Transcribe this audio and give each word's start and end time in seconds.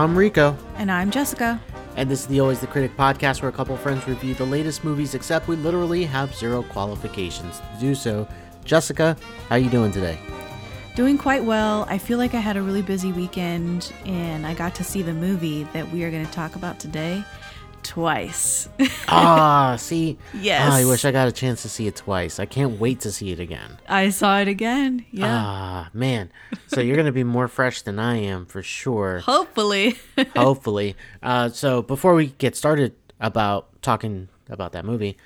I'm 0.00 0.16
Rico, 0.16 0.56
And 0.76 0.90
I'm 0.90 1.10
Jessica. 1.10 1.60
and 1.94 2.10
this 2.10 2.20
is 2.20 2.26
the 2.26 2.40
Always 2.40 2.58
the 2.60 2.66
Critic 2.66 2.96
podcast 2.96 3.42
where 3.42 3.50
a 3.50 3.52
couple 3.52 3.76
friends 3.76 4.08
review 4.08 4.32
the 4.32 4.46
latest 4.46 4.82
movies, 4.82 5.14
except 5.14 5.46
we 5.46 5.56
literally 5.56 6.04
have 6.04 6.34
zero 6.34 6.62
qualifications 6.62 7.58
to 7.58 7.66
do 7.78 7.94
so. 7.94 8.26
Jessica, 8.64 9.14
how 9.50 9.56
are 9.56 9.58
you 9.58 9.68
doing 9.68 9.92
today? 9.92 10.18
Doing 10.96 11.18
quite 11.18 11.44
well. 11.44 11.84
I 11.90 11.98
feel 11.98 12.16
like 12.16 12.32
I 12.32 12.40
had 12.40 12.56
a 12.56 12.62
really 12.62 12.80
busy 12.80 13.12
weekend 13.12 13.92
and 14.06 14.46
I 14.46 14.54
got 14.54 14.74
to 14.76 14.84
see 14.84 15.02
the 15.02 15.12
movie 15.12 15.64
that 15.74 15.86
we 15.92 16.02
are 16.04 16.10
going 16.10 16.24
to 16.24 16.32
talk 16.32 16.56
about 16.56 16.78
today 16.80 17.22
twice. 17.90 18.68
ah, 19.08 19.74
see, 19.76 20.16
Yes. 20.32 20.70
Ah, 20.72 20.76
I 20.76 20.84
wish 20.84 21.04
I 21.04 21.10
got 21.10 21.26
a 21.26 21.32
chance 21.32 21.62
to 21.62 21.68
see 21.68 21.88
it 21.88 21.96
twice. 21.96 22.38
I 22.38 22.46
can't 22.46 22.78
wait 22.78 23.00
to 23.00 23.10
see 23.10 23.32
it 23.32 23.40
again. 23.40 23.78
I 23.88 24.10
saw 24.10 24.38
it 24.38 24.46
again. 24.46 25.04
Yeah. 25.10 25.26
Ah, 25.28 25.90
man. 25.92 26.30
So 26.68 26.80
you're 26.80 26.96
gonna 26.96 27.10
be 27.10 27.24
more 27.24 27.48
fresh 27.48 27.82
than 27.82 27.98
I 27.98 28.18
am 28.18 28.46
for 28.46 28.62
sure. 28.62 29.18
Hopefully. 29.18 29.98
hopefully. 30.36 30.94
Uh, 31.20 31.48
so 31.48 31.82
before 31.82 32.14
we 32.14 32.28
get 32.38 32.54
started 32.54 32.94
about 33.18 33.82
talking 33.82 34.28
about 34.48 34.70
that 34.70 34.84
movie, 34.84 35.16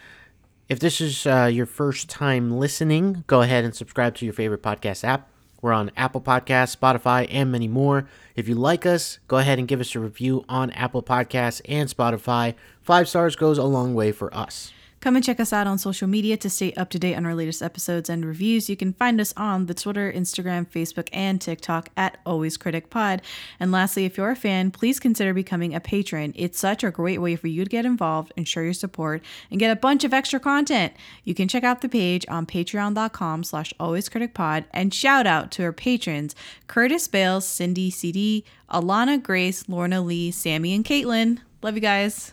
if 0.71 0.80
this 0.80 1.02
is 1.02 1.27
uh, 1.27 1.51
your 1.52 1.66
first 1.66 2.09
time 2.09 2.59
listening, 2.59 3.24
go 3.27 3.43
ahead 3.43 3.65
and 3.65 3.74
subscribe 3.74 4.15
to 4.15 4.24
your 4.24 4.33
favorite 4.33 4.62
podcast 4.62 5.05
app. 5.05 5.29
We're 5.60 5.74
on 5.74 5.91
Apple 5.99 6.23
Podcasts, 6.23 6.74
Spotify, 6.74 7.27
and 7.30 7.52
many 7.52 7.69
more. 7.69 8.09
If 8.34 8.48
you 8.48 8.56
like 8.56 8.84
us, 8.84 9.20
go 9.29 9.38
ahead 9.38 9.61
and 9.61 9.69
give 9.69 9.80
us 9.80 9.95
a 9.95 10.01
review 10.01 10.45
on 10.48 10.70
Apple 10.73 11.02
Podcasts 11.02 11.61
and 11.69 11.88
Spotify. 11.88 12.55
Five 12.83 13.09
stars 13.09 13.37
goes 13.37 13.59
a 13.59 13.65
long 13.65 13.95
way 13.95 14.10
for 14.10 14.34
us. 14.34 14.73
Come 15.05 15.17
and 15.17 15.25
check 15.25 15.39
us 15.39 15.53
out 15.53 15.67
on 15.67 15.77
social 15.77 16.09
media 16.09 16.39
to 16.39 16.49
stay 16.49 16.73
up 16.73 16.88
to 16.88 16.99
date 16.99 17.15
on 17.15 17.27
our 17.27 17.35
latest 17.35 17.60
episodes 17.60 18.09
and 18.09 18.24
reviews. 18.24 18.71
You 18.71 18.77
can 18.79 18.95
find 18.95 19.21
us 19.21 19.35
on 19.37 19.66
the 19.66 19.74
Twitter, 19.74 20.11
Instagram, 20.11 20.66
Facebook, 20.66 21.11
and 21.13 21.38
TikTok 21.38 21.91
at 21.95 22.16
Always 22.24 22.57
Critic 22.57 22.88
Pod. 22.88 23.21
And 23.61 23.71
lastly, 23.71 24.07
if 24.07 24.16
you're 24.16 24.30
a 24.30 24.35
fan, 24.35 24.71
please 24.71 24.99
consider 24.99 25.35
becoming 25.35 25.74
a 25.74 25.79
patron. 25.79 26.33
It's 26.35 26.59
such 26.59 26.83
a 26.83 26.91
great 26.91 27.21
way 27.21 27.37
for 27.37 27.49
you 27.49 27.65
to 27.65 27.69
get 27.69 27.85
involved 27.85 28.33
and 28.35 28.49
show 28.49 28.61
your 28.61 28.73
support 28.73 29.23
and 29.51 29.61
get 29.61 29.71
a 29.71 29.77
bunch 29.77 30.05
of 30.05 30.15
extra 30.15 30.41
content. 30.41 30.95
You 31.23 31.35
can 31.35 31.49
check 31.49 31.65
out 31.65 31.83
the 31.83 31.89
page 31.91 32.24
on 32.30 32.46
patreon.com 32.46 33.45
slash 33.45 33.74
alwayscriticpod 33.79 34.65
and 34.71 34.95
shout 34.95 35.27
out 35.27 35.51
to 35.51 35.65
our 35.65 35.73
patrons 35.74 36.35
Curtis 36.66 37.09
Bales, 37.09 37.46
Cindy 37.46 37.91
CD, 37.91 38.43
Alana 38.71 39.23
Grace, 39.23 39.68
Lorna 39.68 40.01
Lee, 40.01 40.30
Sammy, 40.30 40.74
and 40.74 40.83
Caitlin. 40.83 41.41
Love 41.61 41.74
you 41.74 41.83
guys. 41.83 42.33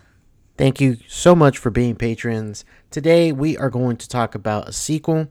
Thank 0.58 0.80
you 0.82 0.98
so 1.08 1.36
much 1.36 1.58
for 1.58 1.70
being 1.70 1.96
patrons. 1.96 2.66
Today 2.92 3.32
we 3.32 3.58
are 3.58 3.70
going 3.70 3.98
to 3.98 4.08
talk 4.08 4.36
about 4.36 4.68
a 4.70 4.74
sequel. 4.74 5.28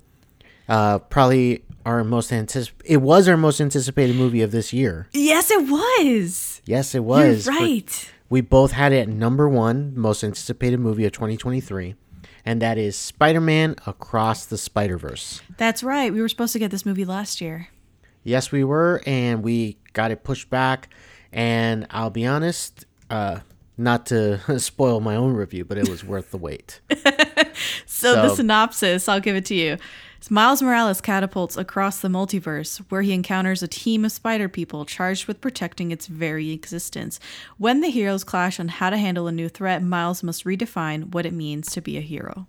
Uh, 0.68 0.98
probably 0.98 1.64
our 1.84 2.02
most 2.04 2.30
anticip- 2.30 2.70
It 2.84 2.98
was 2.98 3.28
our 3.28 3.36
most 3.36 3.60
anticipated 3.60 4.16
movie 4.16 4.42
of 4.42 4.50
this 4.50 4.72
year. 4.72 5.08
Yes, 5.12 5.50
it 5.50 5.68
was. 5.68 6.62
Yes, 6.64 6.94
it 6.94 7.04
was. 7.04 7.46
You're 7.46 7.54
right. 7.56 8.10
We 8.28 8.41
both 8.41 8.72
had 8.72 8.92
it 8.92 9.00
at 9.00 9.08
number 9.08 9.48
one, 9.48 9.92
most 9.96 10.22
anticipated 10.22 10.78
movie 10.78 11.04
of 11.04 11.12
2023, 11.12 11.96
and 12.44 12.62
that 12.62 12.78
is 12.78 12.94
Spider 12.96 13.41
Man 13.41 13.74
Across 13.86 14.46
the 14.46 14.58
Spider 14.58 14.96
Verse. 14.96 15.42
That's 15.56 15.82
right. 15.82 16.12
We 16.12 16.20
were 16.20 16.28
supposed 16.28 16.52
to 16.52 16.60
get 16.60 16.70
this 16.70 16.86
movie 16.86 17.04
last 17.04 17.41
year. 17.41 17.68
Yes, 18.22 18.52
we 18.52 18.62
were, 18.62 19.02
and 19.06 19.42
we 19.42 19.78
got 19.94 20.10
it 20.12 20.22
pushed 20.22 20.48
back. 20.50 20.88
And 21.32 21.86
I'll 21.91 22.10
be 22.10 22.24
honest, 22.26 22.84
uh, 23.08 23.41
not 23.80 24.06
to 24.06 24.58
spoil 24.60 25.00
my 25.00 25.16
own 25.16 25.32
review, 25.32 25.64
but 25.64 25.78
it 25.78 25.88
was 25.88 26.04
worth 26.04 26.30
the 26.30 26.38
wait. 26.38 26.80
So, 28.00 28.14
the 28.14 28.34
synopsis, 28.34 29.08
I'll 29.08 29.20
give 29.20 29.36
it 29.36 29.44
to 29.46 29.54
you. 29.54 29.76
It's 30.16 30.30
Miles 30.30 30.62
Morales 30.62 31.00
catapults 31.00 31.56
across 31.56 32.00
the 32.00 32.08
multiverse, 32.08 32.78
where 32.88 33.02
he 33.02 33.12
encounters 33.12 33.62
a 33.62 33.69
team 33.69 34.04
of 34.04 34.12
spider 34.12 34.48
people 34.48 34.84
charged 34.86 35.26
with 35.26 35.40
protecting 35.40 35.90
its 35.90 36.06
very 36.06 36.50
existence. 36.50 37.20
When 37.58 37.80
the 37.80 37.90
heroes 37.90 38.24
clash 38.24 38.58
on 38.60 38.69
how 38.69 38.90
to 38.90 38.96
handle 38.96 39.26
a 39.26 39.32
new 39.32 39.48
threat, 39.48 39.82
Miles 39.82 40.22
must 40.22 40.44
redefine 40.44 41.12
what 41.12 41.26
it 41.26 41.32
means 41.32 41.70
to 41.72 41.80
be 41.80 41.98
a 41.98 42.02
hero. 42.02 42.46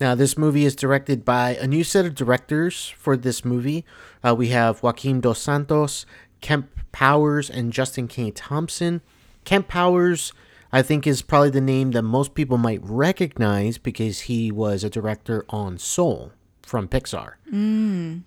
Now, 0.00 0.14
this 0.14 0.38
movie 0.38 0.64
is 0.64 0.76
directed 0.76 1.24
by 1.24 1.56
a 1.56 1.66
new 1.66 1.82
set 1.82 2.06
of 2.06 2.14
directors 2.14 2.88
for 2.96 3.16
this 3.16 3.44
movie. 3.44 3.84
Uh, 4.24 4.34
we 4.36 4.48
have 4.48 4.82
Joaquin 4.82 5.20
Dos 5.20 5.40
Santos, 5.40 6.06
Kemp 6.40 6.70
Powers, 6.92 7.50
and 7.50 7.72
Justin 7.72 8.06
K. 8.06 8.30
Thompson. 8.30 9.02
Kemp 9.48 9.66
Powers, 9.66 10.34
I 10.72 10.82
think, 10.82 11.06
is 11.06 11.22
probably 11.22 11.48
the 11.48 11.62
name 11.62 11.92
that 11.92 12.02
most 12.02 12.34
people 12.34 12.58
might 12.58 12.80
recognize 12.82 13.78
because 13.78 14.20
he 14.20 14.52
was 14.52 14.84
a 14.84 14.90
director 14.90 15.46
on 15.48 15.78
Soul 15.78 16.32
from 16.62 16.86
Pixar. 16.86 17.32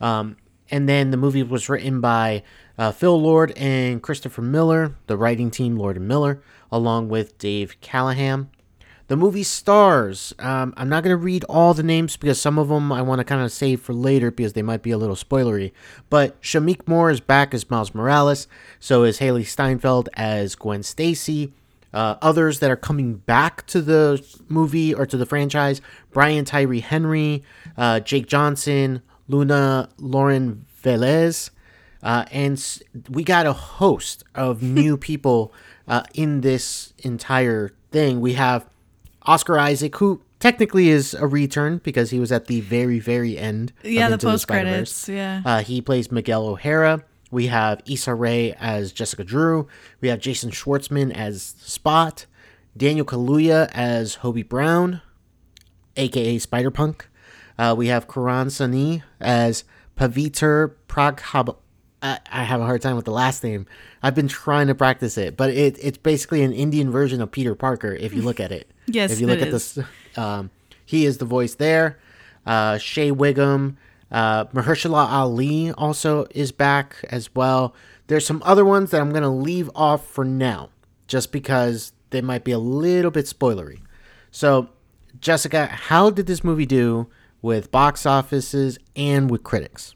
Um, 0.02 0.38
and 0.72 0.90
then 0.90 1.12
the 1.12 1.18
movie 1.18 1.44
was 1.44 1.70
written 1.70 2.02
by 2.02 2.42
uh, 2.76 2.92
Phil 2.92 3.22
Lord 3.22 3.52
and 3.56 4.02
Christopher 4.02 4.42
Miller, 4.42 4.96
the 5.06 5.16
writing 5.16 5.52
team 5.52 5.76
Lord 5.76 5.98
and 5.98 6.08
Miller, 6.08 6.42
along 6.72 7.10
with 7.10 7.38
Dave 7.38 7.80
Callaham. 7.82 8.50
The 9.12 9.18
movie 9.18 9.44
stars. 9.44 10.34
Um, 10.40 10.74
I'm 10.78 10.88
not 10.88 11.04
going 11.04 11.12
to 11.14 11.22
read 11.22 11.44
all 11.50 11.74
the 11.74 11.84
names 11.84 12.16
because 12.16 12.40
some 12.40 12.58
of 12.58 12.70
them 12.70 12.94
I 12.94 13.02
want 13.02 13.20
to 13.20 13.26
kind 13.26 13.42
of 13.42 13.52
save 13.52 13.82
for 13.82 13.92
later 13.92 14.32
because 14.32 14.54
they 14.54 14.62
might 14.62 14.84
be 14.84 14.92
a 14.92 14.98
little 14.98 15.18
spoilery. 15.18 15.74
But 16.10 16.42
Shameik 16.42 16.88
Moore 16.88 17.12
is 17.12 17.20
back 17.20 17.54
as 17.54 17.70
Miles 17.70 17.94
Morales. 17.94 18.48
So 18.80 19.04
is 19.04 19.20
Hailee 19.20 19.46
Steinfeld 19.46 20.08
as 20.14 20.56
Gwen 20.56 20.82
Stacy. 20.82 21.52
Uh, 21.94 22.16
others 22.22 22.60
that 22.60 22.72
are 22.72 22.78
coming 22.78 23.16
back 23.16 23.68
to 23.68 23.82
the 23.82 24.26
movie 24.48 24.94
or 24.94 25.06
to 25.06 25.18
the 25.18 25.26
franchise 25.26 25.82
Brian 26.12 26.46
Tyree 26.46 26.80
Henry, 26.80 27.44
uh, 27.76 28.00
Jake 28.00 28.28
Johnson, 28.28 29.02
Luna 29.28 29.90
Lauren 29.98 30.66
Velez. 30.82 31.50
Uh, 32.02 32.24
and 32.32 32.82
we 33.10 33.26
got 33.26 33.46
a 33.46 33.52
host 33.52 34.24
of 34.36 34.64
new 34.64 34.96
people 35.12 35.54
uh, 35.86 36.04
in 36.14 36.40
this 36.40 36.94
entire 37.04 37.74
thing. 37.92 38.22
We 38.22 38.36
have 38.36 38.70
Oscar 39.24 39.58
Isaac, 39.58 39.96
who 39.98 40.22
technically 40.40 40.90
is 40.90 41.14
a 41.14 41.28
return 41.28 41.80
because 41.84 42.10
he 42.10 42.20
was 42.20 42.32
at 42.32 42.48
the 42.48 42.62
very, 42.62 43.00
very 43.00 43.38
end. 43.38 43.74
of 43.84 43.92
Yeah, 43.92 44.10
the 44.10 44.18
post 44.18 44.48
credits. 44.48 45.08
Yeah. 45.08 45.42
Uh, 45.46 45.62
he 45.62 45.82
plays 45.82 46.12
Miguel 46.12 46.48
O'Hara. 46.48 47.04
We 47.30 47.48
have 47.48 47.82
Issa 47.86 48.14
Rae 48.14 48.54
as 48.60 48.92
Jessica 48.92 49.24
Drew. 49.24 49.68
We 50.02 50.10
have 50.10 50.20
Jason 50.20 50.52
Schwartzman 50.52 51.14
as 51.14 51.56
Spot. 51.60 52.26
Daniel 52.76 53.06
Kaluuya 53.06 53.70
as 53.74 54.18
Hobie 54.18 54.48
Brown, 54.48 55.02
aka 55.98 56.38
Spider 56.38 56.72
Punk. 56.72 57.10
Uh, 57.58 57.76
we 57.78 57.88
have 57.88 58.08
Karan 58.08 58.48
Soni 58.48 59.04
as 59.20 59.64
Pavitr 59.98 60.74
Praghab. 60.88 61.58
I, 62.02 62.20
I 62.32 62.44
have 62.44 62.62
a 62.62 62.66
hard 62.66 62.82
time 62.82 62.96
with 62.96 63.06
the 63.06 63.12
last 63.12 63.44
name. 63.44 63.66
I've 64.02 64.16
been 64.16 64.30
trying 64.30 64.68
to 64.68 64.76
practice 64.76 65.18
it, 65.18 65.38
but 65.38 65.50
it, 65.52 65.78
it's 65.82 65.98
basically 65.98 66.44
an 66.44 66.54
Indian 66.54 66.92
version 66.92 67.22
of 67.22 67.32
Peter 67.32 67.56
Parker 67.56 67.94
if 67.94 68.14
you 68.14 68.22
look 68.22 68.40
at 68.40 68.52
it. 68.52 68.71
Yes, 68.88 69.12
if 69.12 69.20
you 69.22 69.28
look 69.28 69.42
at 69.42 69.52
this, 69.52 69.78
um, 70.18 70.50
he 70.86 71.06
is 71.06 71.18
the 71.18 71.26
voice 71.26 71.56
there. 71.56 72.00
Uh, 72.46 72.78
Shea 72.78 73.12
Whigham, 73.12 73.78
uh, 74.12 74.46
Mahershala 74.46 75.08
Ali 75.10 75.72
also 75.72 76.26
is 76.32 76.52
back 76.52 76.96
as 77.10 77.34
well. 77.36 77.76
There's 78.08 78.26
some 78.26 78.42
other 78.46 78.66
ones 78.66 78.92
that 78.92 79.00
I'm 79.02 79.12
gonna 79.12 79.34
leave 79.34 79.70
off 79.76 80.06
for 80.08 80.26
now, 80.26 80.70
just 81.08 81.32
because 81.32 81.94
they 82.10 82.22
might 82.22 82.44
be 82.44 82.52
a 82.52 82.60
little 82.60 83.12
bit 83.12 83.26
spoilery. 83.26 83.80
So, 84.32 84.70
Jessica, 85.20 85.68
how 85.68 86.10
did 86.10 86.26
this 86.26 86.44
movie 86.44 86.66
do 86.66 87.08
with 87.42 87.72
box 87.72 88.06
offices 88.06 88.78
and 88.96 89.30
with 89.30 89.44
critics? 89.44 89.96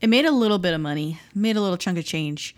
It 0.00 0.08
made 0.08 0.24
a 0.24 0.32
little 0.32 0.58
bit 0.58 0.72
of 0.72 0.80
money, 0.80 1.20
made 1.34 1.56
a 1.56 1.60
little 1.60 1.76
chunk 1.76 1.98
of 1.98 2.04
change. 2.04 2.56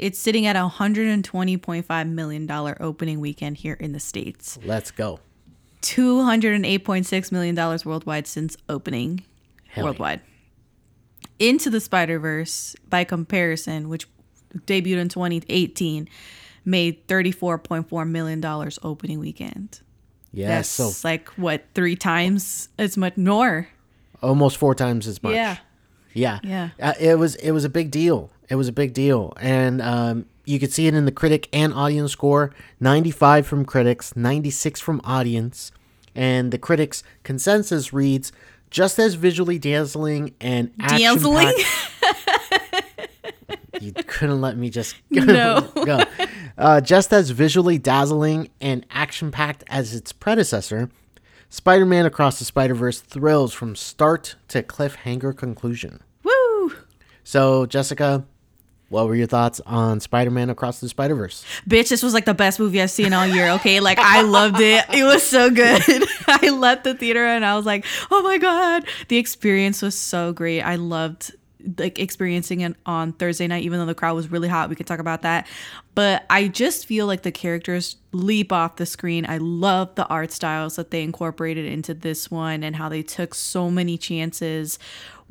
It's 0.00 0.18
sitting 0.18 0.46
at 0.46 0.56
a 0.56 0.60
$120.5 0.60 2.08
million 2.08 2.50
opening 2.80 3.20
weekend 3.20 3.58
here 3.58 3.74
in 3.74 3.92
the 3.92 4.00
States. 4.00 4.58
Let's 4.64 4.90
go. 4.90 5.20
$208.6 5.82 7.32
million 7.32 7.56
worldwide 7.84 8.26
since 8.26 8.56
opening 8.68 9.24
Hell 9.68 9.84
yeah. 9.84 9.84
worldwide. 9.84 10.20
Into 11.38 11.68
the 11.70 11.80
Spider 11.80 12.18
Verse, 12.18 12.74
by 12.88 13.04
comparison, 13.04 13.88
which 13.88 14.06
debuted 14.66 14.98
in 14.98 15.08
2018, 15.08 16.08
made 16.64 17.06
$34.4 17.06 18.08
million 18.08 18.44
opening 18.82 19.18
weekend. 19.18 19.80
Yes, 20.32 20.48
That's 20.48 20.68
so 20.94 21.08
like 21.08 21.28
what, 21.30 21.64
three 21.74 21.96
times 21.96 22.68
as 22.78 22.96
much 22.96 23.16
more? 23.16 23.68
almost 24.22 24.56
four 24.56 24.74
times 24.74 25.06
as 25.06 25.22
much. 25.22 25.34
Yeah. 25.34 25.56
Yeah, 26.12 26.40
Yeah. 26.42 26.70
Uh, 26.80 26.92
it 26.98 27.18
was 27.18 27.36
it 27.36 27.52
was 27.52 27.64
a 27.64 27.68
big 27.68 27.90
deal. 27.90 28.30
It 28.50 28.56
was 28.56 28.68
a 28.68 28.72
big 28.72 28.92
deal, 28.92 29.32
and 29.40 29.80
um, 29.80 30.26
you 30.44 30.58
could 30.58 30.72
see 30.72 30.88
it 30.88 30.94
in 30.94 31.04
the 31.04 31.12
critic 31.12 31.48
and 31.52 31.72
audience 31.72 32.12
score: 32.12 32.52
ninety-five 32.80 33.46
from 33.46 33.64
critics, 33.64 34.16
ninety-six 34.16 34.80
from 34.80 35.00
audience, 35.04 35.70
and 36.14 36.52
the 36.52 36.58
critics' 36.58 37.02
consensus 37.22 37.92
reads 37.92 38.32
just 38.70 38.98
as 38.98 39.14
visually 39.14 39.58
dazzling 39.58 40.34
and 40.40 40.76
Dazzling? 40.78 41.52
you 43.80 43.92
couldn't 43.92 44.40
let 44.40 44.56
me 44.56 44.70
just 44.70 44.96
go. 45.14 45.24
No. 45.24 45.60
go. 45.84 46.02
Uh, 46.56 46.80
just 46.80 47.12
as 47.12 47.30
visually 47.30 47.78
dazzling 47.78 48.48
and 48.60 48.86
action-packed 48.90 49.64
as 49.68 49.94
its 49.94 50.12
predecessor, 50.12 50.90
Spider-Man 51.48 52.06
Across 52.06 52.38
the 52.38 52.44
Spider-Verse 52.44 53.00
thrills 53.00 53.52
from 53.52 53.74
start 53.74 54.36
to 54.48 54.62
cliffhanger 54.62 55.36
conclusion. 55.36 56.00
Woo! 56.22 56.72
So, 57.24 57.66
Jessica, 57.66 58.24
what 58.90 59.06
were 59.06 59.14
your 59.14 59.28
thoughts 59.28 59.60
on 59.66 60.00
Spider-Man 60.00 60.50
Across 60.50 60.80
the 60.80 60.88
Spider-Verse? 60.88 61.44
Bitch, 61.68 61.88
this 61.88 62.02
was 62.02 62.12
like 62.12 62.24
the 62.24 62.34
best 62.34 62.58
movie 62.58 62.82
I've 62.82 62.90
seen 62.90 63.12
all 63.12 63.26
year. 63.26 63.50
Okay, 63.52 63.78
like 63.78 63.98
I 63.98 64.22
loved 64.22 64.60
it. 64.60 64.84
It 64.92 65.04
was 65.04 65.22
so 65.22 65.48
good. 65.48 65.80
I 66.26 66.50
left 66.50 66.82
the 66.84 66.94
theater 66.94 67.24
and 67.24 67.44
I 67.44 67.56
was 67.56 67.64
like, 67.64 67.86
oh 68.10 68.22
my 68.22 68.36
god, 68.38 68.84
the 69.06 69.16
experience 69.16 69.80
was 69.80 69.94
so 69.94 70.32
great. 70.32 70.62
I 70.62 70.74
loved 70.74 71.32
like 71.78 71.98
experiencing 71.98 72.62
it 72.62 72.74
on 72.84 73.12
Thursday 73.12 73.46
night, 73.46 73.62
even 73.62 73.78
though 73.78 73.86
the 73.86 73.94
crowd 73.94 74.14
was 74.14 74.30
really 74.30 74.48
hot. 74.48 74.68
We 74.68 74.76
could 74.76 74.86
talk 74.86 74.98
about 74.98 75.22
that. 75.22 75.46
But 75.94 76.24
I 76.30 76.48
just 76.48 76.86
feel 76.86 77.06
like 77.06 77.22
the 77.22 77.32
characters 77.32 77.96
leap 78.12 78.52
off 78.52 78.76
the 78.76 78.86
screen. 78.86 79.26
I 79.28 79.38
love 79.38 79.94
the 79.94 80.06
art 80.06 80.32
styles 80.32 80.76
that 80.76 80.90
they 80.90 81.02
incorporated 81.02 81.66
into 81.66 81.94
this 81.94 82.30
one 82.30 82.64
and 82.64 82.76
how 82.76 82.88
they 82.88 83.02
took 83.02 83.34
so 83.34 83.70
many 83.70 83.98
chances 83.98 84.78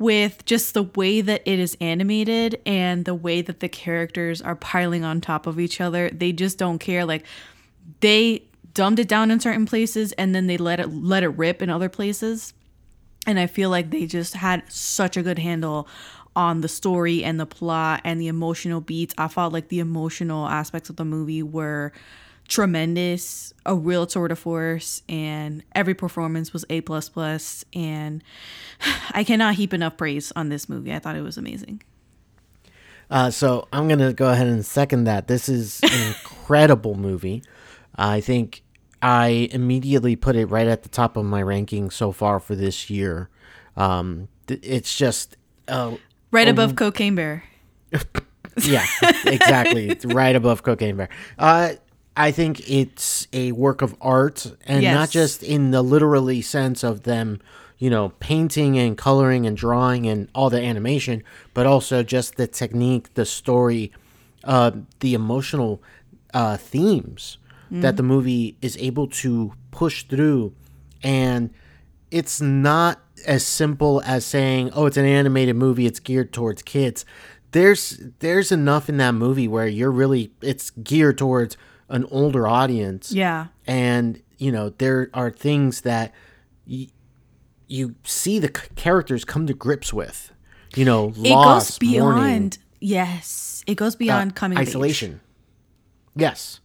with 0.00 0.42
just 0.46 0.72
the 0.72 0.82
way 0.82 1.20
that 1.20 1.42
it 1.44 1.58
is 1.58 1.76
animated 1.78 2.58
and 2.64 3.04
the 3.04 3.14
way 3.14 3.42
that 3.42 3.60
the 3.60 3.68
characters 3.68 4.40
are 4.40 4.56
piling 4.56 5.04
on 5.04 5.20
top 5.20 5.46
of 5.46 5.60
each 5.60 5.78
other. 5.78 6.08
They 6.08 6.32
just 6.32 6.56
don't 6.56 6.78
care. 6.78 7.04
Like 7.04 7.26
they 8.00 8.42
dumbed 8.72 8.98
it 8.98 9.08
down 9.08 9.30
in 9.30 9.38
certain 9.40 9.66
places 9.66 10.12
and 10.12 10.34
then 10.34 10.46
they 10.46 10.56
let 10.56 10.80
it 10.80 10.90
let 10.90 11.22
it 11.22 11.28
rip 11.28 11.60
in 11.60 11.68
other 11.68 11.90
places. 11.90 12.54
And 13.26 13.38
I 13.38 13.46
feel 13.46 13.68
like 13.68 13.90
they 13.90 14.06
just 14.06 14.32
had 14.32 14.72
such 14.72 15.18
a 15.18 15.22
good 15.22 15.38
handle 15.38 15.86
on 16.34 16.62
the 16.62 16.68
story 16.68 17.22
and 17.22 17.38
the 17.38 17.44
plot 17.44 18.00
and 18.02 18.18
the 18.18 18.28
emotional 18.28 18.80
beats. 18.80 19.14
I 19.18 19.28
felt 19.28 19.52
like 19.52 19.68
the 19.68 19.80
emotional 19.80 20.48
aspects 20.48 20.88
of 20.88 20.96
the 20.96 21.04
movie 21.04 21.42
were 21.42 21.92
tremendous, 22.50 23.54
a 23.64 23.74
real 23.74 24.06
tour 24.06 24.28
de 24.28 24.36
force, 24.36 25.02
and 25.08 25.62
every 25.74 25.94
performance 25.94 26.52
was 26.52 26.66
A 26.68 26.82
plus 26.82 27.08
plus. 27.08 27.64
And 27.72 28.22
I 29.12 29.24
cannot 29.24 29.54
heap 29.54 29.72
enough 29.72 29.96
praise 29.96 30.32
on 30.36 30.50
this 30.50 30.68
movie. 30.68 30.92
I 30.92 30.98
thought 30.98 31.16
it 31.16 31.22
was 31.22 31.38
amazing. 31.38 31.82
Uh, 33.10 33.30
so 33.30 33.66
I'm 33.72 33.88
gonna 33.88 34.12
go 34.12 34.28
ahead 34.30 34.46
and 34.46 34.64
second 34.66 35.04
that. 35.04 35.26
This 35.26 35.48
is 35.48 35.80
an 35.82 36.08
incredible 36.08 36.94
movie. 36.94 37.42
I 37.96 38.20
think 38.20 38.62
I 39.02 39.48
immediately 39.50 40.14
put 40.14 40.36
it 40.36 40.46
right 40.46 40.66
at 40.66 40.82
the 40.82 40.88
top 40.88 41.16
of 41.16 41.24
my 41.24 41.42
ranking 41.42 41.90
so 41.90 42.12
far 42.12 42.38
for 42.38 42.54
this 42.54 42.90
year. 42.90 43.30
Um, 43.76 44.28
it's 44.48 44.96
just 44.96 45.36
uh, 45.68 45.96
Right 46.30 46.48
above 46.48 46.76
Cocaine 46.76 47.14
Bear. 47.14 47.42
yeah, 48.62 48.86
exactly. 49.24 49.88
it's 49.88 50.04
right 50.04 50.36
above 50.36 50.62
Cocaine 50.62 50.96
Bear. 50.96 51.08
Uh, 51.38 51.72
I 52.16 52.32
think 52.32 52.68
it's 52.68 53.26
a 53.32 53.52
work 53.52 53.82
of 53.82 53.94
art, 54.00 54.46
and 54.66 54.82
Yes. 54.82 54.94
not 54.94 55.10
just 55.10 55.42
in 55.42 55.70
the 55.70 55.82
literally 55.82 56.42
sense 56.42 56.82
of 56.82 57.04
them, 57.04 57.40
you 57.78 57.88
know, 57.88 58.10
painting 58.20 58.78
and 58.78 58.96
coloring 58.98 59.46
and 59.46 59.56
drawing 59.56 60.06
and 60.06 60.28
all 60.34 60.50
the 60.50 60.60
animation, 60.60 61.22
but 61.54 61.66
also 61.66 62.02
just 62.02 62.36
the 62.36 62.46
technique, 62.46 63.14
the 63.14 63.24
story, 63.24 63.90
uh, 64.44 64.72
the 65.00 65.14
emotional 65.14 65.82
uh, 66.34 66.56
themes 66.56 67.38
that 67.72 67.96
the 67.96 68.02
movie 68.02 68.56
is 68.60 68.76
able 68.80 69.06
to 69.06 69.52
push 69.70 70.02
through, 70.02 70.52
and 71.04 71.50
it's 72.10 72.40
not 72.40 72.98
as 73.24 73.46
simple 73.46 74.02
as 74.04 74.24
saying, 74.24 74.70
"Oh, 74.72 74.86
it's 74.86 74.96
an 74.96 75.04
animated 75.04 75.54
movie; 75.54 75.86
it's 75.86 76.00
geared 76.00 76.32
towards 76.32 76.62
kids." 76.62 77.04
There's 77.52 78.00
there's 78.18 78.50
enough 78.50 78.88
in 78.88 78.96
that 78.96 79.12
movie 79.14 79.46
where 79.46 79.68
you're 79.68 79.92
really 79.92 80.32
it's 80.42 80.70
geared 80.70 81.16
towards 81.18 81.56
an 81.90 82.04
older 82.10 82.46
audience, 82.48 83.12
Yeah. 83.12 83.48
and 83.66 84.22
you 84.38 84.50
know 84.50 84.70
there 84.70 85.10
are 85.12 85.30
things 85.30 85.82
that 85.82 86.14
y- 86.66 86.88
you 87.66 87.94
see 88.04 88.38
the 88.38 88.48
c- 88.48 88.68
characters 88.76 89.24
come 89.24 89.46
to 89.46 89.52
grips 89.54 89.92
with. 89.92 90.32
You 90.76 90.84
know, 90.84 91.08
It 91.10 91.30
loss, 91.32 91.70
goes 91.72 91.78
beyond. 91.78 92.16
mourning, 92.16 92.52
Yes. 92.80 93.62
It 93.66 93.74
goes 93.74 93.94
uh, 93.96 93.98
beyond 93.98 94.34
coming 94.36 94.56
of 94.56 94.62
age. 94.62 94.68
isolation. 94.68 95.20
Yes, 96.16 96.60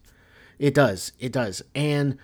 it 0.58 0.74
does. 0.74 1.12
It 1.18 1.32
does, 1.32 1.62
and 1.74 2.16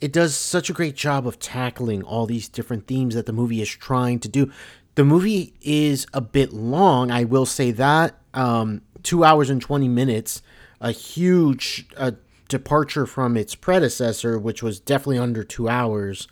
it 0.00 0.12
does 0.12 0.34
such 0.34 0.68
a 0.68 0.72
great 0.72 0.94
job 0.96 1.26
of 1.26 1.38
tackling 1.38 2.02
all 2.02 2.26
these 2.26 2.48
different 2.48 2.86
themes 2.86 3.14
that 3.14 3.26
the 3.26 3.32
movie 3.32 3.62
is 3.62 3.68
trying 3.70 4.18
to 4.20 4.28
do. 4.28 4.50
The 4.94 5.04
movie 5.04 5.54
is 5.62 6.06
a 6.12 6.20
bit 6.20 6.52
long, 6.52 7.10
I 7.10 7.24
will 7.24 7.46
say 7.46 7.70
that. 7.72 8.18
Um, 8.34 8.82
two 9.02 9.24
hours 9.24 9.48
and 9.50 9.60
twenty 9.60 9.88
minutes, 9.88 10.42
a 10.80 10.90
huge 10.90 11.86
uh, 11.96 12.12
departure 12.48 13.06
from 13.06 13.36
its 13.36 13.54
predecessor, 13.54 14.38
which 14.38 14.62
was 14.62 14.80
definitely 14.80 15.18
under 15.18 15.44
two 15.44 15.68
hours. 15.68 16.28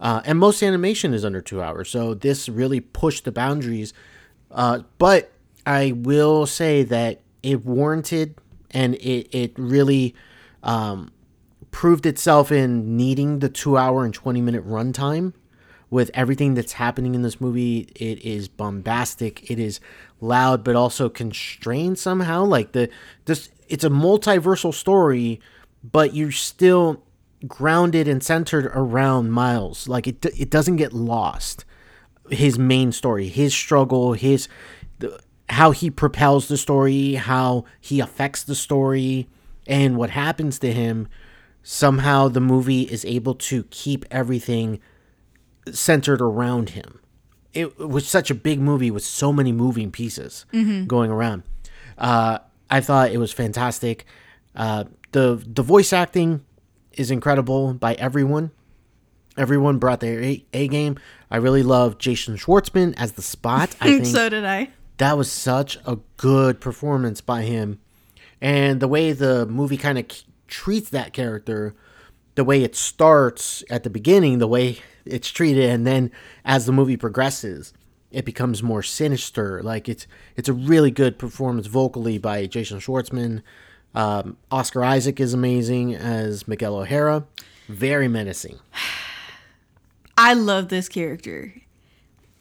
Uh, 0.00 0.20
and 0.24 0.38
most 0.38 0.62
animation 0.62 1.14
is 1.14 1.24
under 1.24 1.40
two 1.40 1.62
hours, 1.62 1.88
so 1.88 2.14
this 2.14 2.48
really 2.48 2.80
pushed 2.80 3.24
the 3.24 3.32
boundaries. 3.32 3.94
Uh, 4.50 4.80
but 4.98 5.32
I 5.66 5.92
will 5.92 6.46
say 6.46 6.82
that 6.84 7.20
it 7.42 7.64
warranted 7.64 8.36
and 8.70 8.94
it, 8.96 9.28
it 9.34 9.52
really 9.56 10.14
um, 10.62 11.12
proved 11.70 12.06
itself 12.06 12.50
in 12.52 12.96
needing 12.96 13.38
the 13.38 13.48
two 13.48 13.76
hour 13.76 14.04
and 14.04 14.12
20 14.12 14.40
minute 14.40 14.66
runtime 14.66 15.32
with 15.90 16.10
everything 16.14 16.54
that's 16.54 16.72
happening 16.72 17.14
in 17.14 17.22
this 17.22 17.40
movie. 17.40 17.88
It 17.94 18.20
is 18.24 18.48
bombastic, 18.48 19.50
it 19.50 19.58
is 19.58 19.80
loud, 20.20 20.64
but 20.64 20.76
also 20.76 21.08
constrained 21.08 21.98
somehow. 21.98 22.44
Like 22.44 22.72
the 22.72 22.88
this, 23.26 23.50
it's 23.68 23.84
a 23.84 23.90
multiversal 23.90 24.74
story, 24.74 25.40
but 25.92 26.14
you're 26.14 26.32
still 26.32 27.02
grounded 27.46 28.08
and 28.08 28.22
centered 28.22 28.66
around 28.74 29.30
Miles. 29.30 29.86
Like 29.86 30.06
it, 30.06 30.24
it 30.38 30.50
doesn't 30.50 30.76
get 30.76 30.92
lost 30.92 31.64
his 32.30 32.58
main 32.58 32.90
story, 32.90 33.28
his 33.28 33.54
struggle, 33.54 34.14
his 34.14 34.48
the, 34.98 35.20
how 35.50 35.72
he 35.72 35.90
propels 35.90 36.48
the 36.48 36.56
story, 36.56 37.14
how 37.14 37.64
he 37.80 38.00
affects 38.00 38.42
the 38.42 38.54
story, 38.54 39.28
and 39.66 39.96
what 39.96 40.10
happens 40.10 40.58
to 40.60 40.72
him. 40.72 41.08
Somehow, 41.62 42.28
the 42.28 42.40
movie 42.40 42.82
is 42.82 43.04
able 43.06 43.34
to 43.34 43.64
keep 43.64 44.04
everything 44.10 44.80
centered 45.70 46.20
around 46.20 46.70
him. 46.70 47.00
It 47.54 47.78
was 47.78 48.06
such 48.06 48.30
a 48.30 48.34
big 48.34 48.60
movie 48.60 48.90
with 48.90 49.04
so 49.04 49.32
many 49.32 49.52
moving 49.52 49.90
pieces 49.90 50.44
going 50.86 51.10
around. 51.10 51.42
Uh, 51.96 52.38
I 52.68 52.80
thought 52.80 53.12
it 53.12 53.18
was 53.18 53.32
fantastic. 53.32 54.04
Uh, 54.54 54.84
the 55.14 55.42
the 55.46 55.62
voice 55.62 55.92
acting 55.92 56.44
is 56.92 57.10
incredible 57.10 57.72
by 57.72 57.94
everyone. 57.94 58.50
Everyone 59.36 59.78
brought 59.78 60.00
their 60.00 60.22
A, 60.22 60.44
A 60.52 60.68
game. 60.68 60.98
I 61.30 61.38
really 61.38 61.62
love 61.62 61.98
Jason 61.98 62.36
Schwartzman 62.36 62.94
as 62.96 63.12
the 63.12 63.22
Spot. 63.22 63.74
I 63.80 63.84
think 64.02 64.06
so 64.06 64.28
did 64.28 64.44
I. 64.44 64.70
that 64.98 65.16
was 65.16 65.30
such 65.30 65.78
a 65.86 65.98
good 66.16 66.60
performance 66.60 67.20
by 67.20 67.42
him, 67.42 67.78
and 68.40 68.80
the 68.80 68.88
way 68.88 69.12
the 69.12 69.46
movie 69.46 69.76
kind 69.76 69.98
of 69.98 70.06
treats 70.48 70.90
that 70.90 71.12
character, 71.12 71.74
the 72.34 72.44
way 72.44 72.62
it 72.64 72.74
starts 72.74 73.62
at 73.70 73.84
the 73.84 73.90
beginning, 73.90 74.38
the 74.38 74.48
way 74.48 74.78
it's 75.04 75.30
treated, 75.30 75.70
and 75.70 75.86
then 75.86 76.10
as 76.44 76.66
the 76.66 76.72
movie 76.72 76.96
progresses, 76.96 77.72
it 78.10 78.24
becomes 78.24 78.64
more 78.64 78.82
sinister. 78.82 79.62
Like 79.62 79.88
it's 79.88 80.08
it's 80.34 80.48
a 80.48 80.52
really 80.52 80.90
good 80.90 81.20
performance 81.20 81.68
vocally 81.68 82.18
by 82.18 82.46
Jason 82.46 82.80
Schwartzman. 82.80 83.42
Um, 83.94 84.36
Oscar 84.50 84.82
Isaac 84.84 85.20
is 85.20 85.34
amazing 85.34 85.94
as 85.94 86.48
Miguel 86.48 86.76
O'Hara, 86.76 87.24
very 87.68 88.08
menacing. 88.08 88.58
I 90.16 90.34
love 90.34 90.68
this 90.68 90.88
character. 90.88 91.54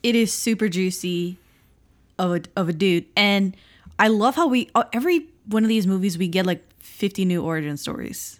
It 0.02 0.16
is 0.16 0.34
super 0.34 0.68
juicy 0.70 1.38
of 2.20 2.32
a 2.36 2.42
of 2.56 2.70
a 2.70 2.74
dude, 2.74 3.06
and 3.16 3.56
I 3.98 4.08
love 4.10 4.36
how 4.36 4.48
we 4.48 4.70
uh, 4.76 4.84
every 4.94 5.28
one 5.48 5.64
of 5.64 5.70
these 5.70 5.88
movies 5.88 6.18
we 6.18 6.28
get 6.28 6.46
like 6.46 6.64
fifty 6.80 7.26
new 7.26 7.42
origin 7.44 7.78
stories, 7.78 8.40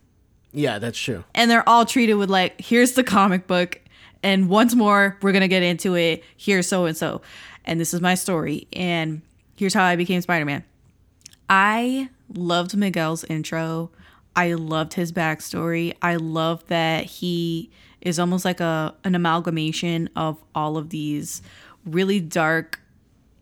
Yeah, 0.52 0.80
that's 0.80 0.98
true. 1.00 1.24
and 1.34 1.50
they're 1.50 1.68
all 1.68 1.86
treated 1.86 2.16
with 2.16 2.30
like, 2.30 2.60
here's 2.62 2.94
the 2.94 3.04
comic 3.04 3.48
book, 3.48 3.80
and 4.22 4.50
once 4.50 4.76
more 4.76 5.18
we're 5.22 5.32
gonna 5.32 5.48
get 5.48 5.64
into 5.64 5.96
it. 5.96 6.24
Here's 6.38 6.68
so 6.68 6.86
and 6.86 6.96
so, 6.98 7.22
and 7.66 7.80
this 7.80 7.94
is 7.94 8.02
my 8.02 8.16
story, 8.16 8.68
and 8.74 9.22
here's 9.56 9.74
how 9.74 9.84
I 9.84 9.96
became 9.96 10.22
Spider 10.22 10.46
Man. 10.46 10.64
I 11.50 12.10
loved 12.34 12.76
Miguel's 12.76 13.24
intro. 13.26 13.92
I 14.36 14.54
loved 14.54 14.94
his 14.96 15.12
backstory. 15.12 15.96
I 16.02 16.16
love 16.16 16.66
that 16.68 17.06
he 17.06 17.70
is 18.02 18.20
almost 18.20 18.44
like 18.44 18.60
a 18.60 18.96
an 19.04 19.16
amalgamation 19.16 20.10
of 20.16 20.44
all 20.54 20.78
of 20.78 20.90
these 20.90 21.42
really 21.86 22.20
dark 22.20 22.82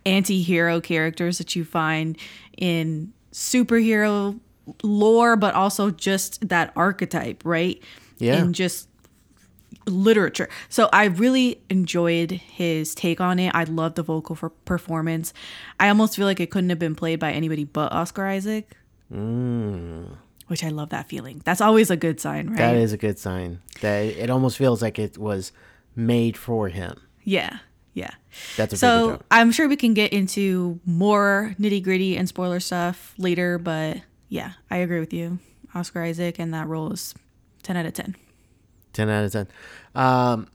anti-hero 0.06 0.82
characters 0.82 1.38
that 1.38 1.56
you 1.56 1.64
find 1.64 2.18
in 2.58 3.14
superhero 3.32 4.40
lore, 4.84 5.36
but 5.36 5.56
also 5.56 5.92
just 5.92 6.48
that 6.50 6.72
archetype, 6.76 7.44
right? 7.46 7.82
Yeah. 8.18 8.36
And 8.36 8.54
just 8.54 8.88
literature. 9.88 10.48
So 10.70 10.90
I 10.94 11.06
really 11.06 11.62
enjoyed 11.70 12.32
his 12.32 12.94
take 12.94 13.20
on 13.20 13.40
it. 13.40 13.52
I 13.56 13.64
loved 13.64 13.96
the 13.96 14.04
vocal 14.04 14.36
for 14.36 14.50
performance. 14.50 15.34
I 15.80 15.90
almost 15.90 16.16
feel 16.16 16.26
like 16.26 16.40
it 16.40 16.52
couldn't 16.52 16.70
have 16.70 16.80
been 16.80 16.96
played 16.96 17.20
by 17.20 17.32
anybody 17.32 17.64
but 17.64 17.92
Oscar 17.92 18.28
Isaac. 18.28 18.78
Which 20.48 20.64
I 20.64 20.70
love 20.70 20.90
that 20.90 21.08
feeling. 21.08 21.42
That's 21.46 21.62
always 21.62 21.90
a 21.90 21.96
good 21.98 22.20
sign, 22.20 22.48
right? 22.50 22.58
That 22.58 22.76
is 22.76 22.92
a 22.94 22.98
good 22.98 23.18
sign. 23.20 23.60
That 23.82 24.02
it 24.04 24.30
almost 24.30 24.58
feels 24.58 24.82
like 24.82 25.00
it 25.00 25.18
was 25.18 25.52
made 25.96 26.38
for 26.38 26.70
him. 26.70 27.00
yeah. 27.24 27.60
Yeah. 27.94 28.12
That's 28.56 28.72
a 28.72 28.78
So. 28.78 29.22
I'm 29.32 29.52
sure 29.52 29.68
we 29.68 29.76
can 29.76 29.94
get 29.94 30.14
into 30.14 30.80
more 30.86 31.54
nitty 31.60 31.84
gritty 31.84 32.16
and 32.16 32.26
spoiler 32.26 32.62
stuff 32.62 33.14
later, 33.18 33.58
but 33.58 33.98
yeah, 34.30 34.54
I 34.70 34.78
agree 34.78 35.02
with 35.02 35.12
you. 35.12 35.40
Oscar 35.76 36.02
Isaac 36.04 36.40
and 36.40 36.54
that 36.54 36.68
role 36.68 36.94
is 36.94 37.14
10 37.64 37.76
out 37.76 37.86
of 37.86 37.92
10. 37.94 38.16
10 38.94 39.10
out 39.10 39.26
of 39.26 39.32
10. 39.34 39.48
Um, 39.94 40.48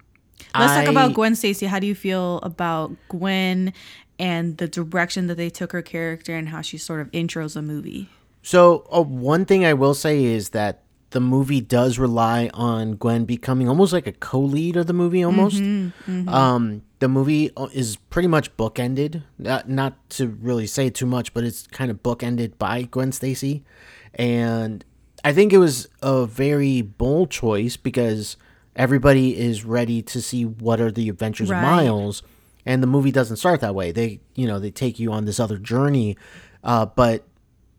Let's 0.59 0.73
talk 0.73 0.89
about 0.89 1.13
Gwen 1.13 1.35
Stacy. 1.35 1.67
How 1.67 1.79
do 1.79 1.87
you 1.87 1.95
feel 1.95 2.39
about 2.39 2.97
Gwen 3.11 3.75
and 4.19 4.57
the 4.57 4.67
direction 4.69 5.27
that 5.27 5.35
they 5.37 5.51
took 5.51 5.73
her 5.73 5.83
character 5.83 6.35
and 6.35 6.49
how 6.49 6.63
she 6.63 6.79
sort 6.79 7.01
of 7.03 7.11
intros 7.11 7.53
the 7.53 7.61
movie? 7.61 8.09
So, 8.47 8.87
uh, 8.95 9.03
one 9.03 9.45
thing 9.45 9.65
I 9.65 9.73
will 9.73 9.93
say 9.93 10.23
is 10.23 10.51
that 10.51 10.83
the 11.11 11.19
movie 11.19 11.61
does 11.61 11.99
rely 11.99 12.49
on 12.55 12.93
Gwen 12.95 13.25
becoming 13.25 13.69
almost 13.69 13.93
like 13.93 14.07
a 14.07 14.13
co-lead 14.13 14.77
of 14.77 14.87
the 14.87 14.93
movie. 14.93 15.25
Almost, 15.25 15.61
Um, 16.29 16.83
the 17.01 17.09
movie 17.09 17.51
uh, 17.57 17.67
is 17.73 17.97
pretty 17.97 18.29
much 18.29 18.57
bookended. 18.57 19.25
Not, 19.37 19.69
not 19.69 20.11
to 20.11 20.29
really 20.29 20.69
say 20.69 20.91
too 20.91 21.07
much, 21.07 21.35
but 21.35 21.43
it's 21.43 21.67
kind 21.67 21.91
of 21.91 22.05
bookended 22.05 22.57
by 22.57 22.83
Gwen 22.83 23.11
Stacy, 23.11 23.65
and 24.15 24.85
I 25.25 25.33
think 25.33 25.53
it 25.53 25.59
was 25.59 25.89
a 26.01 26.25
very 26.25 26.83
bold 26.83 27.33
choice 27.33 27.77
because 27.77 28.37
everybody 28.77 29.37
is 29.37 29.65
ready 29.65 30.03
to 30.03 30.23
see 30.23 30.45
what 30.45 30.81
are 30.81 30.93
the 30.93 31.09
adventures 31.09 31.51
Right. 31.51 31.59
of 31.59 31.63
Miles, 31.65 32.23
and 32.65 32.81
the 32.81 32.87
movie 32.87 33.11
doesn't 33.11 33.39
start 33.39 33.61
that 33.61 33.75
way. 33.75 33.91
They, 33.91 34.21
you 34.37 34.47
know, 34.47 34.61
they 34.61 34.71
take 34.71 35.01
you 35.01 35.11
on 35.11 35.25
this 35.25 35.41
other 35.41 35.59
journey, 35.59 36.17
uh, 36.63 36.87
but 36.87 37.25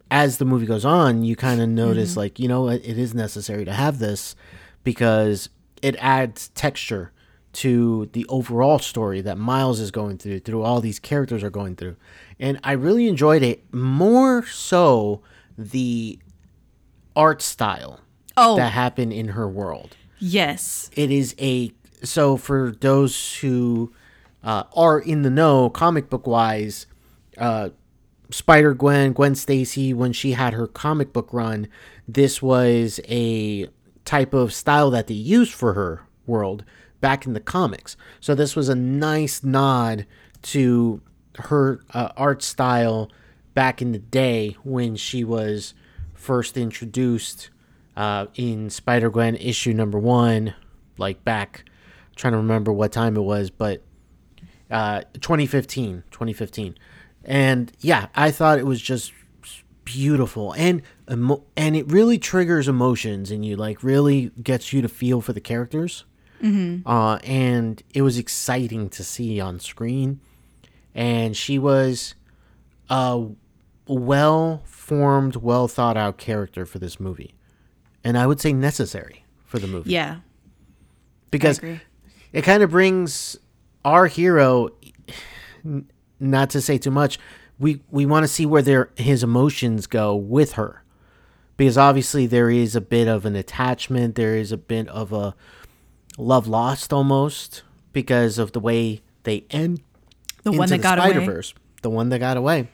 as 0.09 0.37
the 0.37 0.45
movie 0.45 0.65
goes 0.65 0.85
on, 0.85 1.23
you 1.23 1.35
kind 1.35 1.61
of 1.61 1.69
notice 1.69 2.15
like 2.17 2.39
you 2.39 2.47
know 2.47 2.69
it, 2.69 2.81
it 2.85 2.97
is 2.97 3.13
necessary 3.13 3.65
to 3.65 3.73
have 3.73 3.99
this 3.99 4.35
because 4.83 5.49
it 5.81 5.95
adds 5.99 6.49
texture 6.49 7.11
to 7.53 8.07
the 8.13 8.25
overall 8.29 8.77
story 8.79 9.21
that 9.21 9.37
Miles 9.37 9.79
is 9.79 9.89
going 9.91 10.17
through, 10.17 10.39
through 10.39 10.61
all 10.63 10.79
these 10.79 10.99
characters 10.99 11.43
are 11.43 11.49
going 11.49 11.75
through, 11.75 11.95
and 12.39 12.59
I 12.63 12.73
really 12.73 13.07
enjoyed 13.07 13.41
it 13.43 13.63
more 13.73 14.45
so 14.45 15.21
the 15.57 16.19
art 17.15 17.41
style 17.41 17.99
Oh, 18.35 18.55
that 18.57 18.71
happened 18.73 19.11
in 19.13 19.29
her 19.29 19.47
world. 19.47 19.97
Yes. 20.19 20.89
it 20.95 21.11
is 21.11 21.35
a 21.39 21.71
so 22.03 22.37
for 22.37 22.75
those 22.79 23.37
who 23.37 23.91
uh, 24.43 24.63
are 24.75 24.99
in 24.99 25.23
the 25.23 25.29
know 25.31 25.69
comic 25.69 26.09
book 26.09 26.27
wise 26.27 26.85
uh, 27.39 27.69
spider 28.29 28.73
gwen 28.73 29.13
gwen 29.13 29.35
stacy 29.35 29.93
when 29.93 30.11
she 30.11 30.31
had 30.33 30.53
her 30.53 30.67
comic 30.67 31.13
book 31.13 31.29
run 31.31 31.67
this 32.07 32.41
was 32.41 32.99
a 33.07 33.67
type 34.05 34.33
of 34.33 34.53
style 34.53 34.89
that 34.89 35.07
they 35.07 35.13
used 35.13 35.53
for 35.53 35.73
her 35.73 36.01
world 36.25 36.63
back 37.01 37.25
in 37.25 37.33
the 37.33 37.39
comics. 37.39 37.95
So 38.19 38.33
this 38.33 38.55
was 38.55 38.69
a 38.69 38.75
nice 38.75 39.43
nod 39.43 40.05
to 40.43 41.01
her 41.35 41.81
uh, 41.93 42.09
art 42.17 42.41
style 42.41 43.11
back 43.53 43.81
in 43.81 43.91
the 43.91 43.99
day 43.99 44.55
when 44.63 44.95
she 44.95 45.23
was 45.23 45.73
first 46.13 46.57
introduced 46.57 47.49
uh, 47.95 48.27
in 48.35 48.69
Spider 48.69 49.09
Gwen 49.09 49.35
issue 49.35 49.73
number 49.73 49.99
one, 49.99 50.53
like 50.97 51.23
back, 51.23 51.65
trying 52.15 52.33
to 52.33 52.37
remember 52.37 52.71
what 52.71 52.91
time 52.91 53.17
it 53.17 53.21
was, 53.21 53.49
but 53.49 53.83
uh, 54.69 55.01
2015, 55.13 56.03
2015, 56.11 56.75
and 57.27 57.71
yeah, 57.79 58.07
I 58.15 58.31
thought 58.31 58.57
it 58.57 58.65
was 58.65 58.81
just 58.81 59.13
beautiful 59.83 60.53
and 60.53 60.81
emo- 61.09 61.43
and 61.55 61.75
it 61.75 61.89
really 61.91 62.17
triggers 62.17 62.67
emotions 62.67 63.29
in 63.31 63.43
you, 63.43 63.55
like 63.55 63.83
really 63.83 64.31
gets 64.41 64.73
you 64.73 64.81
to 64.81 64.89
feel 64.89 65.21
for 65.21 65.33
the 65.33 65.39
characters, 65.39 66.05
mm-hmm. 66.41 66.87
uh, 66.87 67.17
and 67.17 67.83
it 67.93 68.01
was 68.01 68.17
exciting 68.17 68.89
to 68.89 69.03
see 69.03 69.39
on 69.39 69.59
screen, 69.59 70.19
and 70.95 71.37
she 71.37 71.59
was 71.59 72.15
a 72.89 73.27
well 73.87 74.61
formed, 74.65 75.35
well 75.37 75.67
thought 75.67 75.95
out 75.97 76.17
character 76.17 76.65
for 76.65 76.79
this 76.79 76.99
movie. 76.99 77.35
And 78.03 78.17
I 78.17 78.25
would 78.25 78.39
say 78.39 78.53
necessary 78.53 79.25
for 79.45 79.59
the 79.59 79.67
movie. 79.67 79.91
Yeah. 79.91 80.17
because 81.29 81.59
it 82.31 82.41
kind 82.43 82.63
of 82.63 82.69
brings 82.69 83.37
our 83.83 84.07
hero 84.07 84.69
not 86.19 86.49
to 86.51 86.61
say 86.61 86.77
too 86.77 86.91
much, 86.91 87.19
we 87.59 87.81
we 87.89 88.05
want 88.05 88.23
to 88.23 88.27
see 88.27 88.45
where 88.45 88.61
their 88.61 88.89
his 88.95 89.23
emotions 89.23 89.87
go 89.87 90.15
with 90.15 90.53
her. 90.53 90.83
Because 91.55 91.77
obviously 91.77 92.27
there 92.27 92.51
is 92.51 92.75
a 92.75 92.81
bit 92.81 93.07
of 93.07 93.25
an 93.25 93.35
attachment, 93.35 94.15
there 94.15 94.35
is 94.35 94.51
a 94.51 94.57
bit 94.57 94.87
of 94.89 95.11
a 95.11 95.33
love 96.17 96.47
lost 96.47 96.93
almost 96.93 97.63
because 97.93 98.37
of 98.37 98.51
the 98.51 98.59
way 98.59 99.01
they 99.23 99.45
end 99.49 99.81
The 100.43 100.51
one 100.51 100.69
that 100.69 100.81
got 100.81 100.99
away. 100.99 101.11
Spider-Verse, 101.11 101.53
the 101.81 101.89
one 101.89 102.09
that 102.09 102.19
got 102.19 102.37
away, 102.37 102.67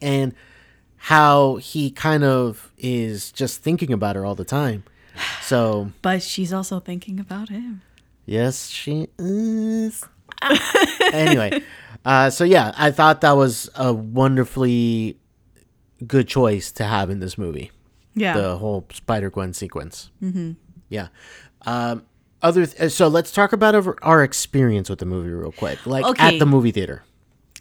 and 0.00 0.34
how 0.96 1.56
he 1.56 1.90
kind 1.90 2.22
of 2.24 2.72
is 2.78 3.32
just 3.32 3.60
thinking 3.60 3.92
about 3.92 4.16
her 4.16 4.24
all 4.24 4.34
the 4.34 4.44
time. 4.44 4.84
So 5.42 5.90
But 6.02 6.22
she's 6.22 6.52
also 6.52 6.78
thinking 6.80 7.18
about 7.18 7.48
him. 7.48 7.82
yes, 8.24 8.68
she 8.68 9.08
is. 9.18 10.04
anyway, 11.12 11.62
uh, 12.06 12.30
so 12.30 12.44
yeah, 12.44 12.72
I 12.78 12.90
thought 12.90 13.20
that 13.20 13.32
was 13.32 13.68
a 13.74 13.92
wonderfully 13.92 15.18
good 16.06 16.28
choice 16.28 16.70
to 16.72 16.84
have 16.84 17.10
in 17.10 17.20
this 17.20 17.36
movie. 17.36 17.70
Yeah. 18.14 18.36
The 18.38 18.56
whole 18.56 18.86
Spider 18.92 19.28
Gwen 19.30 19.52
sequence. 19.52 20.10
Mm-hmm. 20.22 20.52
Yeah. 20.88 21.08
Um, 21.66 22.04
other 22.42 22.64
th- 22.66 22.92
so 22.92 23.08
let's 23.08 23.32
talk 23.32 23.52
about 23.52 23.74
our, 23.74 23.96
our 24.02 24.22
experience 24.22 24.88
with 24.88 25.00
the 25.00 25.06
movie 25.06 25.30
real 25.30 25.52
quick, 25.52 25.84
like 25.86 26.04
Okay. 26.04 26.34
at 26.36 26.38
the 26.38 26.46
movie 26.46 26.70
theater. 26.70 27.02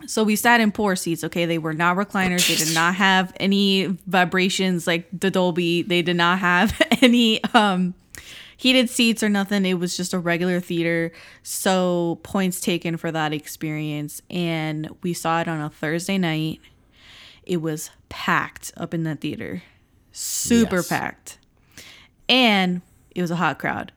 So 0.05 0.23
we 0.23 0.35
sat 0.35 0.59
in 0.61 0.71
poor 0.71 0.95
seats, 0.95 1.23
okay? 1.23 1.45
They 1.45 1.57
were 1.57 1.73
not 1.73 1.97
recliners. 1.97 2.47
They 2.47 2.55
did 2.63 2.75
not 2.75 2.95
have 2.95 3.33
any 3.39 3.85
vibrations 4.05 4.85
like 4.85 5.07
the 5.17 5.31
Dolby. 5.31 5.81
They 5.83 6.01
did 6.01 6.17
not 6.17 6.39
have 6.39 6.79
any 7.01 7.43
um 7.53 7.95
heated 8.57 8.89
seats 8.89 9.21
or 9.23 9.29
nothing. 9.29 9.65
It 9.65 9.75
was 9.79 9.95
just 9.97 10.13
a 10.13 10.19
regular 10.19 10.59
theater. 10.59 11.11
So 11.43 12.19
points 12.23 12.59
taken 12.61 12.97
for 12.97 13.11
that 13.11 13.33
experience. 13.33 14.21
And 14.29 14.89
we 15.01 15.13
saw 15.13 15.41
it 15.41 15.47
on 15.47 15.61
a 15.61 15.69
Thursday 15.69 16.17
night. 16.17 16.59
It 17.43 17.57
was 17.57 17.91
packed 18.09 18.71
up 18.77 18.93
in 18.93 19.03
that 19.03 19.21
theater. 19.21 19.63
Super 20.11 20.77
Yes. 20.77 20.87
packed. 20.87 21.37
And 22.29 22.81
it 23.13 23.21
was 23.21 23.31
a 23.31 23.35
hot 23.35 23.59
crowd. 23.59 23.91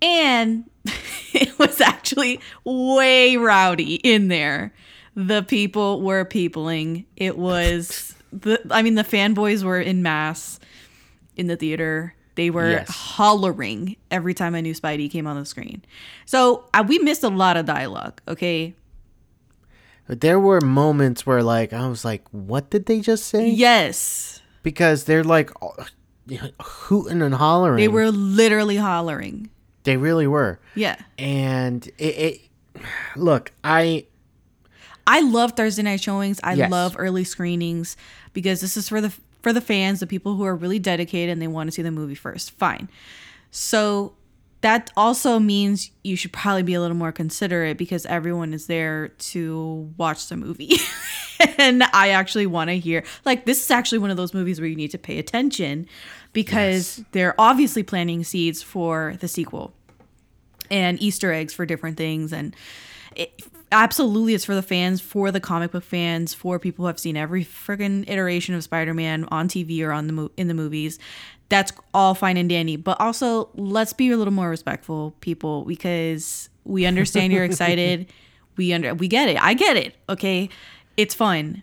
And 0.00 0.64
it 1.32 1.58
was 1.58 1.80
actually 1.80 2.40
way 2.64 3.36
rowdy 3.36 3.96
in 3.96 4.28
there. 4.28 4.72
The 5.14 5.42
people 5.42 6.00
were 6.00 6.24
peopling. 6.24 7.04
It 7.16 7.36
was 7.36 8.14
the 8.32 8.60
I 8.70 8.82
mean 8.82 8.94
the 8.94 9.04
fanboys 9.04 9.62
were 9.62 9.80
in 9.80 10.02
mass 10.02 10.58
in 11.36 11.46
the 11.48 11.56
theater. 11.56 12.14
They 12.34 12.48
were 12.50 12.70
Yes. 12.70 12.88
hollering 12.88 13.96
every 14.10 14.32
time 14.34 14.54
a 14.54 14.62
new 14.62 14.74
Spidey 14.74 15.10
came 15.10 15.26
on 15.26 15.36
the 15.38 15.44
screen. 15.44 15.82
So 16.24 16.64
we 16.88 16.98
missed 16.98 17.22
a 17.22 17.28
lot 17.28 17.56
of 17.56 17.66
dialogue. 17.66 18.20
Okay, 18.26 18.74
But 20.06 20.20
there 20.20 20.40
were 20.40 20.60
moments 20.60 21.26
where 21.26 21.42
like 21.42 21.72
I 21.72 21.86
was 21.88 22.04
like, 22.04 22.24
what 22.30 22.70
did 22.70 22.86
they 22.86 23.00
just 23.00 23.26
say? 23.26 23.48
yes, 23.50 24.40
Because 24.62 25.04
they're 25.04 25.24
like 25.24 25.50
hooting 26.60 27.22
and 27.22 27.34
hollering. 27.34 27.76
they 27.78 27.88
were 27.88 28.10
literally 28.10 28.76
hollering. 28.76 29.50
They 29.84 29.96
really 29.96 30.26
were. 30.26 30.60
Yeah, 30.74 30.96
And 31.18 31.86
it, 31.98 32.02
it 32.02 32.40
look, 33.16 33.52
I 33.64 34.06
I 35.06 35.20
love 35.20 35.52
Thursday 35.52 35.82
night 35.82 36.00
showings. 36.00 36.38
I 36.44 36.54
Yes. 36.54 36.70
love 36.70 36.94
early 36.98 37.24
screenings 37.24 37.96
because 38.32 38.60
this 38.60 38.76
is 38.76 38.88
for 38.88 39.00
the 39.00 39.12
for 39.42 39.52
the 39.52 39.60
fans, 39.60 40.00
the 40.00 40.06
people 40.06 40.36
who 40.36 40.44
are 40.44 40.54
really 40.54 40.78
dedicated 40.78 41.32
and 41.32 41.42
they 41.42 41.48
want 41.48 41.68
to 41.68 41.72
see 41.72 41.82
the 41.82 41.90
movie 41.90 42.14
first. 42.14 42.52
Fine. 42.52 42.88
So 43.50 44.14
that 44.62 44.90
also 44.96 45.40
means 45.40 45.90
you 46.04 46.16
should 46.16 46.32
probably 46.32 46.62
be 46.62 46.74
a 46.74 46.80
little 46.80 46.96
more 46.96 47.12
considerate 47.12 47.76
because 47.76 48.06
everyone 48.06 48.54
is 48.54 48.66
there 48.66 49.08
to 49.08 49.92
watch 49.96 50.28
the 50.28 50.36
movie. 50.36 50.76
and 51.58 51.82
I 51.92 52.10
actually 52.10 52.46
want 52.46 52.70
to 52.70 52.78
hear 52.78 53.02
like 53.24 53.44
this 53.44 53.62
is 53.62 53.70
actually 53.70 53.98
one 53.98 54.10
of 54.10 54.16
those 54.16 54.32
movies 54.32 54.60
where 54.60 54.68
you 54.68 54.76
need 54.76 54.92
to 54.92 54.98
pay 54.98 55.18
attention 55.18 55.86
because 56.32 57.04
they're 57.10 57.34
obviously 57.38 57.82
planting 57.82 58.22
seeds 58.22 58.62
for 58.62 59.16
the 59.20 59.28
sequel 59.28 59.74
and 60.70 61.00
Easter 61.02 61.32
eggs 61.32 61.52
for 61.52 61.66
different 61.66 61.96
things. 61.96 62.32
And 62.32 62.54
it, 63.16 63.42
absolutely, 63.72 64.34
it's 64.34 64.44
for 64.44 64.54
the 64.54 64.62
fans, 64.62 65.00
for 65.00 65.30
the 65.30 65.40
comic 65.40 65.72
book 65.72 65.82
fans, 65.82 66.34
for 66.34 66.58
people 66.58 66.84
who 66.84 66.86
have 66.86 67.00
seen 67.00 67.16
every 67.16 67.44
friggin' 67.44 68.08
iteration 68.08 68.54
of 68.54 68.62
Spider-Man 68.62 69.26
on 69.30 69.48
TV 69.48 69.82
or 69.82 69.92
on 69.92 70.06
the 70.06 70.12
mo- 70.12 70.30
in 70.36 70.48
the 70.48 70.54
movies. 70.54 70.98
That's 71.48 71.72
all 71.92 72.14
fine 72.14 72.36
and 72.36 72.48
dandy, 72.48 72.76
but 72.76 73.00
also 73.00 73.48
let's 73.54 73.92
be 73.92 74.10
a 74.10 74.16
little 74.16 74.32
more 74.32 74.48
respectful, 74.48 75.14
people, 75.20 75.64
because 75.64 76.48
we 76.64 76.86
understand 76.86 77.32
you're 77.32 77.44
excited. 77.52 78.06
We 78.56 78.72
under 78.72 78.94
we 78.94 79.08
get 79.08 79.28
it. 79.28 79.42
I 79.42 79.54
get 79.54 79.76
it. 79.76 79.96
Okay, 80.08 80.48
it's 80.96 81.14
fun. 81.14 81.62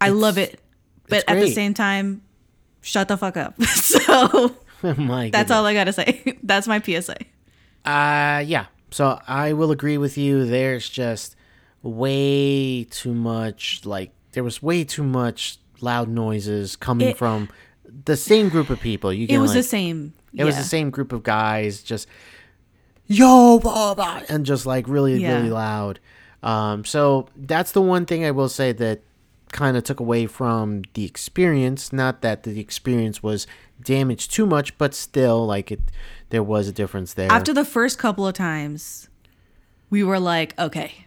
I 0.00 0.08
love 0.10 0.36
it, 0.38 0.60
but 1.08 1.24
at 1.28 1.40
the 1.40 1.50
same 1.50 1.74
time, 1.74 2.22
shut 2.80 3.08
the 3.08 3.16
fuck 3.16 3.36
up. 3.36 3.62
so 3.62 4.54
my 4.96 5.30
that's 5.30 5.50
all 5.50 5.64
I 5.64 5.74
gotta 5.74 5.92
say. 5.92 6.38
That's 6.42 6.66
my 6.66 6.80
PSA. 6.80 7.16
Uh 7.84 8.42
yeah. 8.44 8.66
So 8.94 9.18
I 9.26 9.52
will 9.54 9.72
agree 9.72 9.98
with 9.98 10.16
you. 10.16 10.46
There's 10.46 10.88
just 10.88 11.34
way 11.82 12.84
too 12.84 13.12
much. 13.12 13.80
Like 13.84 14.12
there 14.32 14.44
was 14.44 14.62
way 14.62 14.84
too 14.84 15.02
much 15.02 15.58
loud 15.80 16.08
noises 16.08 16.76
coming 16.76 17.08
It- 17.08 17.18
from 17.18 17.48
the 18.04 18.16
same 18.16 18.48
group 18.50 18.70
of 18.70 18.78
people. 18.78 19.12
You 19.12 19.26
It 19.28 19.38
was 19.38 19.50
like, 19.50 19.58
the 19.58 19.62
same. 19.64 20.12
It 20.32 20.44
was 20.44 20.56
the 20.56 20.62
same 20.62 20.90
group 20.90 21.12
of 21.12 21.24
guys, 21.24 21.82
just 21.82 22.06
yo, 23.08 23.58
blah, 23.58 23.94
blah, 23.94 24.22
and 24.28 24.46
just 24.46 24.64
like 24.64 24.86
really, 24.86 25.20
Yeah. 25.20 25.38
really 25.38 25.50
loud. 25.50 25.98
Um, 26.44 26.84
so 26.84 27.26
that's 27.36 27.72
the 27.72 27.82
one 27.82 28.06
thing 28.06 28.24
I 28.24 28.30
will 28.30 28.48
say 28.48 28.70
that 28.70 29.00
kind 29.50 29.76
of 29.76 29.82
took 29.82 29.98
away 29.98 30.26
from 30.26 30.82
the 30.94 31.04
experience. 31.04 31.92
Not 31.92 32.22
that 32.22 32.44
the 32.44 32.60
experience 32.60 33.22
was 33.24 33.46
damaged 33.82 34.32
too 34.32 34.46
much, 34.46 34.78
but 34.78 34.94
still, 34.94 35.44
like 35.46 35.72
it, 35.72 35.80
there 36.34 36.42
was 36.42 36.66
a 36.66 36.72
difference 36.72 37.14
there. 37.14 37.30
After 37.30 37.54
the 37.54 37.64
first 37.64 37.96
couple 37.96 38.26
of 38.26 38.34
times, 38.34 39.08
we 39.88 40.02
were 40.02 40.18
like, 40.18 40.58
okay, 40.58 41.06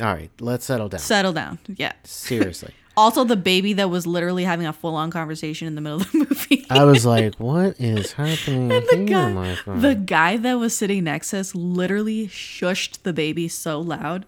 All 0.00 0.06
right, 0.06 0.30
let's 0.40 0.64
settle 0.64 0.88
down. 0.88 1.00
settle 1.00 1.34
down. 1.34 1.58
Yeah. 1.68 1.92
Seriously. 2.04 2.72
Also, 2.96 3.24
the 3.24 3.34
baby 3.36 3.72
that 3.72 3.90
was 3.90 4.06
literally 4.06 4.44
having 4.44 4.68
a 4.68 4.72
full 4.72 4.94
on 4.94 5.10
conversation 5.10 5.66
in 5.66 5.74
the 5.74 5.80
middle 5.80 6.00
of 6.02 6.12
the 6.12 6.18
movie. 6.18 6.64
I 6.70 6.84
was 6.84 7.04
like, 7.14 7.34
what 7.40 7.74
is 7.80 8.12
happening 8.12 8.68
the 8.68 9.04
here, 9.08 9.30
my 9.30 9.58
guy, 9.66 9.78
the 9.80 9.94
guy 9.96 10.36
that 10.36 10.60
was 10.60 10.76
sitting 10.76 11.02
next 11.02 11.30
to 11.30 11.38
us 11.40 11.56
literally 11.56 12.28
shushed 12.28 13.02
the 13.02 13.12
baby 13.12 13.48
so 13.48 13.80
loud. 13.80 14.26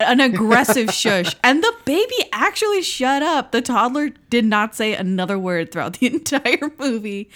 An 0.00 0.18
aggressive 0.18 0.90
shush. 0.92 1.36
And 1.44 1.62
the 1.62 1.72
baby 1.84 2.16
actually 2.32 2.82
shut 2.82 3.22
up. 3.22 3.52
The 3.52 3.62
toddler 3.62 4.08
did 4.30 4.44
not 4.44 4.74
say 4.74 4.94
another 4.94 5.38
word 5.38 5.70
throughout 5.70 6.00
the 6.00 6.08
entire 6.12 6.72
movie. 6.80 7.30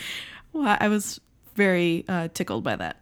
I 0.60 0.88
was 0.88 1.20
very 1.60 2.04
uh, 2.08 2.28
tickled 2.34 2.64
by 2.64 2.76
that. 2.76 2.96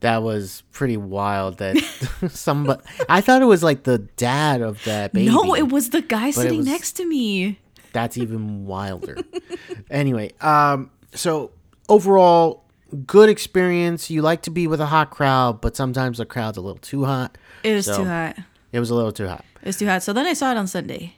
that 0.00 0.22
was 0.22 0.62
pretty 0.72 0.96
wild 0.96 1.58
that 1.58 1.76
somebody 2.30 2.80
I 3.08 3.20
thought 3.20 3.40
it 3.42 3.50
was 3.54 3.62
like 3.62 3.84
the 3.84 3.98
dad 4.16 4.60
of 4.62 4.82
that 4.84 5.12
baby. 5.12 5.30
No, 5.30 5.54
it 5.54 5.68
was 5.70 5.90
the 5.90 6.02
guy 6.02 6.30
sitting 6.32 6.58
was- 6.58 6.66
next 6.66 6.92
to 6.98 7.04
me. 7.06 7.58
That's 7.92 8.16
even 8.16 8.64
wilder. 8.66 9.16
anyway, 9.90 10.30
um 10.40 10.90
so 11.14 11.50
overall 11.88 12.64
good 13.06 13.28
experience. 13.28 14.10
You 14.10 14.22
like 14.22 14.42
to 14.42 14.50
be 14.50 14.66
with 14.66 14.80
a 14.80 14.86
hot 14.86 15.10
crowd, 15.10 15.60
but 15.60 15.76
sometimes 15.76 16.18
the 16.18 16.26
crowd's 16.26 16.56
a 16.58 16.60
little 16.60 16.78
too 16.92 17.04
hot. 17.04 17.36
It 17.62 17.74
was 17.74 17.86
So- 17.86 17.98
too 17.98 18.04
hot. 18.06 18.36
It 18.72 18.80
was 18.80 18.88
a 18.90 18.94
little 18.94 19.12
too 19.12 19.28
hot. 19.28 19.44
It 19.60 19.66
was 19.66 19.76
too 19.76 19.86
hot. 19.86 20.02
So 20.02 20.12
then 20.14 20.24
I 20.26 20.32
saw 20.32 20.50
it 20.50 20.56
on 20.56 20.66
Sunday. 20.66 21.14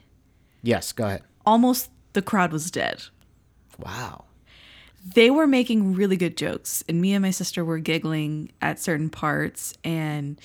Yes, 0.61 0.91
go 0.91 1.05
ahead. 1.05 1.21
Almost 1.45 1.89
the 2.13 2.21
crowd 2.21 2.51
was 2.51 2.69
dead. 2.69 3.03
Wow. 3.79 4.25
They 5.13 5.29
were 5.29 5.45
making 5.47 5.93
really 5.93 6.17
good 6.17 6.35
jokes 6.35 6.83
and 6.89 6.99
me 6.99 7.13
and 7.13 7.21
my 7.21 7.29
sister 7.31 7.63
were 7.63 7.77
giggling 7.79 8.51
at 8.61 8.79
certain 8.79 9.09
parts 9.09 9.73
and 9.83 10.39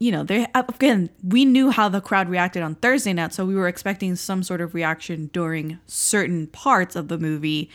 you 0.00 0.10
know 0.10 0.24
they 0.24 0.46
again 0.54 1.08
we 1.22 1.44
knew 1.44 1.70
how 1.70 1.88
the 1.88 2.00
crowd 2.00 2.28
reacted 2.28 2.62
on 2.62 2.74
thursday 2.76 3.12
night 3.12 3.32
so 3.32 3.44
we 3.46 3.54
were 3.54 3.68
expecting 3.68 4.16
some 4.16 4.42
sort 4.42 4.60
of 4.60 4.74
reaction 4.74 5.30
during 5.32 5.78
certain 5.86 6.46
parts 6.48 6.96
of 6.96 7.06
the 7.08 7.16
movie 7.18 7.70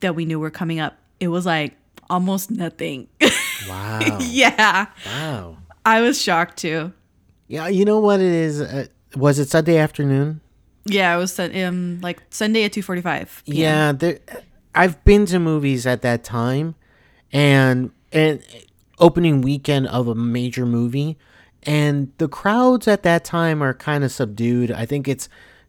that 0.00 0.14
we 0.16 0.24
knew 0.24 0.38
were 0.40 0.50
coming 0.50 0.80
up 0.80 0.96
it 1.20 1.28
was 1.28 1.46
like 1.46 1.76
almost 2.10 2.50
nothing 2.50 3.06
Wow. 3.68 4.18
yeah 4.20 4.86
wow. 5.06 5.56
i 5.86 6.00
was 6.00 6.20
shocked 6.20 6.58
too 6.58 6.92
Yeah, 7.46 7.68
you 7.68 7.84
know 7.84 8.00
what 8.00 8.18
it 8.20 8.32
is? 8.32 8.60
Uh, 8.60 8.86
was 9.14 9.38
it 9.38 9.48
Sunday 9.50 9.76
afternoon? 9.78 10.40
yeah 10.86 11.14
it 11.14 11.18
was 11.18 11.38
um 11.38 12.00
like 12.02 12.20
sunday 12.30 12.64
at 12.64 12.72
2.45 12.72 13.44
p.m. 13.44 13.56
Yeah, 13.56 13.92
there, 13.92 14.18
I've 14.74 15.02
been 15.04 15.26
to 15.26 15.38
movies 15.38 15.86
at 15.86 16.02
that 16.02 16.24
time, 16.24 16.74
and 17.32 17.90
and 18.12 18.42
opening 18.98 19.40
weekend 19.40 19.86
of 19.88 20.08
a 20.08 20.14
major 20.14 20.64
movie, 20.66 21.18
and 21.64 22.12
the 22.18 22.28
crowds 22.28 22.86
at 22.88 23.02
that 23.02 23.24
time 23.24 23.62
are 23.62 23.74
kind 23.74 24.04
of 24.04 24.12
subdued. 24.12 24.70
I 24.70 24.86
think 24.86 25.08
it's 25.08 25.28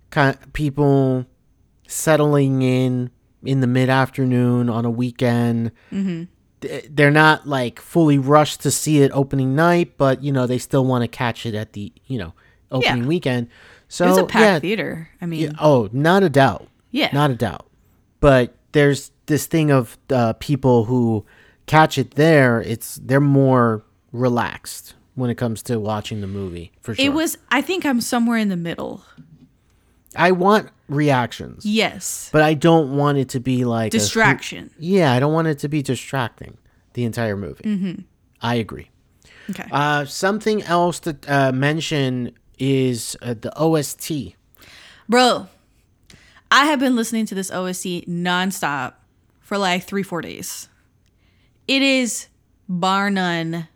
kind 0.10 0.36
of 0.36 0.54
people 0.54 1.26
settling 1.88 2.62
in 2.62 3.12
in 3.44 3.60
the 3.60 3.68
mid 3.68 3.90
afternoon 3.90 4.70
on 4.70 4.86
a 4.86 4.90
weekend. 4.92 5.72
Mm-hmm. 5.92 6.24
Th- 6.62 6.86
They're 6.90 7.12
not 7.12 7.48
like 7.48 7.80
fully 7.82 8.18
rushed 8.18 8.62
to 8.62 8.72
see 8.72 9.02
it 9.02 9.12
opening 9.14 9.56
night, 9.56 9.98
but 9.98 10.24
you 10.24 10.32
know 10.32 10.48
they 10.48 10.58
still 10.58 10.86
want 10.86 11.04
to 11.04 11.08
catch 11.08 11.46
it 11.46 11.56
at 11.56 11.74
the 11.74 11.92
you 12.08 12.18
know 12.18 12.34
opening 12.72 13.04
Yeah. 13.04 13.08
weekend. 13.08 13.48
So 13.90 14.08
it's 14.10 14.18
a 14.18 14.26
packed 14.26 14.44
yeah, 14.44 14.60
theater 14.60 15.10
i 15.22 15.28
mean 15.28 15.42
yeah, 15.42 15.52
oh, 15.60 15.88
not 15.92 16.24
a 16.24 16.30
doubt. 16.30 16.68
Yeah. 16.90 17.10
Not 17.14 17.30
a 17.32 17.36
doubt. 17.36 17.68
But 18.20 18.56
there's 18.74 19.12
this 19.28 19.46
thing 19.48 19.72
of 19.72 19.98
uh, 20.10 20.34
people 20.34 20.86
who 20.86 21.26
catch 21.66 21.98
it 21.98 22.12
there, 22.16 22.62
it's 22.62 22.96
they're 23.02 23.20
more 23.22 23.84
relaxed 24.12 24.94
when 25.16 25.30
it 25.30 25.36
comes 25.36 25.62
to 25.64 25.80
watching 25.80 26.22
the 26.22 26.28
movie, 26.28 26.72
for 26.82 26.94
sure. 26.96 27.06
it 27.06 27.14
was 27.14 27.38
i 27.50 27.62
think 27.62 27.86
i'm 27.86 28.02
somewhere 28.02 28.38
in 28.38 28.50
the 28.50 28.58
middle 28.58 29.04
I 30.16 30.32
want 30.32 30.70
reactions, 30.88 31.66
yes 31.66 32.30
but 32.32 32.42
I 32.44 32.54
don't 32.54 32.96
want 32.98 33.18
it 33.18 33.30
to 33.30 33.40
be 33.40 33.66
like 33.66 33.94
a- 33.94 33.98
distraction 33.98 34.70
yeah, 34.78 35.12
I 35.14 35.20
don't 35.20 35.34
want 35.34 35.48
it 35.48 35.60
to 35.60 35.70
be 35.70 35.82
distracting 35.82 36.58
the 36.94 37.04
entire 37.06 37.36
movie. 37.38 37.64
Mm-hmm. 37.64 38.02
I 38.42 38.56
agree. 38.56 38.90
okay 39.50 39.68
Uh, 39.72 40.06
something 40.06 40.62
else 40.64 41.00
to 41.02 41.18
uh, 41.28 41.52
mention 41.52 42.32
is 42.60 43.16
uh, 43.24 43.34
the 43.40 43.52
OST. 43.58 44.36
Bro, 45.10 45.48
I 46.56 46.66
have 46.66 46.80
been 46.80 46.96
listening 46.96 47.26
to 47.26 47.36
this 47.36 47.50
OST 47.50 48.08
nonstop 48.08 48.94
for 49.42 49.58
like 49.58 49.86
three, 49.86 50.04
four 50.04 50.22
days. 50.22 50.70
It 51.68 51.82
is, 51.82 52.28
bar 52.70 53.10
none, 53.10 53.68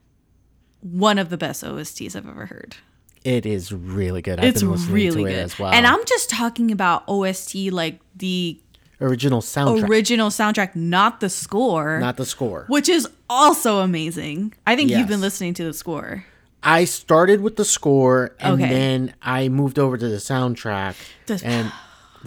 one 0.81 1.17
of 1.17 1.29
the 1.31 1.37
best 1.37 1.63
OSTs 1.63 2.15
I've 2.15 2.27
ever 2.29 2.45
heard. 2.45 2.75
It 3.23 3.47
is 3.47 3.73
really 3.73 4.21
good. 4.21 4.39
I've 4.39 4.45
It's 4.45 4.61
been 4.61 4.71
listening 4.71 4.93
really 4.93 5.23
to 5.23 5.27
it 5.29 5.33
good. 5.33 5.43
as 5.45 5.57
well. 5.57 5.71
And 5.71 5.87
I'm 5.87 6.05
just 6.05 6.29
talking 6.29 6.71
about 6.71 7.03
OST 7.07 7.55
like 7.71 7.99
the 8.15 8.59
original 9.01 9.41
soundtrack, 9.41 9.89
original 9.89 10.29
soundtrack, 10.29 10.75
not 10.75 11.19
the 11.19 11.29
score, 11.29 11.99
not 11.99 12.17
the 12.17 12.27
score. 12.27 12.65
which 12.69 12.87
is 12.89 13.07
also 13.27 13.79
amazing. 13.79 14.53
I 14.67 14.75
think 14.75 14.91
you've 14.91 15.07
been 15.07 15.19
listening 15.21 15.55
to 15.55 15.63
the 15.63 15.73
score. 15.73 16.25
I 16.61 16.85
started 16.85 17.41
with 17.41 17.55
the 17.55 17.65
score 17.65 18.35
and 18.39 18.61
Okay. 18.61 18.69
then 18.71 19.13
I 19.21 19.49
moved 19.49 19.79
over 19.79 19.97
to 19.97 20.07
the 20.07 20.17
soundtrack. 20.17 20.95
The- 21.25 21.41
and 21.43 21.71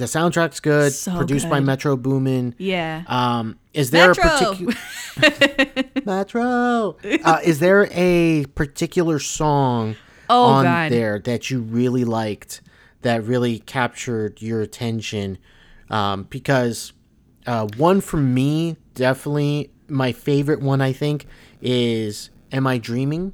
the 0.00 0.06
soundtrack's 0.06 0.58
good, 0.60 0.92
So 0.92 1.16
produced 1.16 1.48
by. 1.48 1.60
Metro 1.60 1.96
Boomin. 1.96 2.54
Yeah. 2.58 3.04
Um, 3.06 3.58
is 3.72 3.90
there 3.92 4.08
Metro! 4.08 4.24
a 4.24 4.54
particular 4.56 4.74
Metro? 6.04 6.96
Uh, 7.24 7.38
is 7.44 7.58
there 7.60 7.88
a 7.92 8.44
particular 8.54 9.18
song 9.18 9.96
Oh, 10.28 10.44
on 10.44 10.64
God. 10.64 10.92
there 10.92 11.18
that 11.20 11.50
you 11.50 11.60
really 11.60 12.04
liked 12.04 12.60
that 13.02 13.24
really 13.24 13.58
captured 13.60 14.40
your 14.42 14.60
attention? 14.60 15.38
Um, 15.90 16.24
because 16.30 16.92
uh, 17.46 17.66
one 17.76 18.00
for 18.00 18.16
me, 18.16 18.76
definitely 18.94 19.70
my 19.88 20.12
favorite 20.12 20.60
one. 20.60 20.80
I 20.80 20.92
think 20.92 21.26
is 21.60 22.30
"Am 22.52 22.66
I 22.66 22.78
Dreaming." 22.78 23.32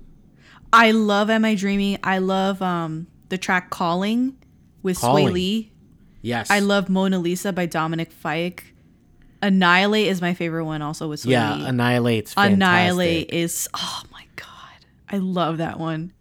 I 0.72 0.90
love 0.90 1.30
Am 1.30 1.44
I 1.44 1.54
Dreaming? 1.54 1.98
I 2.02 2.18
love 2.18 2.60
um 2.62 3.06
the 3.28 3.38
track 3.38 3.70
Calling 3.70 4.36
with 4.82 4.98
Swae 4.98 5.30
Lee. 5.32 5.72
Yes, 6.26 6.50
I 6.50 6.58
love 6.58 6.88
Mona 6.88 7.18
Lisa 7.20 7.52
by 7.52 7.66
Dominic 7.66 8.10
Fike. 8.10 8.74
Annihilate 9.42 10.08
is 10.08 10.20
my 10.20 10.34
favorite 10.34 10.64
one, 10.64 10.82
also 10.82 11.08
with 11.08 11.22
Swae 11.22 11.30
Yeah. 11.30 11.68
Annihilate's 11.68 12.34
fantastic. 12.34 12.54
Annihilate 12.56 13.30
is 13.32 13.68
oh 13.74 14.02
my 14.10 14.24
god, 14.34 14.46
I 15.08 15.18
love 15.18 15.58
that 15.58 15.78
one. 15.78 16.12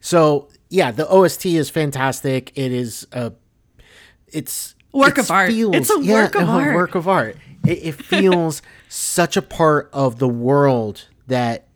So 0.00 0.48
yeah, 0.70 0.90
the 0.92 1.08
OST 1.08 1.46
is 1.46 1.70
fantastic. 1.70 2.52
It 2.56 2.70
is 2.72 3.06
a, 3.12 3.32
it's 4.28 4.74
Work 4.92 5.18
it's 5.18 5.28
of 5.28 5.32
art. 5.32 5.50
It's 5.52 5.90
a 5.90 5.98
work 5.98 6.34
of 6.36 6.48
art. 6.48 6.74
Work 6.76 6.94
of 6.94 7.08
art. 7.08 7.36
It, 7.66 7.78
it 7.84 7.92
feels 7.92 8.62
such 8.88 9.36
a 9.36 9.42
part 9.42 9.90
of 9.92 10.18
the 10.20 10.28
world 10.28 11.08
that 11.26 11.66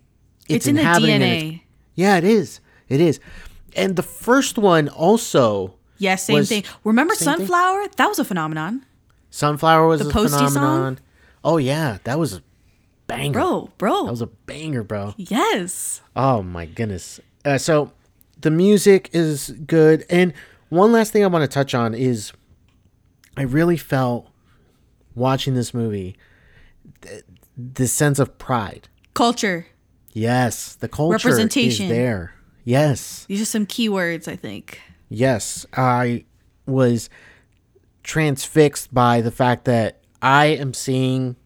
it's, 0.48 0.54
It's, 0.56 0.66
in 0.68 0.74
the 0.76 0.82
inhabiting 0.82 1.14
and 1.16 1.22
it's- 1.24 1.42
DNA. 1.42 1.62
yeah, 1.96 2.16
it 2.18 2.24
is. 2.24 2.60
It 2.88 3.00
is. 3.00 3.18
And 3.74 3.96
the 3.96 4.02
first 4.04 4.56
one 4.56 4.88
also, 4.88 5.74
Yes, 5.98 6.24
same 6.24 6.36
was- 6.36 6.48
thing. 6.48 6.64
Remember 6.84 7.14
same 7.14 7.26
thing? 7.26 7.46
Sunflower? 7.46 7.88
That 7.96 8.08
was 8.08 8.18
a 8.18 8.24
phenomenon, 8.24 8.84
Sunflower 9.30 9.86
was 9.86 10.00
The 10.00 10.08
a 10.08 10.12
Posty 10.12 10.38
song? 10.38 10.48
phenomenon. 10.48 10.98
Oh 11.44 11.56
yeah, 11.58 11.98
that 12.04 12.18
was 12.18 12.34
a 12.34 12.42
banger. 13.06 13.32
bro, 13.32 13.70
bro. 13.78 14.04
That 14.04 14.10
was 14.10 14.22
a 14.22 14.26
banger, 14.26 14.82
bro. 14.82 15.14
yes. 15.16 16.00
Oh 16.16 16.42
my 16.42 16.66
goodness. 16.66 17.20
Uh, 17.44 17.58
so 17.58 17.92
the 18.40 18.50
music 18.50 19.10
is 19.12 19.50
good. 19.66 20.04
And 20.10 20.32
one 20.70 20.92
last 20.92 21.12
thing 21.12 21.24
I 21.24 21.26
want 21.28 21.42
to 21.42 21.52
touch 21.54 21.74
on 21.74 21.94
is 21.94 22.32
I 23.36 23.42
really 23.42 23.76
felt 23.76 24.28
watching 25.14 25.54
this 25.54 25.72
movie 25.74 26.16
th- 27.02 27.22
this 27.56 27.92
sense 27.92 28.18
of 28.18 28.38
pride. 28.38 28.88
Culture. 29.14 29.66
Yes, 30.12 30.74
the 30.74 30.88
culture 30.88 31.14
Representation. 31.28 31.86
is 31.86 31.90
there. 31.90 32.34
Yes. 32.64 33.24
These 33.28 33.40
are 33.42 33.44
some 33.46 33.66
keywords, 33.66 34.26
I 34.28 34.36
think. 34.36 34.80
Yes, 35.08 35.66
I 35.74 36.24
was 36.66 37.08
transfixed 38.02 38.92
by 38.92 39.20
the 39.20 39.30
fact 39.30 39.64
that 39.66 40.00
I 40.20 40.46
am 40.46 40.74
seeing 40.74 41.36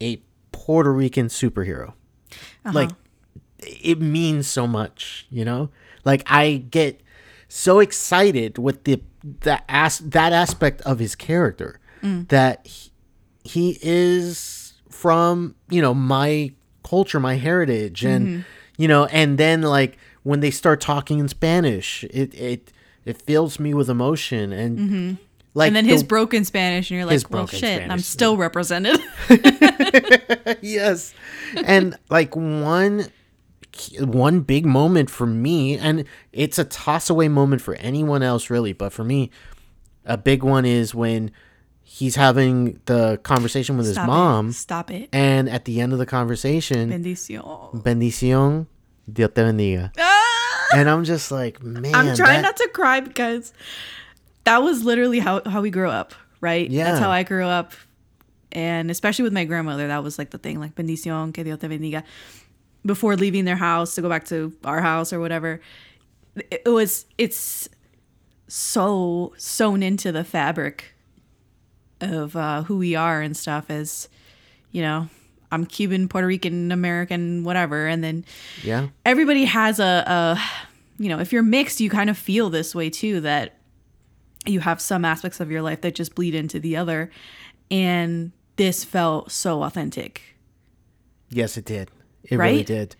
a 0.00 0.22
Puerto 0.52 0.92
Rican 0.92 1.28
superhero. 1.28 1.88
Uh-huh. 2.64 2.72
Like 2.72 2.90
it 3.58 4.00
means 4.00 4.46
so 4.46 4.66
much, 4.66 5.26
you 5.30 5.44
know? 5.44 5.70
Like 6.04 6.22
I 6.26 6.64
get 6.70 7.00
so 7.48 7.80
excited 7.80 8.58
with 8.58 8.84
the 8.84 9.02
that 9.40 9.64
as 9.68 9.98
that 10.00 10.32
aspect 10.32 10.82
of 10.82 10.98
his 10.98 11.14
character 11.14 11.80
that 12.02 12.66
he, 12.66 12.90
he 13.44 13.78
is 13.80 14.74
from, 14.90 15.54
you 15.70 15.80
know, 15.80 15.94
my 15.94 16.52
culture, 16.82 17.18
my 17.18 17.36
heritage 17.36 18.04
and 18.04 18.44
you 18.76 18.88
know, 18.88 19.06
and 19.06 19.38
then 19.38 19.62
like 19.62 19.96
when 20.22 20.40
they 20.40 20.50
start 20.50 20.82
talking 20.82 21.18
in 21.18 21.28
Spanish, 21.28 22.04
it 22.04 22.34
it 22.34 22.72
it 23.04 23.20
fills 23.20 23.58
me 23.60 23.74
with 23.74 23.88
emotion 23.90 24.52
and 24.52 25.18
like 25.54 25.68
and 25.68 25.76
then 25.76 25.84
the- 25.84 25.92
his 25.92 26.02
broken 26.02 26.44
Spanish, 26.44 26.90
and 26.90 26.96
you're 26.98 27.06
like, 27.06 27.30
well, 27.30 27.46
shit, 27.46 27.82
I'm 27.82 27.86
Spanish. 28.00 28.04
still 28.06 28.36
represented. 28.36 28.98
yes 30.62 31.14
and 31.64 31.96
like 32.10 32.34
one 32.36 33.06
one 34.00 34.40
big 34.40 34.64
moment 34.66 35.10
for 35.10 35.26
me 35.26 35.76
and 35.78 36.04
it's 36.32 36.58
a 36.58 36.64
toss 36.64 37.10
away 37.10 37.28
moment 37.28 37.60
for 37.62 37.74
anyone 37.76 38.22
else 38.22 38.50
really 38.50 38.72
but 38.72 38.92
for 38.92 39.04
me 39.04 39.30
a 40.04 40.16
big 40.16 40.42
one 40.42 40.64
is 40.64 40.94
when 40.94 41.30
he's 41.82 42.14
having 42.16 42.80
the 42.86 43.18
conversation 43.22 43.76
with 43.76 43.86
his 43.86 43.96
mom 43.98 44.50
It. 44.50 44.52
Stop 44.54 44.90
it. 44.90 45.08
and 45.12 45.48
at 45.48 45.64
the 45.64 45.80
end 45.80 45.92
of 45.92 45.98
the 45.98 46.06
conversation 46.06 46.90
Bendición. 46.90 47.82
bendición 47.82 48.66
dios 49.12 49.30
te 49.34 49.42
bendiga 49.42 49.92
Ah! 49.98 50.20
And 50.78 50.88
i'm 50.90 51.04
just 51.04 51.30
like 51.30 51.62
man 51.62 51.94
I'm 51.94 52.16
trying 52.16 52.42
that- 52.42 52.42
not 52.42 52.56
to 52.58 52.68
cry 52.72 53.00
because 53.00 53.52
that 54.44 54.58
was 54.62 54.84
literally 54.84 55.20
how, 55.20 55.40
how 55.46 55.62
we 55.62 55.70
grew 55.70 55.88
up, 55.88 56.12
right? 56.42 56.70
Yeah. 56.70 56.84
That's 56.84 56.98
how 57.00 57.10
I 57.10 57.22
grew 57.22 57.46
up. 57.46 57.72
And 58.52 58.90
especially 58.90 59.22
with 59.22 59.32
my 59.32 59.46
grandmother, 59.46 59.88
that 59.88 60.02
was 60.04 60.18
like 60.18 60.30
the 60.30 60.38
thing, 60.38 60.60
like 60.60 60.74
bendición, 60.74 61.32
que 61.32 61.42
Dios 61.44 61.58
te 61.60 61.66
bendiga. 61.66 62.02
Before 62.84 63.16
leaving 63.16 63.46
their 63.46 63.56
house 63.56 63.94
to 63.94 64.02
go 64.02 64.10
back 64.10 64.26
to 64.26 64.52
our 64.64 64.82
house 64.82 65.14
or 65.14 65.18
whatever. 65.20 65.62
It 66.50 66.68
was, 66.68 67.06
it's 67.16 67.70
so 68.46 69.32
sewn 69.38 69.82
into 69.82 70.12
the 70.12 70.24
fabric 70.24 70.94
of 72.02 72.36
uh, 72.36 72.64
who 72.64 72.76
we 72.76 72.94
are 72.94 73.22
and 73.22 73.34
stuff 73.34 73.70
as, 73.70 74.10
you 74.72 74.82
know, 74.82 75.08
I'm 75.54 75.66
Cuban, 75.66 76.08
Puerto 76.08 76.26
Rican, 76.26 76.72
American, 76.72 77.44
whatever. 77.44 77.86
And 77.86 78.02
then 78.02 78.24
yeah 78.62 78.88
everybody 79.06 79.44
has 79.44 79.80
a, 79.80 80.04
a 80.06 80.40
you 80.98 81.08
know 81.08 81.20
if 81.20 81.32
you're 81.32 81.42
mixed 81.42 81.80
you 81.80 81.90
kind 81.90 82.10
of 82.10 82.18
feel 82.18 82.50
this 82.50 82.74
way 82.74 82.90
too 82.90 83.20
that 83.20 83.56
you 84.46 84.60
have 84.60 84.80
some 84.80 85.04
aspects 85.04 85.40
of 85.40 85.50
your 85.50 85.62
life 85.62 85.80
that 85.80 85.94
just 85.94 86.14
bleed 86.14 86.34
into 86.34 86.60
the 86.60 86.76
other 86.76 87.10
and 87.70 88.32
this 88.56 88.84
felt 88.84 89.32
so 89.32 89.62
authentic 89.62 90.34
Yes, 91.34 91.56
it 91.56 91.64
did. 91.64 91.90
It 92.22 92.38
really 92.38 92.62
did. 92.62 92.96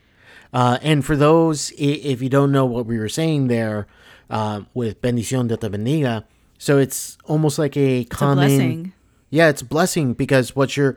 Uh, 0.52 0.78
and 0.82 1.04
for 1.04 1.16
those, 1.16 1.72
if 1.78 2.20
you 2.20 2.28
don't 2.28 2.52
know 2.52 2.64
what 2.64 2.84
we 2.84 2.98
were 2.98 3.08
saying 3.08 3.46
there 3.46 3.86
uh, 4.28 4.62
with 4.74 5.00
bendición 5.00 5.48
de 5.48 5.56
bendiga, 5.56 6.24
so 6.58 6.78
it's 6.78 7.16
almost 7.24 7.58
like 7.58 7.76
a 7.76 8.00
it's 8.00 8.12
a 8.12 8.16
common. 8.16 8.36
blessing 8.36 8.92
Yeah, 9.30 9.48
it's 9.48 9.62
a 9.62 9.64
blessing 9.64 10.14
because 10.14 10.54
what 10.54 10.76
you're 10.76 10.96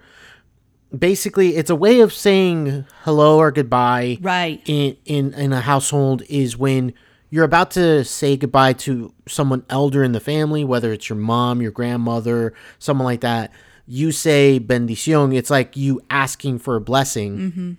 basically 0.96 1.56
it's 1.56 1.70
a 1.70 1.76
way 1.76 2.00
of 2.00 2.14
saying 2.14 2.86
hello 3.04 3.38
or 3.38 3.52
goodbye. 3.52 4.18
right 4.22 4.62
In 4.66 4.96
in 5.06 5.34
in 5.34 5.54
a 5.54 5.62
household 5.62 6.24
is 6.30 6.58
when 6.58 6.94
you're 7.30 7.44
about 7.44 7.72
to 7.72 8.04
say 8.06 8.38
goodbye 8.38 8.74
to 8.74 9.14
someone 9.28 9.66
elder 9.70 10.02
in 10.04 10.14
the 10.14 10.20
family, 10.22 10.64
whether 10.64 10.94
it's 10.94 11.10
your 11.10 11.18
mom, 11.18 11.62
your 11.62 11.72
grandmother, 11.72 12.54
someone 12.80 13.06
like 13.06 13.22
that. 13.22 13.52
You 13.86 14.12
say 14.12 14.60
bendición. 14.60 15.36
It's 15.36 15.50
like 15.50 15.76
you 15.78 16.02
asking 16.10 16.60
for 16.60 16.76
a 16.76 16.82
blessing 16.82 17.38
Mm-hmm. 17.38 17.72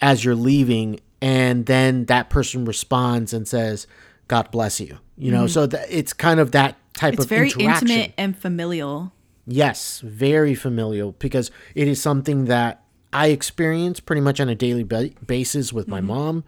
as 0.00 0.24
you're 0.24 0.34
leaving, 0.34 1.00
and 1.22 1.64
then 1.66 2.04
that 2.06 2.28
person 2.30 2.64
responds 2.66 3.32
and 3.32 3.46
says, 3.48 3.86
"God 4.28 4.50
bless 4.50 4.80
you." 4.80 4.98
You 5.18 5.30
know, 5.30 5.46
so 5.46 5.66
that 5.66 5.86
it's 5.90 6.12
kind 6.12 6.40
of 6.40 6.52
that 6.52 6.76
type 6.94 7.12
Mm-hmm. 7.14 7.22
it's 7.22 7.24
of 7.24 7.28
very 7.30 7.50
intimate 7.58 8.12
and 8.18 8.36
familial 8.36 9.12
Yes, 9.46 10.00
very 10.00 10.54
familial 10.54 11.12
because 11.18 11.50
it 11.74 11.86
is 11.88 12.00
something 12.02 12.46
that 12.46 12.82
I 13.12 13.28
experience 13.28 14.00
pretty 14.00 14.20
much 14.20 14.40
on 14.40 14.48
a 14.48 14.54
daily 14.54 14.82
ba- 14.82 15.10
basis 15.26 15.72
with 15.72 15.88
my 15.88 16.00
mom. 16.00 16.44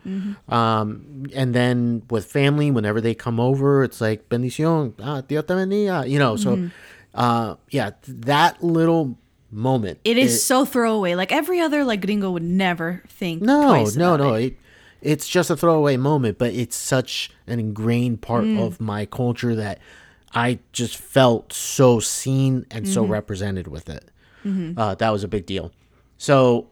Um, 0.49 1.25
and 1.35 1.55
then 1.55 2.03
with 2.11 2.27
family, 2.27 2.71
whenever 2.71 3.01
they 3.01 3.15
come 3.15 3.39
over, 3.41 3.85
it's 3.85 4.01
like, 4.01 4.29
bendición, 4.29 4.95
ah, 5.03 5.21
Dios 5.23 5.45
te 5.47 5.55
bendiga, 5.55 6.09
you 6.09 6.19
know. 6.19 6.37
So, 6.37 6.71
uh, 7.15 7.55
yeah, 7.71 7.91
that 8.07 8.63
little 8.63 9.17
moment. 9.51 9.99
it 10.05 10.19
is 10.19 10.45
so 10.45 10.67
throwaway 10.67 11.15
like 11.15 11.33
every 11.33 11.59
other 11.59 11.83
like 11.83 12.03
gringo 12.05 12.31
would 12.31 12.43
never 12.43 13.03
think 13.09 13.41
No, 13.41 13.83
no, 13.97 14.17
no. 14.17 14.35
it. 14.35 14.45
It, 14.45 14.57
it's 15.01 15.27
just 15.27 15.49
a 15.49 15.57
throwaway 15.57 15.97
moment, 15.97 16.37
but 16.37 16.53
it's 16.53 16.77
such 16.77 17.31
an 17.47 17.59
ingrained 17.59 18.21
part 18.21 18.45
Mm. 18.45 18.61
of 18.61 18.79
my 18.79 19.07
culture 19.07 19.55
that 19.55 19.79
I 20.35 20.59
just 20.73 20.97
felt 20.97 21.53
so 21.53 22.01
seen 22.01 22.67
and 22.71 22.87
so 22.89 23.03
Mm-hmm. 23.03 23.13
represented 23.13 23.69
with 23.69 23.89
it. 23.89 24.11
Uh, 24.79 24.95
that 24.95 25.11
was 25.11 25.25
a 25.25 25.29
big 25.29 25.45
deal. 25.45 25.73
So 26.17 26.69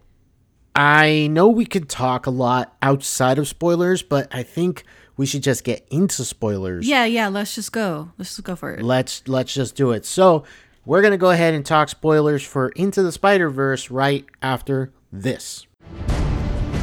I 0.75 1.27
know 1.31 1.49
we 1.49 1.66
could 1.66 1.88
talk 1.88 2.27
a 2.27 2.31
lot 2.31 2.75
outside 2.81 3.38
of 3.38 3.47
spoilers, 3.49 4.03
but 4.03 4.29
I 4.35 4.42
think 4.42 4.85
we 5.19 5.27
should 5.27 5.42
just 5.42 5.64
get 5.64 5.87
into 5.90 6.25
spoilers. 6.25 6.87
yeah 6.87 7.05
yeah 7.07 7.29
let's 7.29 7.55
just 7.55 7.73
go 7.73 8.11
let's 8.19 8.31
just 8.37 8.45
go 8.45 8.55
for 8.57 8.75
it 8.75 8.83
Let's 8.83 9.23
let's 9.27 9.53
just 9.55 9.75
do 9.77 9.92
it. 9.92 10.05
So 10.07 10.45
we're 10.85 11.03
gonna 11.03 11.16
go 11.19 11.31
ahead 11.31 11.55
and 11.55 11.64
talk 11.66 11.88
spoilers 11.88 12.42
for 12.42 12.69
Into 12.71 13.03
the 13.03 13.12
Spider 13.12 13.49
Verse 13.51 13.90
right 13.90 14.25
after 14.42 14.92
this. 15.12 15.66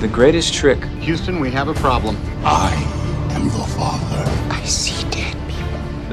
The 0.01 0.07
greatest 0.09 0.53
trick 0.53 0.83
Houston, 1.01 1.39
we 1.39 1.49
have 1.51 1.67
a 1.69 1.73
problem. 1.75 2.17
I 2.43 2.73
am 3.31 3.45
the 3.45 3.65
father. 3.77 4.23
I 4.53 4.63
see 4.65 5.01
dead 5.03 5.11
people. 5.11 5.12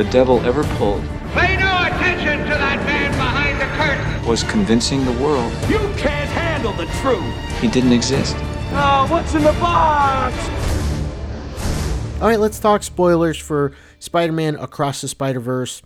The 0.03 0.11
devil 0.11 0.41
ever 0.47 0.65
pulled 0.79 1.03
Pay 1.35 1.59
no 1.59 1.85
attention 1.85 2.39
to 2.45 2.55
that 2.57 2.83
man 2.87 3.11
behind 3.13 3.61
the 3.61 3.67
curtain. 3.77 4.27
was 4.27 4.43
convincing 4.45 5.05
the 5.05 5.13
world 5.23 5.53
You 5.69 5.77
can't 5.99 6.31
handle 6.31 6.73
the 6.73 6.87
truth. 7.03 7.61
he 7.61 7.69
didn't 7.69 7.93
exist. 7.93 8.35
Oh, 8.73 9.07
what's 9.11 9.35
in 9.35 9.43
the 9.43 9.53
box? 9.53 10.35
All 12.23 12.29
right, 12.29 12.41
let's 12.41 12.59
talk 12.59 12.83
spoilers 12.83 13.37
for 13.37 13.73
Spider 13.99 14.33
Man 14.33 14.57
Across 14.57 15.03
the 15.03 15.09
Spider 15.09 15.41
Verse. 15.41 15.83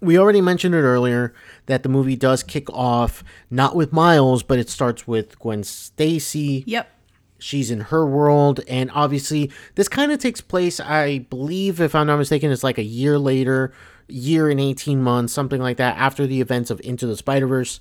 We 0.00 0.18
already 0.18 0.40
mentioned 0.40 0.74
it 0.74 0.78
earlier 0.80 1.32
that 1.66 1.84
the 1.84 1.88
movie 1.88 2.16
does 2.16 2.42
kick 2.42 2.68
off 2.70 3.22
not 3.48 3.76
with 3.76 3.92
Miles, 3.92 4.42
but 4.42 4.58
it 4.58 4.68
starts 4.68 5.06
with 5.06 5.38
Gwen 5.38 5.62
Stacy. 5.62 6.64
yep 6.66 6.90
She's 7.38 7.70
in 7.70 7.80
her 7.80 8.06
world, 8.06 8.60
and 8.68 8.90
obviously, 8.92 9.50
this 9.74 9.88
kind 9.88 10.10
of 10.10 10.18
takes 10.18 10.40
place, 10.40 10.80
I 10.80 11.18
believe, 11.18 11.80
if 11.80 11.94
I'm 11.94 12.06
not 12.06 12.16
mistaken, 12.16 12.50
it's 12.50 12.64
like 12.64 12.78
a 12.78 12.82
year 12.82 13.18
later, 13.18 13.72
year 14.08 14.50
and 14.50 14.60
18 14.60 15.02
months, 15.02 15.32
something 15.32 15.60
like 15.60 15.76
that, 15.76 15.96
after 15.98 16.26
the 16.26 16.40
events 16.40 16.70
of 16.70 16.80
Into 16.80 17.06
the 17.06 17.16
Spider 17.16 17.46
Verse. 17.46 17.80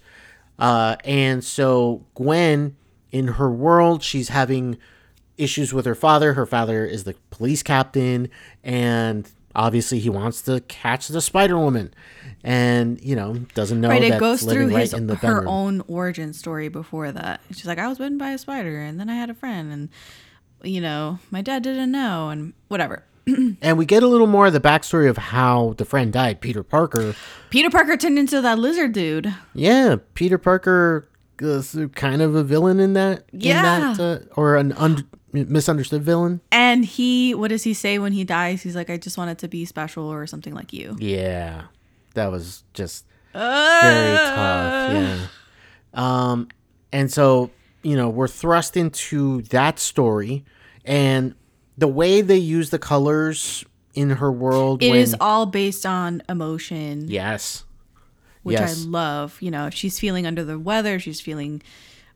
Uh, 0.60 0.96
and 1.04 1.44
so, 1.44 2.06
Gwen, 2.16 2.76
in 3.12 3.28
her 3.30 3.50
world, 3.50 4.04
she's 4.04 4.30
having 4.30 4.78
issues 5.38 5.74
with 5.74 5.86
her 5.86 5.96
father. 5.96 6.34
Her 6.34 6.46
father 6.46 6.86
is 6.86 7.04
the 7.04 7.16
police 7.30 7.64
captain, 7.64 8.30
and 8.64 9.30
obviously, 9.56 10.00
he 10.00 10.10
wants 10.10 10.42
to 10.44 10.62
catch 10.62 11.08
the 11.08 11.22
Spider 11.22 11.58
Woman, 11.58 11.94
and 12.44 13.00
you 13.02 13.16
know, 13.16 13.34
doesn't 13.54 13.80
know 13.82 13.90
right 13.90 14.04
it 14.04 14.20
goes 14.20 14.44
through 14.44 14.68
right 14.74 14.82
his 14.82 14.94
in 14.94 15.08
the 15.08 15.16
her 15.16 15.36
bedroom. 15.42 15.48
own 15.48 15.82
origin 15.88 16.34
story 16.34 16.68
before 16.68 17.12
that 17.12 17.42
she's 17.52 17.66
like 17.66 17.80
i 17.80 17.88
was 17.88 17.98
bitten 17.98 18.18
by 18.18 18.30
a 18.32 18.38
spider 18.38 18.82
and 18.82 19.00
then 19.00 19.10
i 19.10 19.16
had 19.16 19.30
a 19.30 19.34
friend 19.34 19.72
and 19.72 19.90
you 20.64 20.80
know 20.80 21.18
my 21.32 21.42
dad 21.42 21.64
didn't 21.64 21.92
know 21.92 22.30
and 22.30 22.54
whatever 22.68 23.04
And 23.62 23.76
we 23.80 23.86
get 23.88 24.04
a 24.04 24.08
little 24.08 24.28
more 24.28 24.46
of 24.46 24.54
the 24.54 24.60
backstory 24.60 25.10
of 25.10 25.18
how 25.18 25.74
the 25.80 25.86
friend 25.86 26.14
died. 26.14 26.42
Peter 26.42 26.62
Parker. 26.62 27.16
peter 27.50 27.72
parker 27.72 27.98
turned 27.98 28.20
into 28.20 28.40
that 28.42 28.60
lizard 28.60 28.92
dude 28.94 29.34
Yeah, 29.56 29.96
Peter 30.14 30.38
Parker 30.38 31.10
is 31.40 31.76
kind 31.96 32.22
of 32.22 32.36
a 32.36 32.44
villain 32.44 32.80
in 32.80 32.94
that. 32.94 33.26
Yeah. 33.32 33.92
In 33.92 33.98
that, 33.98 34.00
uh, 34.00 34.20
or 34.36 34.56
an 34.58 34.74
un- 34.74 35.08
misunderstood 35.44 36.02
villain. 36.04 36.42
and 36.52 36.86
he 36.86 37.34
what 37.36 37.50
does 37.50 37.64
he 37.64 37.74
say 37.74 38.00
when 38.00 38.12
he 38.14 38.24
dies 38.24 38.62
he's 38.64 38.76
like 38.76 38.90
i 38.90 38.98
just 38.98 39.18
wanted 39.18 39.38
to 39.38 39.48
be 39.48 39.66
special 39.66 40.06
or 40.06 40.26
something 40.26 40.54
like 40.54 40.72
you 40.74 40.96
Yeah, 41.00 41.64
that 42.14 42.32
was 42.32 42.64
just 42.74 43.06
very 43.34 43.46
Uh. 44.18 44.36
tough. 44.36 44.94
Yeah. 44.94 45.28
Um, 45.94 46.48
and 46.92 47.12
so 47.12 47.52
you 47.84 47.96
know 47.96 48.10
we're 48.10 48.28
thrust 48.28 48.76
into 48.78 49.42
that 49.44 49.80
story, 49.80 50.44
and 50.84 51.36
the 51.78 51.88
way 51.88 52.22
they 52.22 52.38
use 52.38 52.70
the 52.70 52.80
colors 52.80 53.64
in 53.94 54.10
her 54.12 54.32
world. 54.32 54.82
It 54.84 54.92
when, 54.92 55.00
is 55.00 55.16
all 55.20 55.46
based 55.46 55.86
on 55.86 56.22
emotion 56.28 57.08
yes. 57.10 57.64
which 58.44 58.60
yes. 58.60 58.86
i 58.86 58.90
love 58.90 59.38
you 59.42 59.50
know 59.52 59.68
if 59.68 59.74
she's 59.74 60.00
feeling 60.00 60.26
under 60.28 60.44
the 60.44 60.60
weather 60.60 61.00
she's 61.00 61.20
feeling 61.22 61.62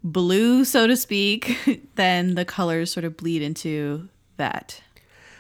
blue 0.04 0.64
so 0.64 0.88
to 0.88 0.96
speak 0.96 1.58
then 1.96 2.36
the 2.36 2.46
colors 2.46 2.92
sort 2.92 3.04
of 3.04 3.18
bleed 3.18 3.42
into 3.42 4.08
that 4.38 4.82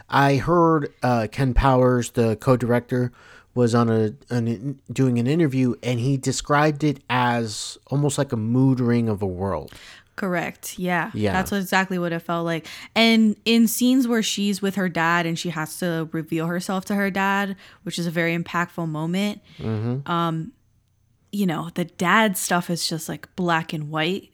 I 0.09 0.37
heard 0.37 0.91
uh, 1.03 1.27
Kemp 1.31 1.55
Powers, 1.55 2.11
the 2.11 2.35
co-director, 2.37 3.11
was 3.55 3.75
on 3.75 3.89
a 3.89 4.13
an, 4.29 4.79
doing 4.91 5.19
an 5.19 5.27
interview, 5.27 5.75
and 5.83 5.99
he 5.99 6.17
described 6.17 6.83
it 6.83 7.01
as 7.09 7.77
almost 7.87 8.17
like 8.17 8.31
a 8.31 8.37
mood 8.37 8.79
ring 8.79 9.09
of 9.09 9.21
a 9.21 9.27
world. 9.27 9.73
Correct. 10.15 10.77
Yeah. 10.77 11.11
Yeah. 11.13 11.31
That's 11.31 11.51
what, 11.51 11.61
exactly 11.61 11.97
what 11.97 12.11
it 12.11 12.19
felt 12.19 12.45
like. 12.45 12.67
And 12.93 13.37
in 13.45 13.69
scenes 13.69 14.05
where 14.05 14.21
she's 14.21 14.61
with 14.61 14.75
her 14.75 14.89
dad 14.89 15.25
and 15.25 15.39
she 15.39 15.49
has 15.49 15.79
to 15.79 16.09
reveal 16.11 16.47
herself 16.47 16.83
to 16.85 16.95
her 16.95 17.09
dad, 17.09 17.55
which 17.83 17.97
is 17.97 18.05
a 18.05 18.11
very 18.11 18.37
impactful 18.37 18.87
moment, 18.89 19.41
um, 20.05 20.51
you 21.31 21.45
know, 21.45 21.69
the 21.75 21.85
dad 21.85 22.35
stuff 22.35 22.69
is 22.69 22.89
just 22.89 23.07
like 23.07 23.33
black 23.37 23.71
and 23.71 23.89
white, 23.89 24.29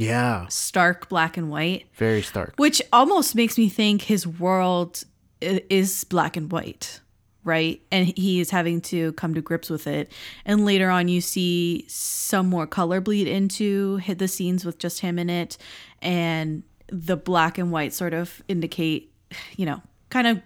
Yeah, 0.00 0.46
stark 0.48 1.08
black 1.08 1.36
and 1.36 1.50
white, 1.50 1.86
very 1.94 2.22
stark. 2.22 2.54
which 2.56 2.80
almost 2.92 3.34
makes 3.34 3.58
me 3.58 3.68
think 3.68 4.02
his 4.02 4.26
world 4.26 5.04
is 5.40 6.04
black 6.04 6.36
and 6.36 6.50
white. 6.50 7.00
Right. 7.42 7.80
And 7.90 8.12
he 8.18 8.38
is 8.38 8.50
having 8.50 8.82
to 8.82 9.14
come 9.14 9.32
to 9.34 9.40
grips 9.40 9.70
with 9.70 9.86
it. 9.86 10.12
And 10.44 10.66
later 10.66 10.90
on, 10.90 11.08
you 11.08 11.22
see 11.22 11.86
some 11.88 12.46
more 12.48 12.66
color 12.66 13.00
bleed 13.00 13.26
into 13.26 13.96
hit 13.96 14.18
the 14.18 14.28
scenes 14.28 14.62
with 14.62 14.78
just 14.78 15.00
him 15.00 15.18
in 15.18 15.30
it. 15.30 15.56
And 16.02 16.62
the 16.88 17.16
black 17.16 17.56
and 17.56 17.72
white 17.72 17.94
sort 17.94 18.12
of 18.12 18.42
indicate, 18.46 19.14
you 19.56 19.64
know, 19.64 19.80
kind 20.10 20.26
of 20.26 20.42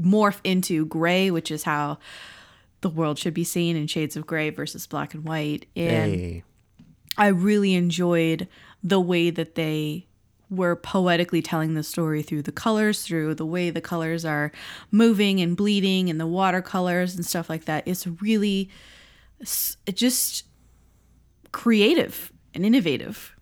morph 0.00 0.38
into 0.44 0.86
gray, 0.86 1.32
which 1.32 1.50
is 1.50 1.64
how 1.64 1.98
the 2.80 2.88
world 2.88 3.18
should 3.18 3.34
be 3.34 3.44
seen 3.44 3.76
in 3.76 3.88
shades 3.88 4.16
of 4.16 4.24
gray 4.24 4.50
versus 4.50 4.86
black 4.86 5.14
and 5.14 5.24
white. 5.24 5.66
And 5.74 6.14
Hey. 6.14 6.44
I 7.18 7.28
really 7.28 7.74
enjoyed 7.74 8.48
the 8.82 9.00
way 9.00 9.30
that 9.30 9.54
they 9.54 10.06
were 10.50 10.76
poetically 10.76 11.40
telling 11.40 11.74
the 11.74 11.82
story 11.82 12.22
through 12.22 12.42
the 12.42 12.52
colors, 12.52 13.02
through 13.02 13.34
the 13.34 13.46
way 13.46 13.70
the 13.70 13.80
colors 13.80 14.24
are 14.24 14.52
moving 14.90 15.40
and 15.40 15.56
bleeding 15.56 16.10
and 16.10 16.20
the 16.20 16.26
watercolors 16.26 17.14
and 17.14 17.24
stuff 17.24 17.48
like 17.48 17.64
that. 17.64 17.84
It's 17.86 18.06
really 18.06 18.68
s- 19.40 19.76
just 19.94 20.44
creative 21.52 22.32
and 22.54 22.64
innovative. 22.66 23.34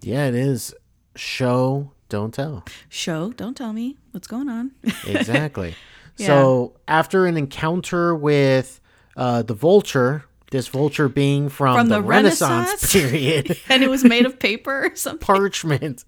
Yeah, 0.00 0.26
it 0.26 0.34
is. 0.34 0.74
Show, 1.16 1.92
don't 2.08 2.32
tell. 2.32 2.64
Show, 2.88 3.32
don't 3.32 3.56
tell 3.56 3.72
me 3.72 3.96
what's 4.12 4.26
going 4.26 4.48
on. 4.48 4.72
Exactly. 5.06 5.74
So 6.16 6.74
after 6.86 7.26
an 7.26 7.36
encounter 7.36 8.14
with 8.14 8.80
uh, 9.16 9.42
the 9.42 9.54
vulture, 9.54 10.24
this 10.54 10.68
vulture 10.68 11.08
being 11.08 11.48
from, 11.48 11.76
From 11.76 11.88
the, 11.88 11.96
the 11.96 12.02
Renaissance, 12.02 12.68
Renaissance? 12.84 12.92
period, 12.92 13.58
and 13.68 13.82
it 13.82 13.90
was 13.90 14.04
made 14.04 14.24
of 14.24 14.38
paper 14.48 14.86
or 14.86 14.96
something. 14.96 15.18
parchment. 15.18 16.04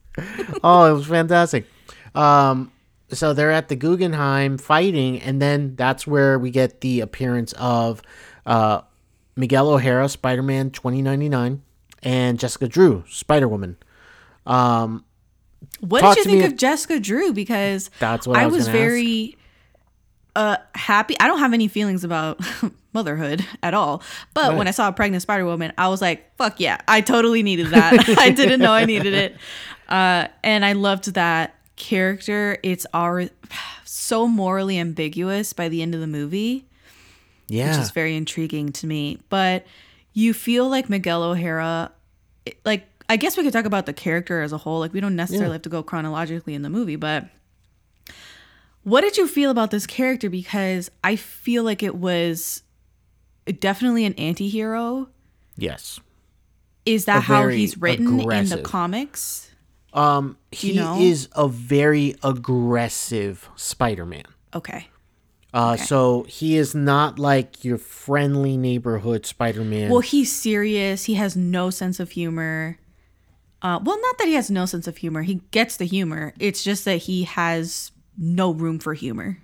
Oh, 0.64 0.84
it 0.90 0.94
was 0.94 1.06
fantastic. 1.06 1.66
Um, 2.14 2.72
so 3.10 3.34
they're 3.34 3.50
at 3.52 3.68
the 3.68 3.76
Guggenheim 3.76 4.56
fighting, 4.58 5.20
and 5.20 5.42
then 5.42 5.74
that's 5.76 6.06
where 6.06 6.38
we 6.38 6.50
get 6.50 6.80
the 6.80 7.00
appearance 7.00 7.52
of 7.58 8.00
uh, 8.46 8.80
Miguel 9.36 9.68
O'Hara, 9.68 10.08
Spider 10.08 10.42
Man 10.42 10.70
2099, 10.70 11.62
and 12.02 12.38
Jessica 12.38 12.68
Drew, 12.68 13.04
Spider 13.08 13.48
Woman. 13.48 13.76
Um, 14.46 15.04
What 15.80 16.02
did 16.14 16.24
you 16.24 16.30
think 16.30 16.44
of 16.52 16.56
Jessica 16.56 17.00
Drew? 17.00 17.32
Because 17.32 17.90
That's 17.98 18.26
what 18.26 18.38
I 18.38 18.42
I 18.42 18.46
was 18.46 18.54
was 18.56 18.68
very 18.68 19.36
uh 20.36 20.58
happy. 20.74 21.16
I 21.18 21.26
don't 21.26 21.40
have 21.40 21.52
any 21.52 21.66
feelings 21.68 22.04
about 22.04 22.40
motherhood 22.92 23.44
at 23.62 23.74
all. 23.74 24.02
But 24.34 24.56
when 24.56 24.68
I 24.68 24.70
saw 24.70 24.88
a 24.88 24.92
pregnant 24.92 25.22
Spider 25.22 25.44
Woman, 25.44 25.72
I 25.76 25.88
was 25.88 26.00
like, 26.00 26.36
"Fuck 26.36 26.60
yeah! 26.60 26.80
I 26.86 27.00
totally 27.00 27.42
needed 27.42 27.68
that. 27.68 28.08
I 28.18 28.30
didn't 28.30 28.60
know 28.60 28.72
I 28.72 28.84
needed 28.84 29.14
it." 29.14 29.36
Uh, 29.88 30.28
and 30.44 30.64
I 30.64 30.72
loved 30.72 31.14
that 31.14 31.54
character. 31.76 32.58
It's 32.62 32.86
already 32.94 33.30
so 33.84 34.28
morally 34.28 34.78
ambiguous 34.78 35.52
by 35.52 35.68
the 35.68 35.82
end 35.82 35.94
of 35.94 36.00
the 36.00 36.06
movie 36.06 36.66
yeah. 37.48 37.70
which 37.70 37.78
is 37.78 37.90
very 37.90 38.16
intriguing 38.16 38.72
to 38.72 38.86
me. 38.86 39.18
But 39.28 39.66
you 40.12 40.34
feel 40.34 40.68
like 40.68 40.88
Miguel 40.88 41.22
O'Hara, 41.22 41.92
like 42.64 42.86
I 43.08 43.16
guess 43.16 43.36
we 43.36 43.44
could 43.44 43.52
talk 43.52 43.64
about 43.66 43.86
the 43.86 43.92
character 43.92 44.42
as 44.42 44.52
a 44.52 44.58
whole. 44.58 44.80
Like 44.80 44.92
we 44.92 45.00
don't 45.00 45.16
necessarily 45.16 45.48
Yeah. 45.50 45.54
have 45.54 45.62
to 45.62 45.68
go 45.68 45.82
chronologically 45.82 46.54
in 46.54 46.62
the 46.62 46.70
movie, 46.70 46.96
but 46.96 47.26
what 48.86 49.00
did 49.00 49.16
you 49.16 49.26
feel 49.26 49.50
about 49.50 49.72
this 49.72 49.84
character? 49.84 50.30
Because 50.30 50.92
I 51.02 51.16
feel 51.16 51.64
like 51.64 51.82
it 51.82 51.96
was 51.96 52.62
definitely 53.58 54.04
an 54.04 54.14
anti-hero. 54.14 55.08
yes. 55.56 55.98
Is 56.84 57.06
that 57.06 57.18
A 57.18 57.20
how 57.22 57.48
he's 57.48 57.76
written 57.76 58.20
in 58.30 58.48
the 58.48 58.62
comics? 58.62 59.50
Um, 59.92 60.36
he 60.52 60.76
know? 60.76 61.00
is 61.00 61.28
a 61.32 61.48
very 61.48 62.14
aggressive 62.22 63.48
Spider-Man. 63.56 64.22
Okay. 64.54 64.86
Uh, 65.52 65.74
so 65.74 66.24
he 66.28 66.56
is 66.56 66.76
not 66.76 67.18
like 67.18 67.64
your 67.64 67.78
friendly 67.78 68.56
neighborhood 68.56 69.26
Spider-Man. 69.26 69.90
Well, 69.90 69.98
he's 69.98 70.30
serious. 70.30 71.06
He 71.06 71.14
has 71.14 71.36
no 71.36 71.70
sense 71.70 71.98
of 71.98 72.12
humor. 72.12 72.78
Uh, 73.62 73.80
well, 73.82 74.00
not 74.00 74.18
that 74.18 74.28
he 74.28 74.34
has 74.34 74.48
no 74.48 74.64
sense 74.64 74.86
of 74.86 74.98
humor. 74.98 75.22
He 75.22 75.40
gets 75.50 75.76
the 75.76 75.86
humor. 75.86 76.34
It's 76.38 76.62
just 76.62 76.84
that 76.84 76.98
he 76.98 77.24
has 77.24 77.90
no 78.18 78.50
room 78.52 78.78
for 78.78 78.94
humor. 78.94 79.38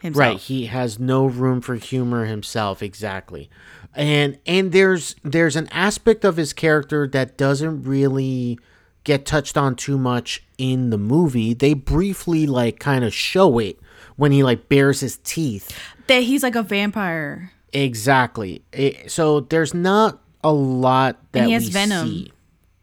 Himself. 0.00 0.18
right, 0.18 0.38
he 0.38 0.64
has 0.66 0.98
no 0.98 1.26
room 1.26 1.60
for 1.60 1.74
humor 1.74 2.24
himself. 2.24 2.82
Exactly, 2.82 3.50
and 3.94 4.38
and 4.46 4.72
there's 4.72 5.14
there's 5.22 5.56
an 5.56 5.68
aspect 5.72 6.24
of 6.24 6.38
his 6.38 6.54
character 6.54 7.06
that 7.08 7.36
doesn't 7.36 7.82
really 7.82 8.58
get 9.04 9.26
touched 9.26 9.58
on 9.58 9.76
too 9.76 9.98
much 9.98 10.42
in 10.56 10.88
the 10.88 10.96
movie. 10.96 11.52
They 11.52 11.74
briefly 11.74 12.46
like 12.46 12.78
kind 12.80 13.04
of 13.04 13.12
show 13.12 13.58
it 13.58 13.78
when 14.16 14.32
he 14.32 14.42
like 14.42 14.70
bares 14.70 15.00
his 15.00 15.18
teeth. 15.18 15.70
That 16.06 16.22
he's 16.22 16.42
like 16.42 16.54
a 16.56 16.62
vampire. 16.62 17.52
Exactly. 17.74 18.62
It- 18.72 19.10
so 19.10 19.40
there's 19.40 19.74
not 19.74 20.22
a 20.42 20.52
lot 20.52 21.18
that 21.32 21.44
he 21.46 21.52
has 21.52 21.66
we 21.66 21.70
venom. 21.72 22.06
see. 22.08 22.32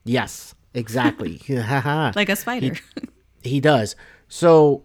Yes, 0.06 0.54
exactly. 0.76 1.42
Like 1.50 2.30
a 2.30 2.36
spider. 2.36 2.76
he 3.44 3.60
does. 3.60 3.96
So 4.28 4.84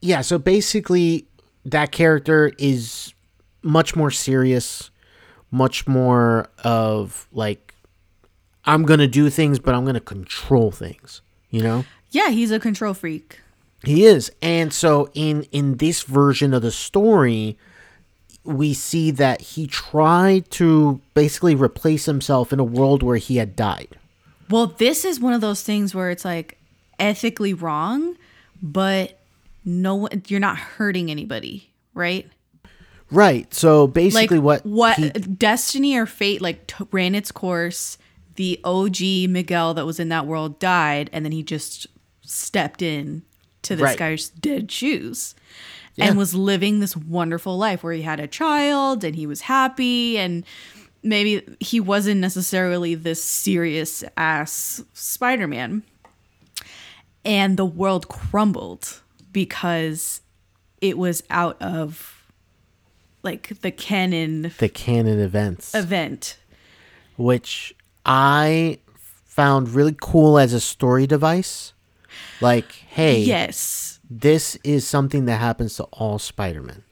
yeah, 0.00 0.20
so 0.20 0.38
basically 0.38 1.26
that 1.64 1.92
character 1.92 2.52
is 2.58 3.12
much 3.62 3.96
more 3.96 4.10
serious, 4.10 4.90
much 5.50 5.86
more 5.86 6.48
of 6.62 7.26
like 7.32 7.74
I'm 8.64 8.84
going 8.84 9.00
to 9.00 9.08
do 9.08 9.30
things 9.30 9.58
but 9.58 9.74
I'm 9.74 9.84
going 9.84 9.94
to 9.94 10.00
control 10.00 10.70
things, 10.70 11.22
you 11.50 11.62
know? 11.62 11.84
yeah, 12.10 12.30
he's 12.30 12.50
a 12.50 12.58
control 12.58 12.94
freak. 12.94 13.40
He 13.84 14.04
is. 14.04 14.32
And 14.40 14.72
so 14.72 15.10
in 15.14 15.42
in 15.52 15.76
this 15.76 16.02
version 16.02 16.54
of 16.54 16.62
the 16.62 16.70
story, 16.70 17.58
we 18.42 18.74
see 18.74 19.10
that 19.12 19.40
he 19.40 19.66
tried 19.66 20.50
to 20.52 21.00
basically 21.14 21.54
replace 21.54 22.06
himself 22.06 22.52
in 22.52 22.60
a 22.60 22.64
world 22.64 23.02
where 23.02 23.16
he 23.16 23.36
had 23.36 23.54
died. 23.54 23.96
Well, 24.48 24.68
this 24.68 25.04
is 25.04 25.20
one 25.20 25.32
of 25.34 25.40
those 25.40 25.62
things 25.62 25.94
where 25.94 26.10
it's 26.10 26.24
like 26.24 26.58
ethically 26.98 27.54
wrong, 27.54 28.16
but 28.62 29.18
no 29.64 29.94
one, 29.96 30.22
you're 30.28 30.40
not 30.40 30.56
hurting 30.58 31.10
anybody, 31.10 31.70
right? 31.94 32.28
Right. 33.10 33.52
So 33.54 33.84
like 33.84 33.94
basically 33.94 34.38
what 34.40 34.64
what 34.66 34.96
he- 34.96 35.10
destiny 35.10 35.96
or 35.96 36.06
fate 36.06 36.40
like 36.42 36.66
t- 36.66 36.84
ran 36.90 37.14
its 37.14 37.30
course 37.30 37.98
the 38.34 38.60
og 38.64 39.00
miguel 39.30 39.74
that 39.74 39.86
was 39.86 39.98
in 40.00 40.08
that 40.10 40.26
world 40.26 40.58
died 40.58 41.08
and 41.12 41.24
then 41.24 41.32
he 41.32 41.42
just 41.42 41.86
stepped 42.22 42.82
in 42.82 43.22
to 43.62 43.74
this 43.76 43.82
Right. 43.84 43.96
guy's 43.98 44.28
dead 44.28 44.70
shoes 44.72 45.34
Yeah. 45.94 46.06
and 46.06 46.18
was 46.18 46.34
living 46.34 46.80
this 46.80 46.96
wonderful 46.96 47.56
life 47.56 47.82
where 47.84 47.92
he 47.94 48.02
had 48.02 48.18
a 48.20 48.26
child 48.26 49.04
and 49.04 49.14
he 49.16 49.26
was 49.26 49.42
happy 49.42 50.18
and 50.18 50.44
maybe 51.02 51.42
he 51.60 51.78
wasn't 51.80 52.20
necessarily 52.20 52.94
this 52.96 53.22
serious 53.22 54.02
ass 54.16 54.82
spider-man 54.92 55.82
and 57.26 57.56
the 57.56 57.64
world 57.66 58.08
crumbled 58.08 59.02
because 59.32 60.20
it 60.80 60.96
was 60.96 61.22
out 61.28 61.60
of 61.60 62.24
like 63.22 63.60
the 63.60 63.70
canon 63.72 64.52
the 64.58 64.68
canon 64.68 65.18
events, 65.18 65.74
event. 65.74 66.38
which 67.16 67.74
I 68.06 68.78
found 68.94 69.70
really 69.70 69.96
cool 70.00 70.38
as 70.38 70.52
a 70.52 70.60
story 70.60 71.06
device. 71.06 71.72
Like, 72.40 72.70
hey, 72.72 73.20
Yes. 73.20 73.98
this 74.08 74.56
is 74.62 74.86
something 74.86 75.24
that 75.26 75.38
happens 75.40 75.76
to 75.76 75.84
all 75.84 76.18
Spider-Man. 76.18 76.84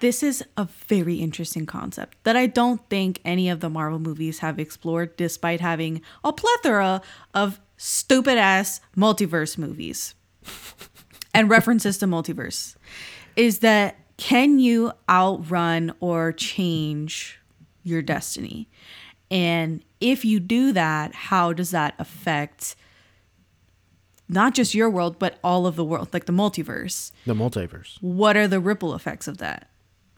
This 0.00 0.22
is 0.22 0.42
a 0.56 0.66
very 0.88 1.16
interesting 1.16 1.66
concept 1.66 2.16
that 2.24 2.36
I 2.36 2.46
don't 2.46 2.80
think 2.88 3.20
any 3.24 3.48
of 3.48 3.60
the 3.60 3.68
Marvel 3.70 3.98
movies 3.98 4.38
have 4.40 4.58
explored, 4.58 5.16
despite 5.16 5.60
having 5.60 6.00
a 6.24 6.32
plethora 6.32 7.02
of 7.34 7.60
stupid 7.82 8.38
ass 8.38 8.80
multiverse 8.96 9.58
movies 9.58 10.14
and 11.34 11.50
references 11.50 11.98
to 11.98 12.06
multiverse. 12.06 12.76
Is 13.34 13.58
that 13.58 13.96
can 14.18 14.60
you 14.60 14.92
outrun 15.08 15.92
or 15.98 16.30
change 16.32 17.40
your 17.82 18.00
destiny? 18.00 18.68
And 19.32 19.84
if 20.00 20.24
you 20.24 20.38
do 20.38 20.72
that, 20.72 21.12
how 21.12 21.52
does 21.52 21.72
that 21.72 21.94
affect 21.98 22.76
not 24.28 24.54
just 24.54 24.74
your 24.74 24.88
world, 24.88 25.18
but 25.18 25.40
all 25.42 25.66
of 25.66 25.74
the 25.74 25.84
world, 25.84 26.10
like 26.12 26.26
the 26.26 26.32
multiverse? 26.32 27.10
The 27.26 27.34
multiverse. 27.34 28.00
What 28.00 28.36
are 28.36 28.46
the 28.46 28.60
ripple 28.60 28.94
effects 28.94 29.26
of 29.26 29.38
that? 29.38 29.68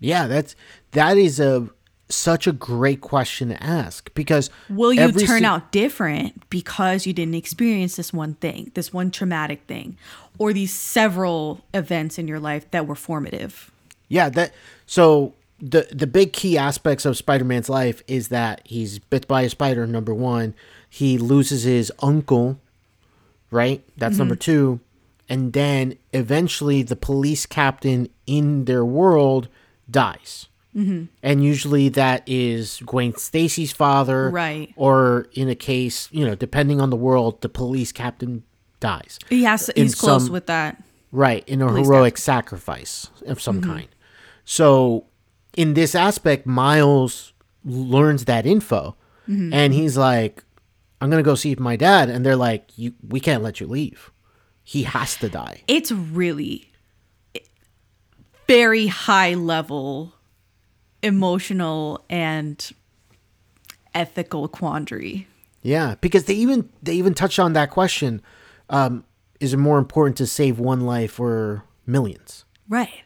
Yeah, 0.00 0.27
that's 0.27 0.55
that 0.90 1.16
is 1.16 1.40
a 1.40 1.70
such 2.09 2.47
a 2.47 2.53
great 2.53 3.01
question 3.01 3.49
to 3.49 3.62
ask 3.62 4.12
because 4.14 4.51
Will 4.69 4.93
you 4.93 5.11
turn 5.12 5.40
si- 5.40 5.45
out 5.45 5.73
different 5.73 6.49
because 6.51 7.07
you 7.07 7.12
didn't 7.12 7.35
experience 7.35 7.97
this 7.97 8.12
one 8.12 8.35
thing, 8.35 8.71
this 8.75 8.93
one 8.93 9.11
traumatic 9.11 9.62
thing, 9.67 9.97
or 10.38 10.53
these 10.53 10.73
several 10.73 11.64
events 11.73 12.19
in 12.19 12.29
your 12.29 12.40
life 12.40 12.71
that 12.71 12.87
were 12.87 12.95
formative? 12.95 13.71
Yeah, 14.09 14.29
that 14.31 14.53
so 14.87 15.35
the 15.61 15.88
the 15.90 16.07
big 16.07 16.33
key 16.33 16.59
aspects 16.59 17.05
of 17.05 17.17
Spider-Man's 17.17 17.69
life 17.69 18.03
is 18.07 18.29
that 18.29 18.61
he's 18.64 18.99
bit 18.99 19.27
by 19.27 19.43
a 19.43 19.51
spider 19.51 19.87
number 19.87 20.12
1, 20.12 20.55
he 20.88 21.17
loses 21.17 21.62
his 21.62 21.90
uncle, 22.01 22.59
right? 23.51 23.83
That's 23.97 24.19
number 24.19 24.35
mm-hmm. 24.35 24.79
2. 24.79 24.81
And 25.29 25.55
then 25.55 25.97
eventually 26.12 26.83
the 26.83 26.97
police 26.97 27.47
captain 27.47 28.11
in 28.27 28.67
their 28.67 28.85
world 28.85 29.49
dies. 29.90 30.49
Mm-hmm. 30.77 31.05
And 31.23 31.45
usually 31.45 31.89
that 31.91 32.23
is 32.27 32.83
Gwen 32.85 33.17
Stacy's 33.17 33.73
father, 33.73 34.31
Right. 34.31 34.73
Or 34.77 35.29
in 35.33 35.49
a 35.49 35.55
case, 35.55 36.09
you 36.11 36.27
know, 36.27 36.35
depending 36.35 36.81
on 36.81 36.91
the 36.91 36.97
world, 36.97 37.43
the 37.43 37.49
police 37.49 37.93
captain 37.93 38.43
dies. 38.81 39.19
He 39.29 39.45
has 39.45 39.69
In 39.71 39.85
he's 39.85 39.95
close 39.95 40.25
some- 40.25 40.33
with 40.33 40.47
that. 40.47 40.83
Right, 41.13 41.49
in 41.49 41.63
a 41.63 41.69
Police 41.69 41.87
heroic 41.87 42.19
sacrifice 42.19 43.09
of 43.25 43.41
some 43.41 43.61
mm-hmm. 43.61 43.71
kind. 43.71 43.89
So, 44.45 45.05
in 45.57 45.75
this 45.75 45.95
aspect, 45.95 46.45
Miles 46.45 47.33
learns 47.65 48.25
that 48.25 48.47
info, 48.47 48.97
mm-hmm. 49.29 49.55
and 49.55 49.73
he's 49.73 49.97
like, 49.97 50.43
"I'm 51.01 51.11
gonna 51.11 51.23
go 51.23 51.37
see 51.37 51.55
my 51.55 51.77
dad," 51.77 52.11
and 52.11 52.27
they're 52.27 52.35
like, 52.35 52.77
"You, 52.77 52.95
we 53.09 53.21
can't 53.21 53.45
let 53.45 53.61
you 53.61 53.69
leave. 53.69 54.11
He 54.65 54.83
has 54.83 55.15
to 55.19 55.29
die." 55.29 55.63
It's 55.69 55.93
really 55.93 56.73
eh, 57.37 57.39
very 58.49 58.89
high 58.89 59.35
level 59.35 60.13
emotional 61.05 62.05
and 62.11 62.73
ethical 63.95 64.49
quandary. 64.49 65.29
Yeah, 65.62 65.95
because 66.01 66.25
they 66.25 66.35
even 66.35 66.69
they 66.83 66.95
even 66.95 67.14
touched 67.14 67.38
on 67.38 67.53
that 67.53 67.71
question: 67.71 68.23
um, 68.69 69.05
Is 69.40 69.55
it 69.55 69.59
more 69.59 69.79
important 69.79 70.17
to 70.17 70.27
save 70.27 70.59
one 70.59 70.81
life 70.81 71.21
or 71.21 71.64
millions? 71.87 72.45
Right. 72.69 73.03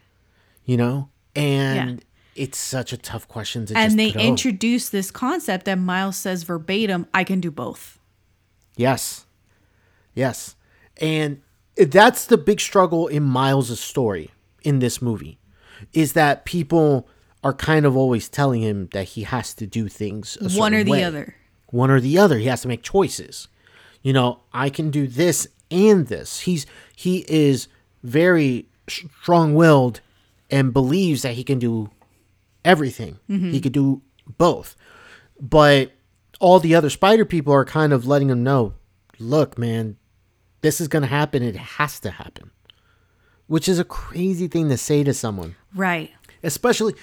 You 0.64 0.76
know, 0.76 1.08
and 1.34 2.04
it's 2.34 2.58
such 2.58 2.92
a 2.92 2.96
tough 2.96 3.26
question 3.26 3.66
to 3.66 3.74
just 3.74 3.90
And 3.90 3.98
they 3.98 4.12
introduce 4.12 4.90
this 4.90 5.10
concept 5.10 5.64
that 5.64 5.78
Miles 5.78 6.16
says 6.16 6.44
verbatim, 6.44 7.06
I 7.12 7.24
can 7.24 7.40
do 7.40 7.50
both. 7.50 7.98
Yes. 8.76 9.26
Yes. 10.14 10.54
And 11.00 11.42
that's 11.76 12.26
the 12.26 12.38
big 12.38 12.60
struggle 12.60 13.08
in 13.08 13.22
Miles' 13.22 13.80
story 13.80 14.30
in 14.62 14.78
this 14.78 15.00
movie 15.02 15.38
is 15.92 16.12
that 16.12 16.44
people 16.44 17.08
are 17.48 17.54
kind 17.54 17.86
of 17.86 17.96
always 17.96 18.28
telling 18.28 18.62
him 18.62 18.88
that 18.92 19.04
he 19.04 19.22
has 19.22 19.54
to 19.54 19.66
do 19.66 19.88
things 19.88 20.36
a 20.40 20.50
One 20.58 20.74
or 20.74 20.84
the 20.84 20.90
way. 20.90 21.04
other. 21.04 21.34
One 21.70 21.90
or 21.90 22.00
the 22.00 22.18
other. 22.18 22.38
He 22.38 22.46
has 22.46 22.62
to 22.62 22.68
make 22.68 22.82
choices. 22.82 23.48
You 24.02 24.12
know, 24.12 24.40
I 24.52 24.70
can 24.70 24.90
do 24.90 25.06
this 25.06 25.48
and 25.70 26.06
this. 26.06 26.40
He's 26.40 26.66
he 26.94 27.24
is 27.28 27.68
very 28.02 28.68
strong-willed 28.88 30.00
and 30.50 30.72
believes 30.72 31.22
that 31.22 31.34
he 31.34 31.44
can 31.44 31.58
do 31.58 31.90
everything. 32.64 33.18
Mm-hmm. 33.28 33.50
He 33.50 33.60
could 33.60 33.72
do 33.72 34.02
both. 34.36 34.76
But 35.40 35.92
all 36.40 36.60
the 36.60 36.74
other 36.74 36.90
spider 36.90 37.24
people 37.24 37.52
are 37.52 37.64
kind 37.64 37.92
of 37.92 38.06
letting 38.06 38.30
him 38.30 38.42
know, 38.42 38.74
look, 39.18 39.58
man, 39.58 39.96
this 40.60 40.80
is 40.80 40.88
going 40.88 41.02
to 41.02 41.08
happen. 41.08 41.42
It 41.42 41.56
has 41.56 42.00
to 42.00 42.10
happen. 42.10 42.50
Which 43.46 43.68
is 43.68 43.78
a 43.78 43.84
crazy 43.84 44.48
thing 44.48 44.68
to 44.68 44.76
say 44.76 45.02
to 45.04 45.14
someone. 45.14 45.56
Right. 45.74 46.10
Especially, 46.42 46.94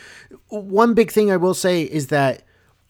one 0.49 0.93
big 0.93 1.11
thing 1.11 1.31
I 1.31 1.37
will 1.37 1.53
say 1.53 1.83
is 1.83 2.07
that 2.07 2.43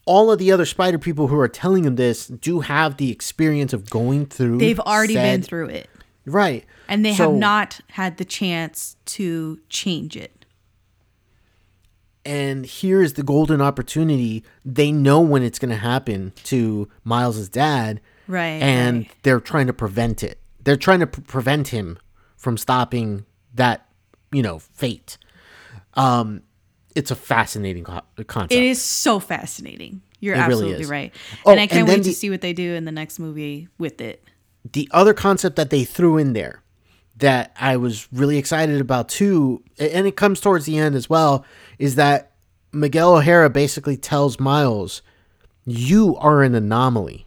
all 0.04 0.30
of 0.30 0.38
the 0.38 0.52
other 0.52 0.64
spider 0.64 0.98
people 0.98 1.26
who 1.28 1.38
are 1.38 1.48
telling 1.48 1.84
him 1.84 1.96
this 1.96 2.28
do 2.28 2.60
have 2.60 2.96
the 2.96 3.10
experience 3.10 3.72
of 3.72 3.90
going 3.90 4.26
through. 4.26 4.58
They've 4.58 4.78
already 4.80 5.14
been 5.14 5.42
through 5.42 5.68
it. 5.70 5.90
Right. 6.24 6.64
And 6.88 7.04
they 7.04 7.14
So- 7.14 7.30
have 7.30 7.38
not 7.40 7.80
had 7.90 8.16
the 8.18 8.24
chance 8.24 8.96
to 9.06 9.58
change 9.68 10.16
it. 10.16 10.32
and 12.24 12.66
here 12.66 13.00
is 13.02 13.12
the 13.12 13.22
golden 13.22 13.60
opportunity. 13.60 14.42
They 14.64 14.90
know 14.90 15.20
when 15.20 15.44
it's 15.44 15.60
going 15.60 15.70
to 15.70 15.76
happen 15.76 16.32
to 16.44 16.88
Miles's 17.04 17.48
dad, 17.48 18.00
Right, 18.28 18.60
And 18.60 18.96
right. 19.02 19.10
they're 19.22 19.38
trying 19.38 19.68
to 19.68 19.72
prevent 19.72 20.24
it. 20.24 20.40
They're 20.64 20.76
trying 20.76 20.98
to 20.98 21.06
pre- 21.06 21.22
prevent 21.22 21.68
him 21.68 21.96
from 22.36 22.56
stopping 22.56 23.24
that, 23.54 23.86
you 24.32 24.42
know, 24.42 24.58
fate. 24.58 25.16
Um, 25.96 26.42
it's 26.94 27.10
a 27.10 27.16
fascinating 27.16 27.84
co- 27.84 28.00
concept. 28.26 28.52
It 28.52 28.62
is 28.62 28.80
so 28.82 29.18
fascinating. 29.20 30.02
You're 30.20 30.34
It 30.34 30.38
absolutely 30.38 30.82
is. 30.82 30.88
right. 30.90 31.12
Oh, 31.44 31.50
and 31.50 31.60
I 31.60 31.66
can't 31.66 31.80
and 31.80 31.88
wait 31.88 32.04
to 32.04 32.12
see 32.12 32.30
what 32.30 32.40
they 32.40 32.52
do 32.52 32.74
in 32.74 32.84
the 32.86 32.92
next 32.92 33.18
movie 33.18 33.68
with 33.78 34.00
it. 34.00 34.22
the 34.72 34.88
other 34.92 35.14
concept 35.14 35.56
that 35.56 35.70
they 35.70 35.84
threw 35.84 36.16
in 36.18 36.32
there 36.32 36.62
that 37.18 37.54
I 37.58 37.76
was 37.76 38.08
really 38.12 38.36
excited 38.36 38.80
about 38.80 39.08
too, 39.08 39.62
and 39.78 40.06
it 40.06 40.16
comes 40.16 40.40
towards 40.40 40.66
the 40.66 40.76
end 40.78 40.94
as 40.94 41.08
well, 41.08 41.44
is 41.78 41.94
that 41.94 42.32
Miguel 42.72 43.14
O'Hara 43.16 43.48
basically 43.48 43.96
tells 43.96 44.38
Miles, 44.40 45.02
"You 45.64 46.16
are 46.16 46.42
an 46.42 46.54
anomaly. 46.54 47.26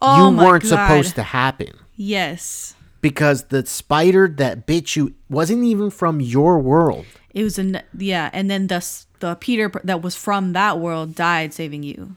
Oh 0.00 0.30
you 0.30 0.36
weren't 0.36 0.62
God. 0.64 0.68
supposed 0.68 1.14
to 1.16 1.22
happen 1.22 1.72
Yes. 1.96 2.74
Because 3.02 3.44
the 3.44 3.66
spider 3.66 4.26
that 4.38 4.64
bit 4.64 4.96
you 4.96 5.14
wasn't 5.28 5.64
even 5.64 5.90
from 5.90 6.20
your 6.20 6.58
world." 6.58 7.04
It 7.34 7.44
was 7.44 7.58
an 7.58 7.82
yeah, 7.96 8.30
and 8.32 8.50
then 8.50 8.68
the 8.68 8.80
the 9.20 9.36
Peter 9.36 9.70
that 9.84 10.02
was 10.02 10.14
from 10.14 10.52
that 10.52 10.78
world 10.78 11.14
died 11.14 11.54
saving 11.54 11.82
you. 11.82 12.16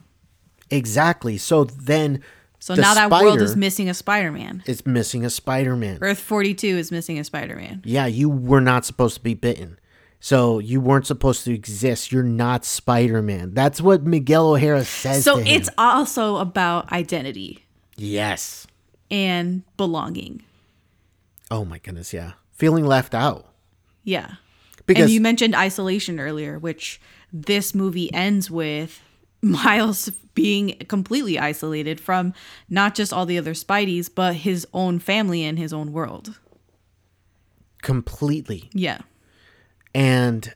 Exactly. 0.69 1.37
So 1.37 1.63
then, 1.63 2.21
So 2.59 2.73
now 2.73 2.93
that 2.95 3.11
world 3.11 3.39
is 3.41 3.55
missing 3.55 3.87
a 3.89 3.93
Spider-Man. 3.93 4.63
It's 4.65 4.85
missing 4.85 5.23
a 5.23 5.29
Spider-Man. 5.29 5.99
Earth 6.01 6.19
42 6.19 6.67
is 6.67 6.91
missing 6.91 7.19
a 7.19 7.23
Spider-Man. 7.23 7.83
Yeah, 7.85 8.07
you 8.07 8.29
were 8.29 8.61
not 8.61 8.85
supposed 8.85 9.15
to 9.15 9.21
be 9.21 9.35
bitten. 9.35 9.79
So 10.19 10.57
you 10.57 10.81
weren't 10.81 11.05
supposed 11.05 11.45
to 11.45 11.53
exist. 11.53 12.11
You're 12.11 12.23
not 12.23 12.65
Spider-Man. 12.65 13.53
That's 13.53 13.79
what 13.79 14.03
Miguel 14.03 14.53
O'Hara 14.53 14.83
says 14.83 15.23
So 15.23 15.37
it's 15.37 15.69
also 15.77 16.37
about 16.37 16.91
identity 16.91 17.63
yes. 17.95 18.65
and 19.11 19.61
belonging. 19.77 20.41
Oh 21.51 21.65
my 21.65 21.77
goodness, 21.79 22.13
yeah. 22.13 22.33
Feeling 22.51 22.85
left 22.85 23.13
out. 23.13 23.47
Yeah. 24.03 24.35
Because 24.85 25.03
and 25.05 25.11
you 25.11 25.21
mentioned 25.21 25.55
isolation 25.55 26.19
earlier, 26.19 26.59
which 26.59 27.01
this 27.33 27.73
movie 27.75 28.13
ends 28.13 28.49
with 28.51 29.01
Miles 29.41 30.09
being 30.33 30.77
completely 30.87 31.39
isolated 31.39 31.99
from 31.99 32.33
not 32.69 32.93
just 32.95 33.13
all 33.13 33.25
the 33.25 33.37
other 33.37 33.53
Spideys, 33.53 34.09
but 34.13 34.35
his 34.35 34.67
own 34.73 34.99
family 34.99 35.43
and 35.43 35.57
his 35.57 35.71
own 35.73 35.91
world. 35.93 36.39
completely 37.81 38.69
Yeah. 38.73 38.99
and 39.93 40.53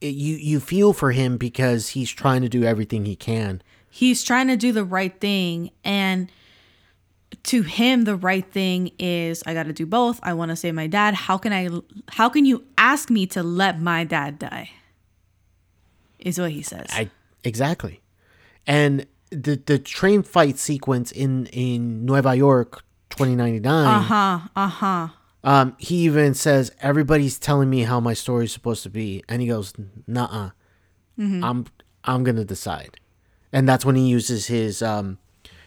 it, 0.00 0.14
you 0.14 0.36
you 0.36 0.58
feel 0.60 0.92
for 0.92 1.12
him 1.12 1.36
because 1.36 1.90
he's 1.90 2.10
trying 2.10 2.42
to 2.42 2.48
do 2.48 2.64
everything 2.64 3.04
he 3.04 3.14
can. 3.14 3.62
He's 3.88 4.24
trying 4.24 4.48
to 4.48 4.56
do 4.56 4.72
the 4.72 4.84
right 4.84 5.18
thing 5.20 5.70
and 5.84 6.30
to 7.44 7.62
him 7.62 8.04
the 8.04 8.16
right 8.16 8.44
thing 8.50 8.92
is 8.98 9.42
I 9.46 9.54
got 9.54 9.64
to 9.64 9.72
do 9.72 9.86
both. 9.86 10.20
I 10.22 10.34
want 10.34 10.50
to 10.50 10.56
save 10.56 10.74
my 10.74 10.86
dad. 10.86 11.14
How 11.14 11.38
can 11.38 11.52
I 11.52 11.68
how 12.08 12.28
can 12.28 12.44
you 12.44 12.64
ask 12.78 13.10
me 13.10 13.26
to 13.28 13.42
let 13.42 13.80
my 13.80 14.04
dad 14.04 14.38
die? 14.38 14.70
Is 16.18 16.38
what 16.38 16.52
he 16.52 16.62
says. 16.62 16.86
I 16.90 17.10
exactly. 17.44 18.00
And 18.66 19.06
the 19.30 19.60
the 19.64 19.78
train 19.78 20.22
fight 20.22 20.58
sequence 20.58 21.10
in 21.10 21.46
in 21.46 22.04
Nueva 22.04 22.34
York 22.34 22.84
2099 23.10 23.86
uh-huh. 23.86 24.48
Uh-huh. 24.54 25.08
Um, 25.44 25.74
he 25.78 25.96
even 26.04 26.34
says 26.34 26.70
everybody's 26.80 27.38
telling 27.38 27.68
me 27.68 27.82
how 27.82 27.98
my 27.98 28.14
story's 28.14 28.52
supposed 28.52 28.84
to 28.84 28.90
be, 28.90 29.24
and 29.28 29.42
he 29.42 29.48
goes, 29.48 29.74
"Nah, 30.06 30.50
Mm-hmm. 31.18 31.44
I'm 31.44 31.66
I'm 32.04 32.22
gonna 32.22 32.44
decide." 32.44 33.00
And 33.52 33.68
that's 33.68 33.84
when 33.84 33.96
he 33.96 34.08
uses 34.08 34.46
his 34.46 34.82
um 34.82 35.18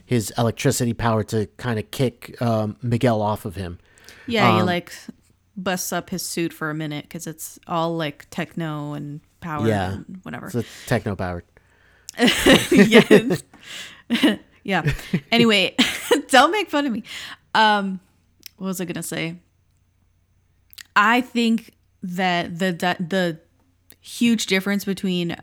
his 0.06 0.32
electricity 0.38 0.94
power 0.94 1.24
to 1.24 1.48
kind 1.58 1.80
of 1.80 1.90
kick 1.92 2.40
um, 2.42 2.78
Miguel 2.82 3.22
off 3.22 3.46
of 3.46 3.56
him. 3.56 3.80
Yeah, 4.28 4.54
he 4.56 4.60
Um, 4.62 4.66
like 4.66 4.94
busts 5.58 5.92
up 5.94 6.10
his 6.10 6.22
suit 6.22 6.52
for 6.54 6.70
a 6.70 6.74
minute 6.76 7.06
because 7.06 7.28
it's 7.28 7.58
all 7.68 7.96
like 7.96 8.28
techno 8.30 8.94
and 8.94 9.22
power 9.42 9.68
Yeah, 9.68 9.94
and 9.94 10.20
whatever. 10.24 10.52
It's 10.54 10.68
techno 10.86 11.16
powered. 11.16 11.44
yeah. 12.72 13.36
yeah. 14.64 14.92
Anyway, 15.32 15.76
don't 16.30 16.52
make 16.52 16.70
fun 16.70 16.86
of 16.86 16.92
me. 16.92 17.04
Um, 17.54 18.00
what 18.58 18.68
was 18.68 18.82
I 18.82 18.86
gonna 18.86 19.04
say? 19.04 19.36
I 20.96 21.22
think 21.22 21.72
that 22.04 22.60
the 22.60 22.72
the, 22.72 22.96
the 23.04 23.40
huge 24.00 24.46
difference 24.46 24.86
between 24.86 25.36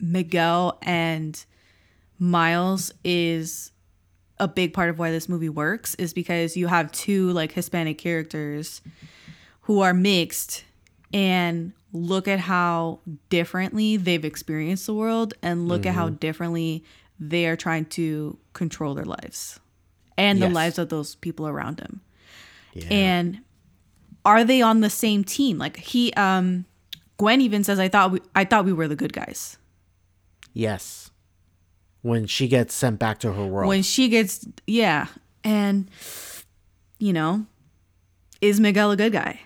Miguel 0.00 0.78
and 0.82 1.44
Miles 2.18 2.92
is 3.04 3.72
a 4.44 4.48
big 4.48 4.72
part 4.72 4.90
of 4.90 4.98
why 4.98 5.10
this 5.10 5.28
movie 5.28 5.48
works 5.48 5.94
is 5.96 6.12
because 6.12 6.56
you 6.56 6.66
have 6.68 6.92
two 6.92 7.30
like 7.32 7.52
Hispanic 7.52 7.98
characters 7.98 8.80
who 9.62 9.80
are 9.80 9.94
mixed 9.94 10.64
and 11.12 11.72
look 11.92 12.28
at 12.28 12.38
how 12.40 13.00
differently 13.30 13.96
they've 13.96 14.24
experienced 14.24 14.86
the 14.86 14.94
world 14.94 15.34
and 15.42 15.68
look 15.68 15.86
at 15.86 15.94
how 15.94 16.06
Mm-hmm. 16.08 16.16
differently 16.16 16.84
they 17.20 17.46
are 17.46 17.56
trying 17.56 17.84
to 17.86 18.36
control 18.52 18.94
their 18.94 19.04
lives 19.04 19.60
and 20.18 20.42
the 20.42 20.48
lives 20.48 20.78
of 20.78 20.88
those 20.88 21.14
people 21.16 21.46
around 21.46 21.76
them. 21.78 22.00
Yeah. 22.74 22.88
And 22.90 23.38
are 24.24 24.42
they 24.44 24.60
on 24.62 24.80
the 24.80 24.90
same 24.90 25.22
team? 25.24 25.58
Like 25.58 25.76
he 25.76 26.12
um 26.14 26.64
Gwen 27.16 27.40
even 27.40 27.62
says 27.64 27.78
I 27.78 27.88
thought 27.88 28.10
we 28.10 28.20
I 28.34 28.44
thought 28.44 28.64
we 28.64 28.72
were 28.72 28.88
the 28.88 28.96
good 28.96 29.12
guys. 29.12 29.56
yes. 30.52 31.03
When 32.04 32.26
she 32.26 32.48
gets 32.48 32.74
sent 32.74 32.98
back 32.98 33.18
to 33.20 33.32
her 33.32 33.46
world. 33.46 33.68
When 33.68 33.82
she 33.82 34.08
gets 34.08 34.46
yeah, 34.66 35.06
and 35.42 35.90
you 36.98 37.12
know, 37.12 37.46
is 38.40 38.60
Miguel 38.60 38.90
a 38.92 38.96
good 38.96 39.12
guy? 39.12 39.40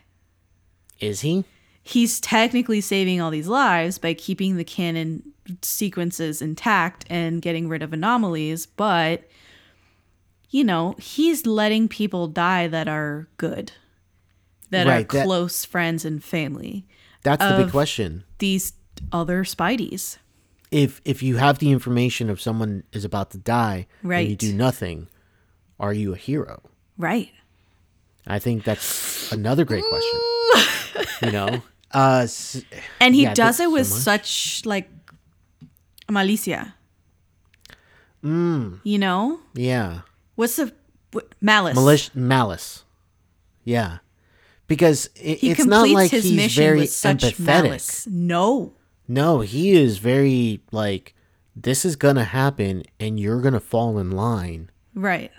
Is 1.01 1.21
he? 1.21 1.45
he's 1.89 2.21
technically 2.21 2.83
saving 2.83 3.19
all 3.19 3.31
these 3.31 3.49
lives 3.49 3.97
by 3.97 4.13
keeping 4.13 4.57
the 4.57 4.65
canon 4.65 5.23
sequences 5.63 6.43
intact 6.43 7.07
and 7.09 7.41
getting 7.41 7.67
rid 7.67 7.83
of 7.83 7.95
anomalies, 7.95 8.67
but 8.67 9.27
you 10.51 10.63
know, 10.63 10.95
he's 10.99 11.47
letting 11.47 11.89
people 11.89 12.27
die 12.27 12.67
that 12.67 12.89
are 12.89 13.27
good, 13.39 13.73
that 14.71 14.87
Right, 14.87 15.07
are 15.11 15.17
that- 15.17 15.25
close 15.25 15.65
friends 15.65 16.05
and 16.05 16.23
family. 16.23 16.87
That's 17.23 17.43
the 17.43 17.65
big 17.65 17.71
question. 17.71 18.25
These 18.39 18.75
other 19.11 19.45
Spideys. 19.45 20.19
If 20.71 21.01
if 21.05 21.23
you 21.23 21.37
have 21.39 21.59
the 21.59 21.71
information 21.73 22.29
of 22.31 22.41
someone 22.41 22.83
is 22.93 23.05
about 23.05 23.31
to 23.31 23.39
die 23.39 23.87
right. 24.03 24.21
and 24.21 24.29
you 24.31 24.37
do 24.37 24.53
nothing, 24.53 25.09
are 25.81 25.93
you 25.95 26.13
a 26.13 26.17
hero? 26.17 26.63
Right. 26.99 27.31
I 28.27 28.39
think 28.39 28.65
that's 28.65 29.33
another 29.33 29.65
great 29.65 29.85
question. 29.89 30.21
you 31.23 31.33
know, 31.33 31.63
uh, 31.93 32.27
And 33.01 33.15
he 33.15 33.23
Yeah, 33.23 33.33
does 33.35 33.61
it 33.61 33.71
with 33.71 33.87
so 33.87 33.97
such 33.99 34.63
like 34.67 34.91
malicia. 36.09 36.75
Mm. 38.23 38.81
You 38.85 38.99
know? 38.99 39.41
yeah, 39.55 40.01
What's 40.35 40.57
the 40.57 40.73
what, 41.13 41.33
malice? 41.41 41.79
Malish- 41.79 42.15
malice. 42.15 42.85
Yeah, 43.65 43.99
because 44.67 45.07
it, 45.15 45.43
it's 45.43 45.65
not 45.65 45.89
like 45.89 46.11
his 46.11 46.25
he's 46.25 46.35
mission 46.37 46.63
very 46.63 46.81
empathetic. 46.83 47.39
malice. 47.39 48.07
No. 48.07 48.75
No, 49.09 49.41
he 49.41 49.71
is 49.73 49.99
very 49.99 50.61
like 50.71 51.15
this 51.57 51.85
is 51.85 51.97
gonna 51.97 52.25
happen, 52.25 52.83
and 53.01 53.19
you're 53.19 53.41
gonna 53.41 53.59
fall 53.61 53.99
in 53.99 54.11
line. 54.11 54.71
Right. 54.95 55.31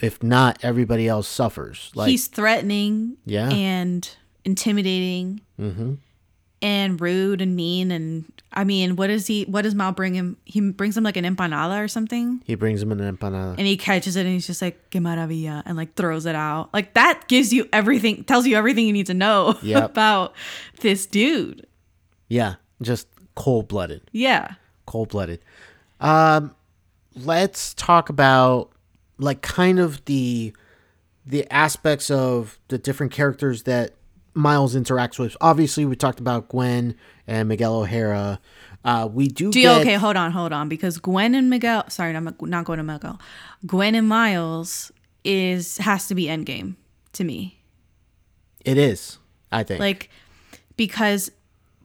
If 0.00 0.22
not, 0.22 0.58
everybody 0.62 1.08
else 1.08 1.26
suffers. 1.28 1.90
Like 1.94 2.08
He's 2.10 2.26
threatening 2.26 3.16
Yeah. 3.26 3.50
and 3.50 4.08
intimidating 4.44 5.40
Mm-hmm. 5.60 5.94
and 6.62 7.00
rude 7.00 7.40
and 7.40 7.54
mean 7.56 7.90
and 7.90 8.24
I 8.52 8.64
mean, 8.64 8.96
what 8.96 9.06
does 9.08 9.26
he 9.26 9.44
what 9.44 9.62
does 9.62 9.74
Mal 9.74 9.92
bring 9.92 10.14
him? 10.14 10.36
He 10.44 10.60
brings 10.60 10.96
him 10.96 11.04
like 11.04 11.16
an 11.16 11.24
empanada 11.24 11.82
or 11.82 11.88
something 11.88 12.42
he 12.44 12.54
brings 12.54 12.82
him 12.82 12.92
an 12.92 12.98
empanada. 13.00 13.56
and 13.58 13.66
he 13.66 13.76
catches 13.76 14.16
it 14.16 14.20
and 14.26 14.30
he's 14.34 14.46
just 14.46 14.62
like, 14.62 14.90
que 14.90 15.00
maravilla 15.00 15.62
and 15.66 15.76
like 15.76 15.94
throws 15.94 16.26
it 16.26 16.34
out. 16.34 16.72
Like 16.72 16.94
that 16.94 17.28
gives 17.28 17.52
you 17.52 17.68
everything 17.72 18.24
tells 18.24 18.46
you 18.46 18.56
everything 18.56 18.86
you 18.86 18.92
need 18.92 19.06
to 19.06 19.14
know 19.14 19.58
Yep. 19.62 19.84
about 19.90 20.34
this 20.80 21.06
dude. 21.06 21.66
yeah, 22.28 22.54
just 22.82 23.08
cold 23.34 23.68
blooded. 23.68 24.02
Yeah. 24.12 24.54
cold 24.86 25.08
blooded. 25.10 25.40
Um, 26.00 26.54
let's 27.14 27.74
talk 27.74 28.08
about 28.08 28.70
like 29.18 29.42
kind 29.42 29.78
of 29.78 30.04
the 30.06 30.52
the 31.24 31.48
aspects 31.52 32.10
of 32.10 32.58
the 32.68 32.78
different 32.78 33.12
characters 33.12 33.62
that 33.64 33.94
Miles 34.34 34.74
interacts 34.74 35.18
with. 35.18 35.36
Obviously, 35.40 35.84
we 35.84 35.94
talked 35.94 36.18
about 36.18 36.48
Gwen 36.48 36.96
and 37.26 37.48
Miguel 37.48 37.74
O'Hara. 37.80 38.40
Uh, 38.84 39.08
we 39.12 39.28
do 39.28 39.52
Do 39.52 39.60
get 39.60 39.80
okay, 39.82 39.94
hold 39.94 40.16
on, 40.16 40.32
hold 40.32 40.52
on, 40.52 40.68
because 40.68 40.98
Gwen 40.98 41.36
and 41.36 41.48
Miguel, 41.48 41.88
sorry, 41.88 42.16
I'm 42.16 42.34
not 42.40 42.64
going 42.64 42.78
to 42.78 42.82
Miguel. 42.82 43.20
Gwen 43.64 43.94
and 43.94 44.08
Miles 44.08 44.90
is 45.22 45.78
has 45.78 46.08
to 46.08 46.16
be 46.16 46.24
Endgame 46.24 46.74
to 47.12 47.22
me. 47.22 47.60
it 48.64 48.76
is. 48.78 49.18
I 49.52 49.62
think 49.62 49.78
like 49.78 50.10
because 50.76 51.30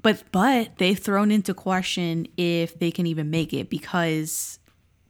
but 0.08 0.24
but 0.32 0.78
they've 0.78 0.98
thrown 0.98 1.32
into 1.32 1.54
question 1.54 2.28
if 2.38 2.80
they 2.80 2.92
can 2.92 3.06
even 3.06 3.30
make 3.30 3.54
it 3.54 3.70
because 3.70 4.60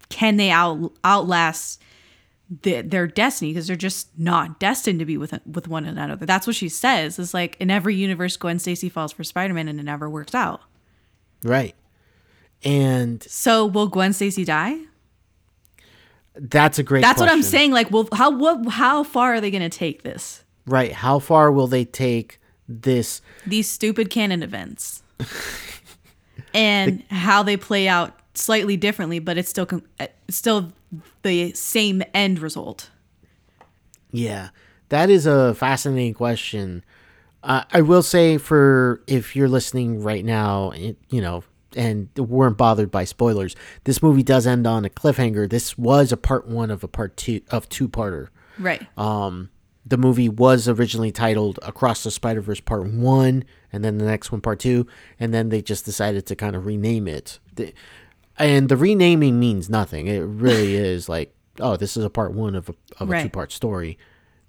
can 0.09 0.37
they 0.37 0.49
out 0.49 0.91
outlast 1.03 1.81
the, 2.49 2.81
their 2.81 3.05
destiny? 3.05 3.51
Because 3.51 3.67
they're 3.67 3.75
just 3.75 4.09
not 4.17 4.59
destined 4.59 4.97
to 4.99 5.05
be 5.05 5.17
with 5.17 5.37
with 5.45 5.67
one 5.67 5.85
another. 5.85 6.25
That's 6.25 6.47
what 6.47 6.55
she 6.55 6.69
says. 6.69 7.19
It's 7.19 7.33
like 7.33 7.57
in 7.59 7.69
every 7.69 7.93
universe 7.93 8.37
gwen 8.37 8.57
stacy 8.57 8.89
falls 8.89 9.11
for 9.11 9.23
spider-man 9.23 9.67
and 9.67 9.79
it 9.79 9.83
never 9.83 10.09
works 10.09 10.33
out. 10.33 10.61
Right, 11.43 11.75
and 12.63 13.21
so 13.21 13.67
will 13.67 13.87
gwen 13.87 14.13
stacy 14.13 14.45
die? 14.45 14.79
That's 16.39 16.79
a 16.79 16.83
great. 16.83 17.01
that's 17.01 17.19
what 17.19 17.29
i'm 17.29 17.43
saying. 17.43 17.71
Like 17.71 17.91
well 17.91 18.07
how 18.13 18.31
what 18.31 18.67
how 18.69 19.03
far 19.03 19.35
are 19.35 19.41
they 19.41 19.51
going 19.51 19.69
to 19.69 19.69
take 19.69 20.01
this? 20.01 20.43
Right, 20.65 20.91
how 20.91 21.19
far 21.19 21.51
will 21.51 21.67
they 21.67 21.85
take 21.85 22.39
this? 22.67 23.21
these 23.45 23.69
stupid 23.69 24.09
canon 24.09 24.43
events 24.43 25.03
and 26.53 27.03
how 27.09 27.43
they 27.43 27.57
play 27.57 27.87
out 27.87 28.19
slightly 28.33 28.77
differently 28.77 29.19
but 29.19 29.37
it's 29.37 29.49
still 29.49 29.65
com- 29.65 29.83
uh, 29.99 30.07
still 30.29 30.71
the 31.23 31.51
same 31.53 32.03
end 32.13 32.39
result 32.39 32.89
Yeah, 34.11 34.49
that 34.89 35.09
is 35.09 35.25
a 35.25 35.53
fascinating 35.53 36.13
question. 36.13 36.83
Uh, 37.43 37.63
I 37.71 37.81
will 37.81 38.01
say, 38.01 38.37
for 38.37 39.01
if 39.07 39.35
you're 39.35 39.49
listening 39.49 40.01
right 40.01 40.23
now, 40.23 40.71
it, 40.71 40.97
you 41.09 41.21
know, 41.21 41.43
and 41.75 42.09
weren't 42.17 42.57
bothered 42.57 42.89
by 42.89 43.03
spoilers, 43.03 43.55
this 43.83 44.01
movie 44.01 44.23
does 44.23 44.47
end 44.47 44.65
on 44.65 44.85
a 44.85 44.89
cliffhanger. 44.89 45.49
This 45.49 45.77
was 45.77 46.11
a 46.11 46.17
part 46.17 46.47
one 46.47 46.71
of 46.71 46.83
a 46.83 46.87
part 46.87 47.17
two 47.17 47.41
of 47.51 47.67
two 47.69 47.87
parter. 47.89 48.29
right 48.57 48.87
Um, 48.97 49.49
the 49.87 49.97
movie 49.97 50.29
was 50.29 50.67
originally 50.67 51.11
titled 51.11 51.59
Across 51.61 52.03
the 52.03 52.11
Spider 52.11 52.41
Verse 52.41 52.59
Part 52.59 52.87
One, 52.87 53.43
and 53.71 53.83
then 53.85 53.97
the 53.97 54.05
next 54.05 54.31
one 54.31 54.41
Part 54.41 54.59
Two, 54.59 54.87
and 55.19 55.33
then 55.33 55.49
they 55.49 55.61
just 55.61 55.85
decided 55.85 56.25
to 56.25 56.35
kind 56.35 56.55
of 56.55 56.65
rename 56.65 57.07
it. 57.07 57.39
The, 57.55 57.73
and 58.37 58.69
the 58.69 58.77
renaming 58.77 59.39
means 59.39 59.69
nothing. 59.69 60.07
It 60.07 60.19
really 60.19 60.75
is 60.91 61.07
like, 61.07 61.33
oh, 61.59 61.77
this 61.77 61.95
is 61.95 62.03
a 62.03 62.09
part 62.09 62.33
one 62.33 62.55
of 62.55 62.69
a 62.69 62.75
of 62.99 63.09
a 63.09 63.11
Right. 63.13 63.23
two 63.23 63.29
part 63.29 63.51
story, 63.51 63.97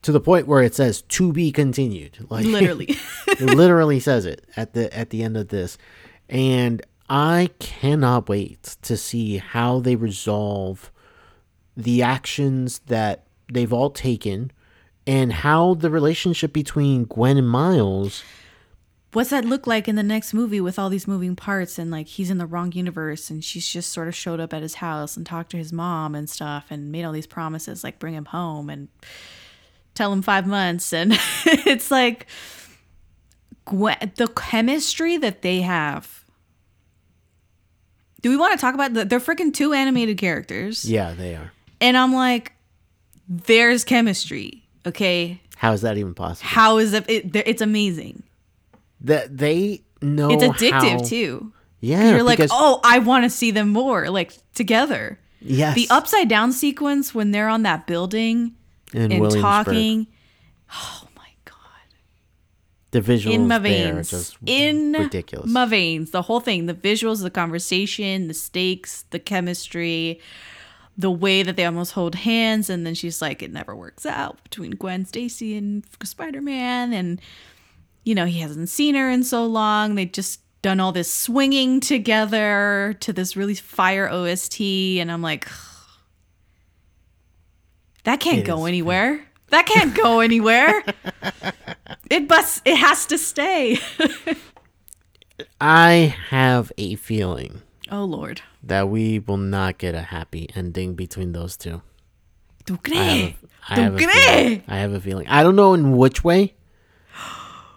to 0.02 0.12
the 0.12 0.20
point 0.20 0.46
where 0.46 0.62
it 0.62 0.74
says 0.74 1.02
to 1.02 1.32
be 1.32 1.52
continued. 1.52 2.18
Like 2.30 2.44
literally 2.46 2.96
it 3.28 3.40
literally 3.40 4.00
says 4.00 4.26
it 4.26 4.44
at 4.56 4.72
the 4.72 4.92
at 4.96 5.10
the 5.10 5.22
end 5.22 5.36
of 5.36 5.48
this, 5.48 5.78
and 6.28 6.82
I 7.08 7.50
cannot 7.58 8.28
wait 8.28 8.76
to 8.82 8.96
see 8.96 9.38
how 9.38 9.80
they 9.80 9.94
resolve 9.96 10.90
the 11.76 12.02
actions 12.02 12.80
that 12.86 13.24
they've 13.52 13.72
all 13.72 13.90
taken 13.90 14.50
and 15.08 15.32
how 15.32 15.72
the 15.74 15.90
relationship 15.90 16.52
between 16.52 17.04
Gwen 17.04 17.38
and 17.38 17.48
Miles 17.48 18.22
what's 19.12 19.30
that 19.30 19.44
look 19.44 19.66
like 19.66 19.88
in 19.88 19.96
the 19.96 20.02
next 20.02 20.34
movie 20.34 20.60
with 20.60 20.78
all 20.78 20.90
these 20.90 21.08
moving 21.08 21.34
parts 21.34 21.78
and 21.78 21.90
like 21.90 22.06
he's 22.06 22.30
in 22.30 22.38
the 22.38 22.46
wrong 22.46 22.70
universe 22.72 23.30
and 23.30 23.42
she's 23.42 23.66
just 23.66 23.90
sort 23.90 24.06
of 24.06 24.14
showed 24.14 24.38
up 24.38 24.52
at 24.52 24.62
his 24.62 24.74
house 24.74 25.16
and 25.16 25.24
talked 25.24 25.50
to 25.50 25.56
his 25.56 25.72
mom 25.72 26.14
and 26.14 26.28
stuff 26.28 26.66
and 26.70 26.92
made 26.92 27.04
all 27.04 27.12
these 27.12 27.26
promises 27.26 27.82
like 27.82 27.98
bring 27.98 28.14
him 28.14 28.26
home 28.26 28.68
and 28.68 28.88
tell 29.94 30.12
him 30.12 30.22
five 30.22 30.46
months 30.46 30.92
and 30.92 31.12
it's 31.46 31.90
like 31.90 32.26
Gwen, 33.64 34.12
the 34.16 34.28
chemistry 34.28 35.18
that 35.18 35.42
they 35.42 35.60
have. 35.60 36.24
Do 38.22 38.30
we 38.30 38.36
want 38.36 38.52
to 38.52 38.60
talk 38.60 38.74
about 38.74 38.94
the, 38.94 39.04
they're 39.04 39.20
freaking 39.20 39.52
two 39.52 39.72
animated 39.72 40.18
characters. 40.18 40.84
Yeah 40.84 41.14
they 41.14 41.34
are. 41.34 41.52
And 41.80 41.96
i'm 41.96 42.12
like 42.12 42.52
there's 43.26 43.84
chemistry 43.84 44.67
okay. 44.88 45.40
How 45.56 45.72
is 45.72 45.82
that 45.82 45.96
even 45.98 46.14
possible? 46.14 46.48
How 46.48 46.78
is 46.78 46.92
it, 46.92 47.08
it 47.08 47.34
it's 47.34 47.62
amazing. 47.62 48.22
That 49.00 49.36
they 49.36 49.82
know 50.00 50.30
it's 50.30 50.42
addictive 50.44 51.00
how- 51.00 51.04
too. 51.04 51.52
Yeah 51.80 52.10
you're 52.10 52.24
like 52.24 52.40
oh 52.50 52.80
i 52.82 52.98
want 52.98 53.22
to 53.22 53.30
see 53.30 53.52
them 53.52 53.68
more 53.68 54.10
like 54.10 54.32
together. 54.54 55.18
Yes. 55.40 55.76
The 55.76 55.86
upside 55.90 56.28
down 56.28 56.52
sequence 56.52 57.14
when 57.14 57.30
they're 57.30 57.48
on 57.48 57.62
that 57.62 57.86
building 57.86 58.54
in 58.92 59.12
and 59.12 59.30
talking. 59.30 60.08
Oh 60.72 61.08
my 61.16 61.28
god. 61.44 61.54
The 62.90 63.00
visuals 63.00 63.32
in 63.32 63.48
my 63.48 63.58
veins. 63.58 64.36
in 64.44 64.92
ridiculous. 64.92 65.48
my 65.48 65.66
veins. 65.66 66.10
The 66.10 66.22
whole 66.22 66.40
thing. 66.40 66.66
The 66.66 66.74
visuals 66.74 67.22
the 67.22 67.30
conversation 67.30 68.28
the 68.28 68.34
stakes 68.34 69.02
the 69.10 69.20
chemistry 69.20 70.20
the 70.98 71.10
way 71.10 71.42
that 71.42 71.56
they 71.56 71.64
almost 71.64 71.92
hold 71.92 72.16
hands 72.16 72.68
and 72.68 72.84
then 72.84 72.94
she's 72.94 73.22
like 73.22 73.40
it 73.40 73.52
never 73.52 73.74
works 73.74 74.04
out 74.04 74.42
between 74.42 74.72
gwen 74.72 75.06
stacy 75.06 75.56
and 75.56 75.84
spider-man 76.02 76.92
and 76.92 77.20
you 78.04 78.14
know 78.14 78.26
he 78.26 78.40
hasn't 78.40 78.68
seen 78.68 78.94
her 78.94 79.08
in 79.08 79.22
so 79.22 79.46
long. 79.46 79.94
They 79.94 80.06
just 80.06 80.40
done 80.60 80.80
all 80.80 80.90
this 80.90 81.12
swinging 81.12 81.78
together 81.78 82.96
to 82.98 83.12
this 83.12 83.36
really 83.36 83.54
fire 83.54 84.08
ost 84.08 84.60
and 84.60 85.12
i'm 85.12 85.22
like 85.22 85.46
that 88.04 88.20
can't 88.20 88.38
It 88.38 88.46
go 88.46 88.64
anywhere. 88.64 89.24
That 89.50 89.66
can't 89.66 89.94
go 89.94 90.20
anywhere. 90.20 90.82
It 92.10 92.26
bus 92.26 92.62
it 92.64 92.76
has 92.76 93.04
to 93.06 93.18
stay. 93.18 93.78
I 95.60 96.16
have 96.30 96.72
a 96.78 96.94
feeling 96.94 97.60
oh 97.90 98.04
lord. 98.04 98.42
that 98.62 98.88
we 98.88 99.18
will 99.18 99.36
not 99.36 99.78
get 99.78 99.94
a 99.94 100.02
happy 100.02 100.48
ending 100.54 100.94
between 100.94 101.32
those 101.32 101.56
two. 101.56 101.82
¿Tú 102.64 102.78
I 102.92 102.94
have, 102.98 103.34
crees? 103.34 103.34
I 103.68 103.74
¿Tú 103.76 103.82
have 103.82 103.94
a 103.94 103.96
crees? 103.98 104.24
feeling. 104.24 104.62
I 104.68 104.76
have 104.78 104.92
a 104.92 105.00
feeling. 105.00 105.26
I 105.28 105.42
don't 105.42 105.56
know 105.56 105.74
in 105.74 105.96
which 105.96 106.22
way, 106.22 106.54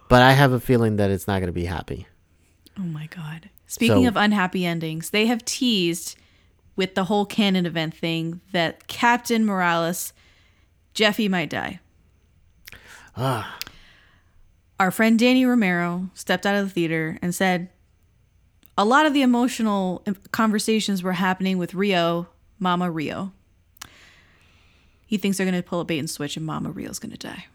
but 0.09 0.21
I 0.21 0.33
have 0.33 0.51
a 0.51 0.59
feeling 0.59 0.97
that 0.97 1.09
it's 1.11 1.27
not 1.27 1.39
going 1.39 1.47
to 1.47 1.53
be 1.53 1.65
happy. 1.65 2.07
Oh 2.77 2.83
my 2.83 3.07
god. 3.07 3.49
Speaking 3.67 4.03
So- 4.03 4.09
of 4.09 4.17
unhappy 4.17 4.65
endings, 4.65 5.11
they 5.11 5.27
have 5.27 5.45
teased 5.45 6.17
with 6.75 6.95
the 6.95 7.05
whole 7.05 7.25
canon 7.25 7.65
event 7.65 7.95
thing 7.95 8.41
that 8.51 8.87
Captain 8.87 9.45
Morales, 9.45 10.13
Jeffy 10.93 11.27
might 11.29 11.49
die. 11.49 11.79
Ah. 13.15 13.57
Our 14.79 14.89
friend 14.91 15.19
Danny 15.19 15.45
Romero 15.45 16.09
stepped 16.15 16.45
out 16.45 16.55
of 16.55 16.65
the 16.67 16.73
theater 16.73 17.17
and 17.21 17.35
said 17.35 17.69
a 18.77 18.85
lot 18.85 19.05
of 19.05 19.13
the 19.13 19.21
emotional 19.21 20.03
conversations 20.31 21.03
were 21.03 21.13
happening 21.13 21.57
with 21.57 21.73
Rio, 21.73 22.27
Mama 22.59 22.89
Rio. 22.89 23.33
He 25.05 25.17
thinks 25.17 25.37
they're 25.37 25.45
going 25.45 25.61
to 25.61 25.67
pull 25.67 25.81
a 25.81 25.85
bait 25.85 25.99
and 25.99 26.09
switch 26.09 26.37
and 26.37 26.45
Mama 26.45 26.71
Rio's 26.71 26.97
going 26.99 27.11
to 27.11 27.17
die. 27.17 27.45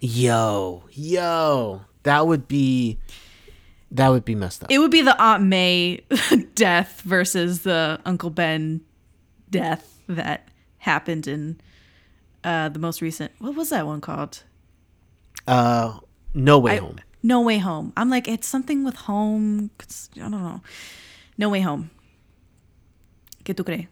Yo, 0.00 0.84
yo, 0.90 1.82
that 2.02 2.26
would 2.26 2.48
be 2.48 2.98
that 3.90 4.08
would 4.08 4.24
be 4.24 4.34
messed 4.34 4.64
up. 4.64 4.70
It 4.70 4.78
would 4.78 4.90
be 4.90 5.00
the 5.02 5.20
Aunt 5.20 5.44
May 5.44 6.00
death 6.54 7.00
versus 7.02 7.62
the 7.62 8.00
Uncle 8.04 8.30
Ben 8.30 8.80
death 9.50 10.00
that 10.08 10.48
happened 10.78 11.26
in 11.26 11.60
uh, 12.44 12.68
the 12.68 12.78
most 12.78 13.00
recent. 13.00 13.32
What 13.38 13.54
was 13.54 13.70
that 13.70 13.86
one 13.86 14.00
called? 14.00 14.42
Uh, 15.46 15.98
no 16.34 16.58
way 16.58 16.72
I- 16.76 16.80
home. 16.80 17.00
No 17.22 17.40
Way 17.40 17.58
Home. 17.58 17.92
I'm 17.96 18.08
like, 18.10 18.28
it's 18.28 18.46
something 18.46 18.84
with 18.84 18.94
home. 18.94 19.70
I 19.80 20.18
don't 20.20 20.30
know. 20.30 20.60
No 21.36 21.48
Way 21.48 21.60
Home. 21.60 21.90
¿Qué 23.44 23.54
tú 23.54 23.64
crees? 23.64 23.86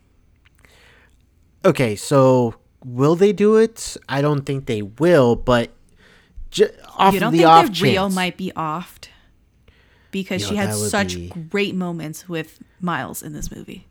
Okay, 1.64 1.96
so 1.96 2.54
will 2.84 3.16
they 3.16 3.32
do 3.32 3.56
it? 3.56 3.96
I 4.08 4.20
don't 4.22 4.42
think 4.46 4.66
they 4.66 4.82
will, 4.82 5.34
but 5.34 5.72
j- 6.50 6.70
off 6.96 7.14
You 7.14 7.20
don't 7.20 7.32
the 7.32 7.38
think 7.38 7.48
off 7.48 7.66
that 7.66 7.72
chance, 7.72 7.82
Rio 7.82 8.08
might 8.08 8.36
be 8.36 8.52
offed? 8.56 9.08
Because 10.12 10.42
Yo, 10.42 10.48
she 10.50 10.56
had 10.56 10.74
such 10.74 11.16
be- 11.16 11.28
great 11.50 11.74
moments 11.74 12.28
with 12.28 12.60
Miles 12.80 13.22
in 13.22 13.32
this 13.32 13.50
movie. 13.50 13.86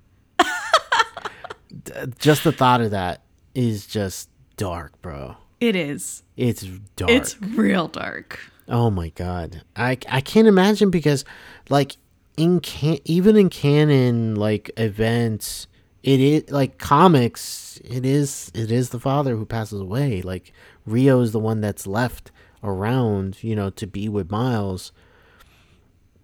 just 2.20 2.44
the 2.44 2.52
thought 2.52 2.82
of 2.82 2.92
that 2.92 3.22
is 3.54 3.86
just 3.86 4.30
dark, 4.58 5.02
bro. 5.02 5.36
It 5.60 5.76
is. 5.76 6.24
It's 6.38 6.64
dark. 6.96 7.12
It's 7.12 7.42
real 7.42 7.88
dark. 7.88 8.40
Oh 8.68 8.89
my 8.89 9.09
god, 9.09 9.61
I 9.76 9.97
I 10.09 10.22
can't 10.22 10.47
imagine 10.47 10.89
because 10.89 11.24
like 11.70 11.97
in 12.38 12.59
can 12.59 12.97
even 13.05 13.36
in 13.36 13.49
canon 13.49 14.36
like 14.36 14.72
events, 14.78 15.68
it 16.03 16.20
is 16.20 16.49
like 16.49 16.78
comics. 16.78 17.80
It 17.84 18.05
is 18.05 18.51
it 18.53 18.72
is 18.72 18.89
the 18.89 18.99
father 18.99 19.36
who 19.36 19.45
passes 19.45 19.82
away. 19.82 20.22
Like 20.22 20.51
Rio 20.86 21.22
is 21.22 21.32
the 21.32 21.39
one 21.39 21.61
that's 21.61 21.86
left 21.86 22.32
around, 22.63 23.43
you 23.43 23.55
know, 23.55 23.70
to 23.72 23.86
be 23.86 24.09
with 24.09 24.32
Miles. 24.32 24.91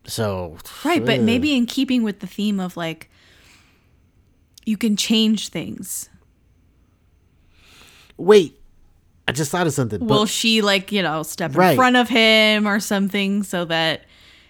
So 0.05 0.57
Right, 0.83 1.05
but 1.05 1.21
maybe 1.21 1.55
in 1.55 1.67
keeping 1.67 2.01
with 2.01 2.19
the 2.19 2.27
theme 2.27 2.59
of 2.59 2.75
like 2.75 3.09
you 4.65 4.77
can 4.77 4.95
change 4.95 5.49
things. 5.49 6.09
wait. 8.17 8.60
I 9.27 9.31
just 9.33 9.51
thought 9.51 9.67
of 9.67 9.73
something. 9.73 9.99
but- 9.99 10.07
Will 10.09 10.25
she 10.25 10.61
like, 10.61 10.91
you 10.91 11.01
know, 11.01 11.23
step 11.23 11.51
in 11.51 11.57
Right. 11.57 11.75
front 11.75 11.95
of 11.95 12.09
him 12.09 12.67
or 12.67 12.79
something 12.79 13.43
so 13.43 13.65
that 13.65 14.05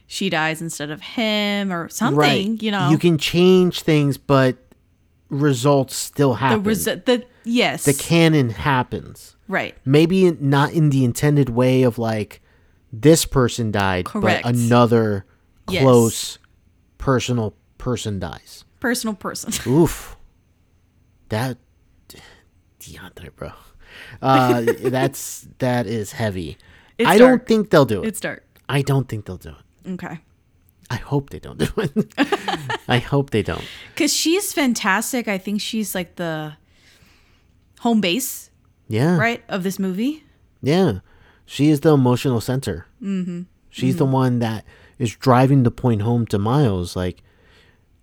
she 0.07 0.29
dies 0.29 0.61
instead 0.61 0.89
of 0.89 1.01
him 1.01 1.71
or 1.71 1.87
something, 1.89 2.59
you 2.61 2.71
know. 2.71 2.89
you 2.89 2.97
can 2.97 3.17
change 3.17 3.81
things, 3.81 4.17
but 4.17 4.57
results 5.29 5.95
still 5.95 6.31
the 6.31 6.35
happen. 6.39 6.63
res- 6.63 6.83
the 6.85 7.23
yes. 7.45 7.85
the 7.85 7.93
canon 7.93 8.49
happens. 8.49 9.35
right. 9.47 9.75
maybe 9.85 10.31
not 10.39 10.71
in 10.73 10.89
the 10.89 11.03
intended 11.05 11.49
way 11.49 11.83
of 11.83 11.97
like 11.97 12.41
this 12.91 13.23
person 13.25 13.71
died, 13.71 14.05
Correct. 14.05 14.43
but 14.43 14.53
another 14.55 15.25
Yes. 15.69 15.83
close 15.83 16.39
personal 16.97 17.53
person 17.77 18.19
dies. 18.19 18.65
Personal 18.81 19.13
person. 19.15 19.53
Oof, 19.71 20.17
that 21.29 21.57
DeAndre, 22.81 23.33
bro. 23.35 23.51
Uh, 24.21 24.61
that's 24.83 25.47
that 25.59 25.87
is 25.87 26.11
heavy. 26.13 26.57
It's 26.97 27.09
I 27.09 27.17
dark. 27.17 27.41
don't 27.41 27.47
think 27.47 27.69
they'll 27.69 27.85
do 27.85 28.03
it. 28.03 28.07
it's 28.07 28.19
dark. 28.19 28.43
I 28.69 28.81
don't 28.81 29.07
think 29.09 29.25
they'll 29.25 29.37
do 29.37 29.49
it. 29.85 29.91
Okay. 29.93 30.19
I 30.89 30.95
hope 30.97 31.29
they 31.29 31.39
don't 31.39 31.57
do 31.57 31.67
it. 31.77 32.13
I 32.87 32.97
hope 32.99 33.29
they 33.29 33.41
don't. 33.43 33.63
Cuz 33.95 34.13
she's 34.13 34.51
fantastic. 34.53 35.27
I 35.27 35.37
think 35.37 35.61
she's 35.61 35.95
like 35.95 36.15
the 36.17 36.53
home 37.79 38.01
base, 38.01 38.51
Yeah. 38.87 39.17
right, 39.17 39.43
of 39.49 39.63
this 39.63 39.79
movie. 39.79 40.23
Yeah. 40.61 40.99
She 41.45 41.69
is 41.69 41.79
the 41.81 41.93
emotional 41.93 42.41
center. 42.41 42.85
Mm-hmm. 43.01 43.43
She's 43.69 43.95
the 43.97 44.05
one 44.05 44.39
that 44.39 44.65
is 44.99 45.15
driving 45.15 45.63
the 45.63 45.71
point 45.71 46.01
home 46.03 46.25
to 46.27 46.37
Miles. 46.37 46.95
Like, 46.95 47.23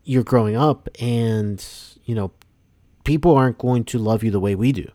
you're 0.05 0.24
growing 0.24 0.57
up, 0.57 0.88
and, 1.01 1.64
you 2.05 2.14
know, 2.14 2.32
people 3.05 3.34
aren't 3.36 3.59
going 3.59 3.84
to 3.84 3.99
love 3.99 4.24
you 4.24 4.30
the 4.30 4.40
way 4.40 4.55
we 4.55 4.72
do. 4.72 4.90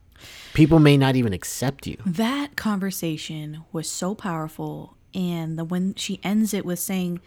People 0.54 0.80
may 0.80 0.98
not 0.98 1.16
even 1.16 1.34
accept 1.34 1.88
you. 1.88 1.98
That 2.06 2.56
conversation 2.56 3.64
was 3.72 3.90
so 3.90 4.14
powerful 4.14 4.96
and 5.14 5.58
the 5.58 5.64
when 5.64 5.96
she 5.96 6.20
ends 6.24 6.54
it 6.54 6.66
with 6.66 6.80
saying, 6.80 7.22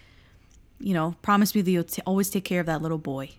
you 0.78 0.94
know, 0.94 1.16
promise 1.22 1.54
me 1.54 1.62
that 1.62 1.70
you'll 1.70 1.84
t- 1.84 2.02
always 2.06 2.30
take 2.30 2.44
care 2.44 2.60
of 2.60 2.66
that 2.66 2.82
little 2.82 2.98
boy. 2.98 3.30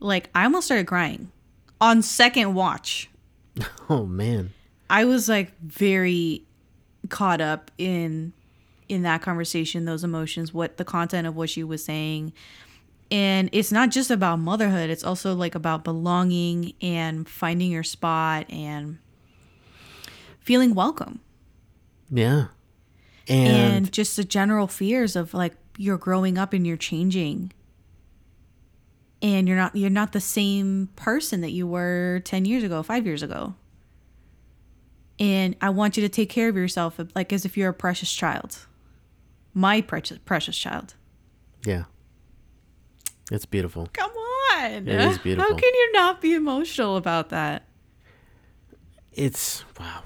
Like 0.00 0.30
I 0.34 0.44
almost 0.44 0.66
started 0.66 0.86
crying 0.86 1.30
on 1.80 2.02
second 2.02 2.54
watch. 2.54 3.10
Oh, 3.90 4.06
man. 4.06 4.54
I 4.88 5.04
was 5.04 5.28
like 5.28 5.52
very 5.60 6.42
caught 7.10 7.40
up 7.42 7.70
in 7.76 8.32
in 8.88 9.02
that 9.02 9.22
conversation, 9.22 9.84
those 9.84 10.04
emotions, 10.04 10.52
what 10.52 10.76
the 10.78 10.84
content 10.84 11.26
of 11.26 11.36
what 11.36 11.50
she 11.50 11.62
was 11.62 11.84
saying. 11.84 12.32
And 13.10 13.48
it's 13.52 13.70
not 13.70 13.90
just 13.90 14.10
about 14.10 14.38
motherhood, 14.40 14.90
it's 14.90 15.04
also 15.04 15.34
like 15.34 15.54
about 15.54 15.84
belonging 15.84 16.72
and 16.80 17.28
finding 17.28 17.70
your 17.70 17.82
spot 17.82 18.46
and 18.50 18.98
feeling 20.40 20.74
welcome. 20.74 21.20
Yeah. 22.10 22.46
And, 23.28 23.86
And, 23.86 23.92
just 23.92 24.16
the 24.16 24.24
general 24.24 24.66
fears 24.66 25.16
of 25.16 25.32
like 25.34 25.54
you're 25.76 25.98
growing 25.98 26.38
up 26.38 26.52
and 26.52 26.66
you're 26.66 26.76
changing. 26.76 27.52
And 29.22 29.48
you're 29.48 29.56
not 29.56 29.74
you're 29.74 29.88
not 29.90 30.12
the 30.12 30.20
same 30.20 30.90
person 30.96 31.40
that 31.40 31.50
you 31.50 31.66
were 31.66 32.20
10 32.24 32.44
years 32.44 32.62
ago, 32.62 32.82
5 32.82 33.06
years 33.06 33.22
ago. 33.22 33.54
And 35.18 35.56
I 35.62 35.70
want 35.70 35.96
you 35.96 36.02
to 36.02 36.08
take 36.08 36.28
care 36.28 36.48
of 36.48 36.56
yourself 36.56 37.00
like 37.14 37.32
as 37.32 37.44
if 37.44 37.56
you're 37.56 37.70
a 37.70 37.74
precious 37.74 38.12
child. 38.12 38.66
My 39.54 39.80
precious 39.80 40.18
precious 40.18 40.58
child. 40.58 40.94
yeah. 41.64 41.84
It's 43.30 43.46
beautiful. 43.46 43.88
Come 43.92 44.10
on. 44.10 44.88
It 44.88 45.00
is 45.00 45.18
beautiful. 45.18 45.50
How 45.50 45.56
can 45.58 45.74
you 45.74 45.92
not 45.92 46.20
be 46.20 46.34
emotional 46.34 46.96
about 46.96 47.30
that? 47.30 47.64
It's, 49.12 49.64
wow. 49.78 50.02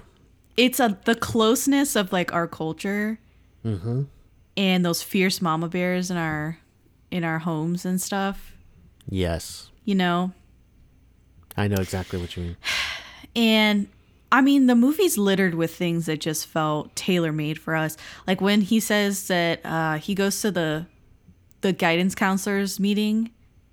It's 0.57 0.81
a 0.81 0.99
the 1.05 1.15
closeness 1.15 1.97
of 1.97 2.13
like 2.13 2.33
our 2.33 2.47
culture 2.49 3.19
Mm-hmm. 3.65 4.03
and 4.57 4.85
those 4.85 5.03
fierce 5.03 5.43
mama 5.43 5.69
bears 5.69 6.11
in 6.13 6.17
our 6.17 6.59
in 7.11 7.25
our 7.25 7.41
homes 7.41 7.85
and 7.85 8.01
stuff. 8.01 8.53
Yes. 9.09 9.71
You 9.85 9.95
know, 9.97 10.33
I 11.57 11.67
know 11.69 11.77
exactly 11.81 12.21
what 12.21 12.37
you 12.37 12.43
mean. 12.45 12.57
And 13.37 13.89
I 14.33 14.41
mean, 14.41 14.67
the 14.67 14.75
movie's 14.75 15.17
littered 15.19 15.55
with 15.55 15.75
things 15.75 16.07
that 16.07 16.21
just 16.21 16.47
felt 16.47 16.95
tailor 16.97 17.31
made 17.33 17.59
for 17.59 17.75
us. 17.77 17.97
Like 18.27 18.41
when 18.41 18.63
he 18.63 18.81
says 18.81 19.29
that 19.29 19.61
uh, 19.65 19.99
he 19.99 20.15
goes 20.15 20.41
to 20.43 20.51
the 20.51 20.87
the 21.61 21.73
guidance 21.73 22.15
counselors 22.15 22.79
meeting 22.79 23.31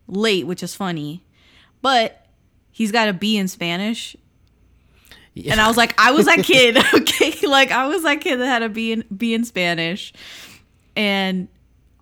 late, 0.07 0.47
which 0.47 0.63
is 0.63 0.75
funny, 0.75 1.23
but 1.81 2.25
he's 2.71 2.91
got 2.91 3.07
a 3.07 3.13
B 3.13 3.37
in 3.37 3.47
Spanish. 3.47 4.15
And 5.49 5.59
I 5.59 5.67
was 5.67 5.77
like, 5.77 5.93
I 5.99 6.11
was 6.11 6.25
that 6.25 6.39
kid, 6.43 6.77
okay? 6.93 7.47
Like 7.47 7.71
I 7.71 7.87
was 7.87 8.03
that 8.03 8.21
kid 8.21 8.37
that 8.37 8.45
had 8.45 8.63
a 8.63 8.69
B 8.69 8.91
in 8.91 9.03
B 9.15 9.33
in 9.33 9.43
Spanish, 9.43 10.13
and 10.95 11.47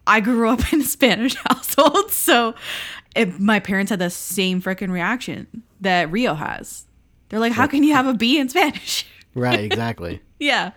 I 0.05 0.19
grew 0.19 0.49
up 0.49 0.73
in 0.73 0.81
a 0.81 0.85
Spanish 0.85 1.35
household, 1.35 2.11
so 2.11 2.55
it, 3.15 3.39
my 3.39 3.59
parents 3.59 3.89
had 3.89 3.99
the 3.99 4.09
same 4.09 4.61
freaking 4.61 4.91
reaction 4.91 5.63
that 5.81 6.11
Rio 6.11 6.33
has. 6.35 6.85
They're 7.29 7.39
like, 7.39 7.53
"How 7.53 7.67
can 7.67 7.83
you 7.83 7.93
have 7.93 8.05
a 8.07 8.13
B 8.13 8.39
in 8.39 8.49
Spanish?" 8.49 9.05
Right, 9.35 9.61
exactly. 9.61 10.21
yeah, 10.39 10.71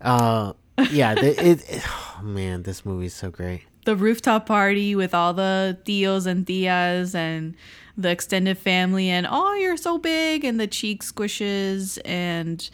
uh, 0.00 0.54
yeah, 0.90 1.14
the, 1.14 1.28
it, 1.48 1.70
it, 1.70 1.82
oh 1.86 2.20
man, 2.22 2.62
this 2.62 2.84
movie's 2.84 3.14
so 3.14 3.30
great. 3.30 3.62
the 3.84 3.96
rooftop 3.96 4.46
party 4.46 4.94
with 4.94 5.14
all 5.14 5.32
the 5.34 5.78
tios 5.84 6.26
and 6.26 6.46
tias 6.46 7.14
and 7.14 7.54
the 7.96 8.10
extended 8.10 8.56
family, 8.58 9.08
and 9.08 9.26
oh, 9.30 9.54
you're 9.54 9.76
so 9.76 9.98
big, 9.98 10.44
and 10.44 10.58
the 10.58 10.66
cheek 10.66 11.02
squishes, 11.02 11.98
and 12.04 12.70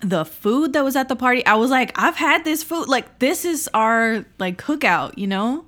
the 0.00 0.24
food 0.24 0.72
that 0.72 0.82
was 0.82 0.96
at 0.96 1.08
the 1.08 1.16
party, 1.16 1.44
I 1.44 1.54
was 1.54 1.70
like, 1.70 1.92
I've 1.98 2.16
had 2.16 2.44
this 2.44 2.62
food. 2.62 2.88
Like 2.88 3.18
this 3.18 3.44
is 3.44 3.68
our 3.74 4.24
like 4.38 4.56
cookout, 4.56 5.18
you 5.18 5.26
know? 5.26 5.66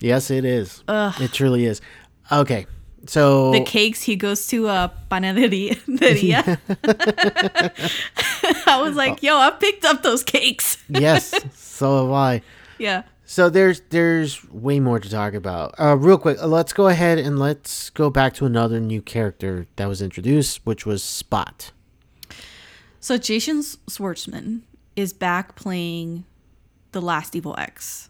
Yes, 0.00 0.30
it 0.30 0.44
is. 0.44 0.82
It 0.88 1.32
truly 1.32 1.64
is. 1.64 1.80
Okay, 2.30 2.66
so 3.06 3.52
The 3.52 3.62
cakes 3.62 4.02
he 4.02 4.16
goes 4.16 4.46
to 4.48 4.68
a 4.68 4.92
panaderia. 5.10 5.78
I 8.66 8.82
was 8.82 8.96
like, 8.96 9.22
yo, 9.22 9.36
I 9.36 9.50
picked 9.50 9.84
up 9.84 10.02
those 10.02 10.22
cakes. 10.22 10.78
yes, 10.88 11.34
so 11.54 12.04
have 12.04 12.12
I. 12.12 12.42
yeah. 12.78 13.02
So 13.24 13.50
there's 13.50 13.82
there's 13.90 14.42
way 14.50 14.80
more 14.80 14.98
to 14.98 15.10
talk 15.10 15.34
about. 15.34 15.74
Uh, 15.78 15.96
real 15.96 16.16
quick, 16.16 16.38
uh, 16.40 16.46
let's 16.46 16.72
go 16.72 16.88
ahead 16.88 17.18
and 17.18 17.38
let's 17.38 17.90
go 17.90 18.08
back 18.08 18.32
to 18.34 18.46
another 18.46 18.80
new 18.80 19.02
character 19.02 19.66
that 19.76 19.86
was 19.86 20.00
introduced, 20.00 20.64
which 20.64 20.86
was 20.86 21.02
Spot. 21.02 21.70
So 23.00 23.18
Jason 23.18 23.60
Schwartzman 23.60 24.62
is 24.96 25.12
back 25.12 25.56
playing 25.56 26.24
the 26.92 27.02
last 27.02 27.36
Evil 27.36 27.54
Ex. 27.58 28.08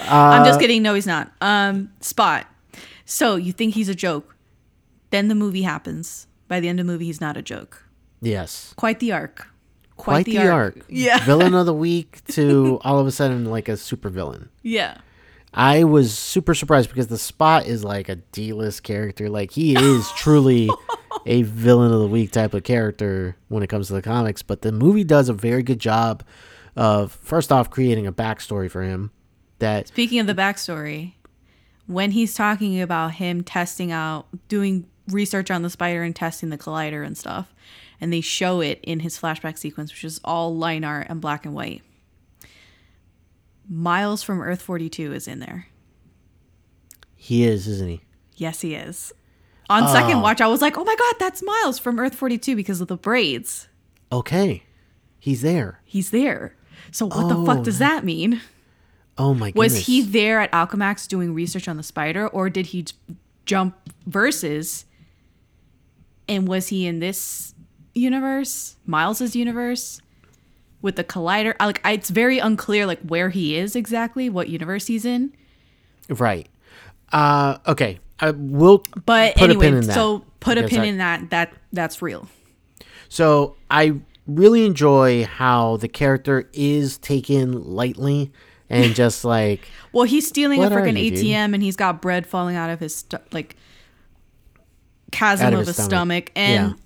I'm 0.00 0.44
just 0.44 0.60
kidding. 0.60 0.82
No, 0.82 0.94
he's 0.94 1.06
not. 1.06 1.32
Um, 1.40 1.90
Spot. 2.00 2.46
So 3.04 3.36
you 3.36 3.52
think 3.52 3.74
he's 3.74 3.88
a 3.88 3.94
joke. 3.94 4.36
Then 5.10 5.28
the 5.28 5.34
movie 5.34 5.62
happens. 5.62 6.26
By 6.48 6.60
the 6.60 6.68
end 6.68 6.80
of 6.80 6.86
the 6.86 6.92
movie, 6.92 7.06
he's 7.06 7.20
not 7.20 7.36
a 7.36 7.42
joke. 7.42 7.86
Yes, 8.20 8.72
Quite 8.76 9.00
the 9.00 9.12
arc. 9.12 9.48
quite, 9.96 10.24
the, 10.24 10.38
arc. 10.38 10.84
Yeah. 10.88 11.18
villain 11.24 11.54
of 11.54 11.66
the 11.66 11.74
week 11.88 12.24
to 12.28 12.80
all 12.82 12.98
of 12.98 13.06
a 13.06 13.12
sudden 13.12 13.44
like 13.44 13.68
a 13.68 13.76
super 13.76 14.08
villain. 14.08 14.48
Yeah. 14.62 14.98
I 15.52 15.84
was 15.84 16.16
super 16.18 16.54
surprised 16.54 16.88
because 16.88 17.06
the 17.08 17.18
Spot 17.18 17.66
is 17.66 17.84
like 17.84 18.08
a 18.08 18.16
D-list 18.16 18.82
character. 18.82 19.28
Like 19.30 19.52
he 19.52 19.76
is 19.76 20.10
truly 20.16 20.68
a 21.26 21.42
villain 21.42 21.92
of 21.92 22.00
the 22.00 22.08
week 22.08 22.32
type 22.32 22.54
of 22.54 22.64
character 22.64 23.36
when 23.48 23.62
it 23.62 23.68
comes 23.68 23.86
to 23.88 23.92
the 23.92 24.02
comics. 24.02 24.42
But 24.42 24.62
the 24.62 24.72
movie 24.72 25.04
does 25.04 25.28
a 25.28 25.34
very 25.34 25.62
good 25.62 25.78
job 25.78 26.24
of 26.74 27.12
first 27.12 27.52
off 27.52 27.70
creating 27.70 28.06
a 28.06 28.12
backstory 28.12 28.70
for 28.70 28.82
him. 28.82 29.10
That 29.64 29.88
Speaking 29.88 30.20
of 30.20 30.26
the 30.26 30.34
backstory, 30.34 31.14
when 31.86 32.10
he's 32.10 32.34
talking 32.34 32.80
about 32.82 33.12
him 33.14 33.42
testing 33.42 33.90
out, 33.92 34.26
doing 34.48 34.86
research 35.08 35.50
on 35.50 35.62
the 35.62 35.70
spider 35.70 36.02
and 36.02 36.14
testing 36.14 36.50
the 36.50 36.58
collider 36.58 37.04
and 37.04 37.16
stuff, 37.16 37.54
and 37.98 38.12
they 38.12 38.20
show 38.20 38.60
it 38.60 38.78
in 38.82 39.00
his 39.00 39.18
flashback 39.18 39.56
sequence, 39.56 39.90
which 39.90 40.04
is 40.04 40.20
all 40.22 40.54
line 40.54 40.84
art 40.84 41.06
and 41.08 41.22
black 41.22 41.46
and 41.46 41.54
white. 41.54 41.82
Miles 43.66 44.22
from 44.22 44.42
Earth 44.42 44.60
42 44.60 45.14
is 45.14 45.26
in 45.26 45.40
there. 45.40 45.68
he 47.16 47.44
is, 47.44 47.66
isn't 47.66 47.88
he? 47.88 48.00
Yes, 48.36 48.60
he 48.60 48.74
is. 48.74 49.14
On 49.70 49.88
second 49.88 50.16
oh. 50.16 50.20
watch, 50.20 50.42
I 50.42 50.46
was 50.46 50.60
like, 50.60 50.76
oh 50.76 50.84
my 50.84 50.94
God, 50.94 51.14
that's 51.18 51.42
Miles 51.42 51.78
from 51.78 51.98
Earth 51.98 52.14
42 52.14 52.54
because 52.54 52.82
of 52.82 52.88
the 52.88 52.98
braids. 52.98 53.68
Okay, 54.12 54.64
he's 55.18 55.40
there. 55.40 55.80
He's 55.84 56.10
there. 56.10 56.54
So 56.90 57.06
what 57.06 57.28
the 57.28 57.46
fuck 57.46 57.64
does 57.64 57.80
oh. 57.80 57.86
that 57.86 58.04
mean? 58.04 58.42
Oh 59.16 59.32
my 59.34 59.50
goodness. 59.52 59.74
Was 59.74 59.86
he 59.86 60.02
there 60.02 60.40
at 60.40 60.50
Alchemax 60.52 61.06
doing 61.08 61.34
research 61.34 61.68
on 61.68 61.76
the 61.76 61.82
spider, 61.82 62.26
or 62.28 62.50
did 62.50 62.66
he 62.66 62.84
jump 63.46 63.76
verses? 64.06 64.84
And 66.28 66.48
was 66.48 66.68
he 66.68 66.86
in 66.86 67.00
this 67.00 67.54
universe, 67.94 68.76
Miles's 68.86 69.36
universe, 69.36 70.00
with 70.82 70.96
the 70.96 71.04
collider? 71.04 71.54
I- 71.60 71.66
Like, 71.66 71.80
it's 71.84 72.10
very 72.10 72.38
unclear, 72.38 72.86
like 72.86 73.00
where 73.02 73.30
he 73.30 73.56
is 73.56 73.76
exactly, 73.76 74.28
what 74.28 74.48
universe 74.48 74.86
he's 74.86 75.04
in. 75.04 75.32
right? 76.08 76.48
Uh, 77.12 77.58
okay. 77.68 77.98
I 78.20 78.30
will 78.32 78.82
But 79.06 79.34
put 79.36 79.42
a 79.42 79.44
anyway, 79.52 79.66
pin 79.66 79.74
in 79.78 79.86
that. 79.86 79.94
so 79.94 80.24
put 80.40 80.58
a 80.58 80.66
pin 80.66 80.80
I- 80.80 80.84
in 80.86 80.98
that. 80.98 81.30
That 81.30 81.52
that's 81.72 82.00
real. 82.02 82.28
So 83.08 83.56
I 83.70 84.00
really 84.26 84.64
enjoy 84.64 85.24
how 85.24 85.76
the 85.76 85.88
character 85.88 86.48
is 86.52 86.96
taken 86.98 87.62
lightly 87.62 88.32
and 88.74 88.94
just 88.94 89.24
like 89.24 89.68
Well, 89.92 90.04
he's 90.04 90.26
stealing 90.26 90.62
a 90.64 90.68
freaking 90.70 91.00
you, 91.02 91.10
dude? 91.12 91.24
ATM, 91.24 91.54
and 91.54 91.62
he's 91.62 91.76
got 91.76 92.02
bread 92.02 92.26
falling 92.26 92.56
out 92.56 92.70
of 92.70 92.80
his 92.80 92.96
stu- 92.96 93.18
like 93.32 93.56
chasm 95.12 95.46
Out 95.46 95.52
of, 95.52 95.58
his 95.60 95.68
his 95.68 95.76
stomach, 95.76 96.30
stomach. 96.30 96.32
and 96.34 96.70
Yeah. 96.70 96.76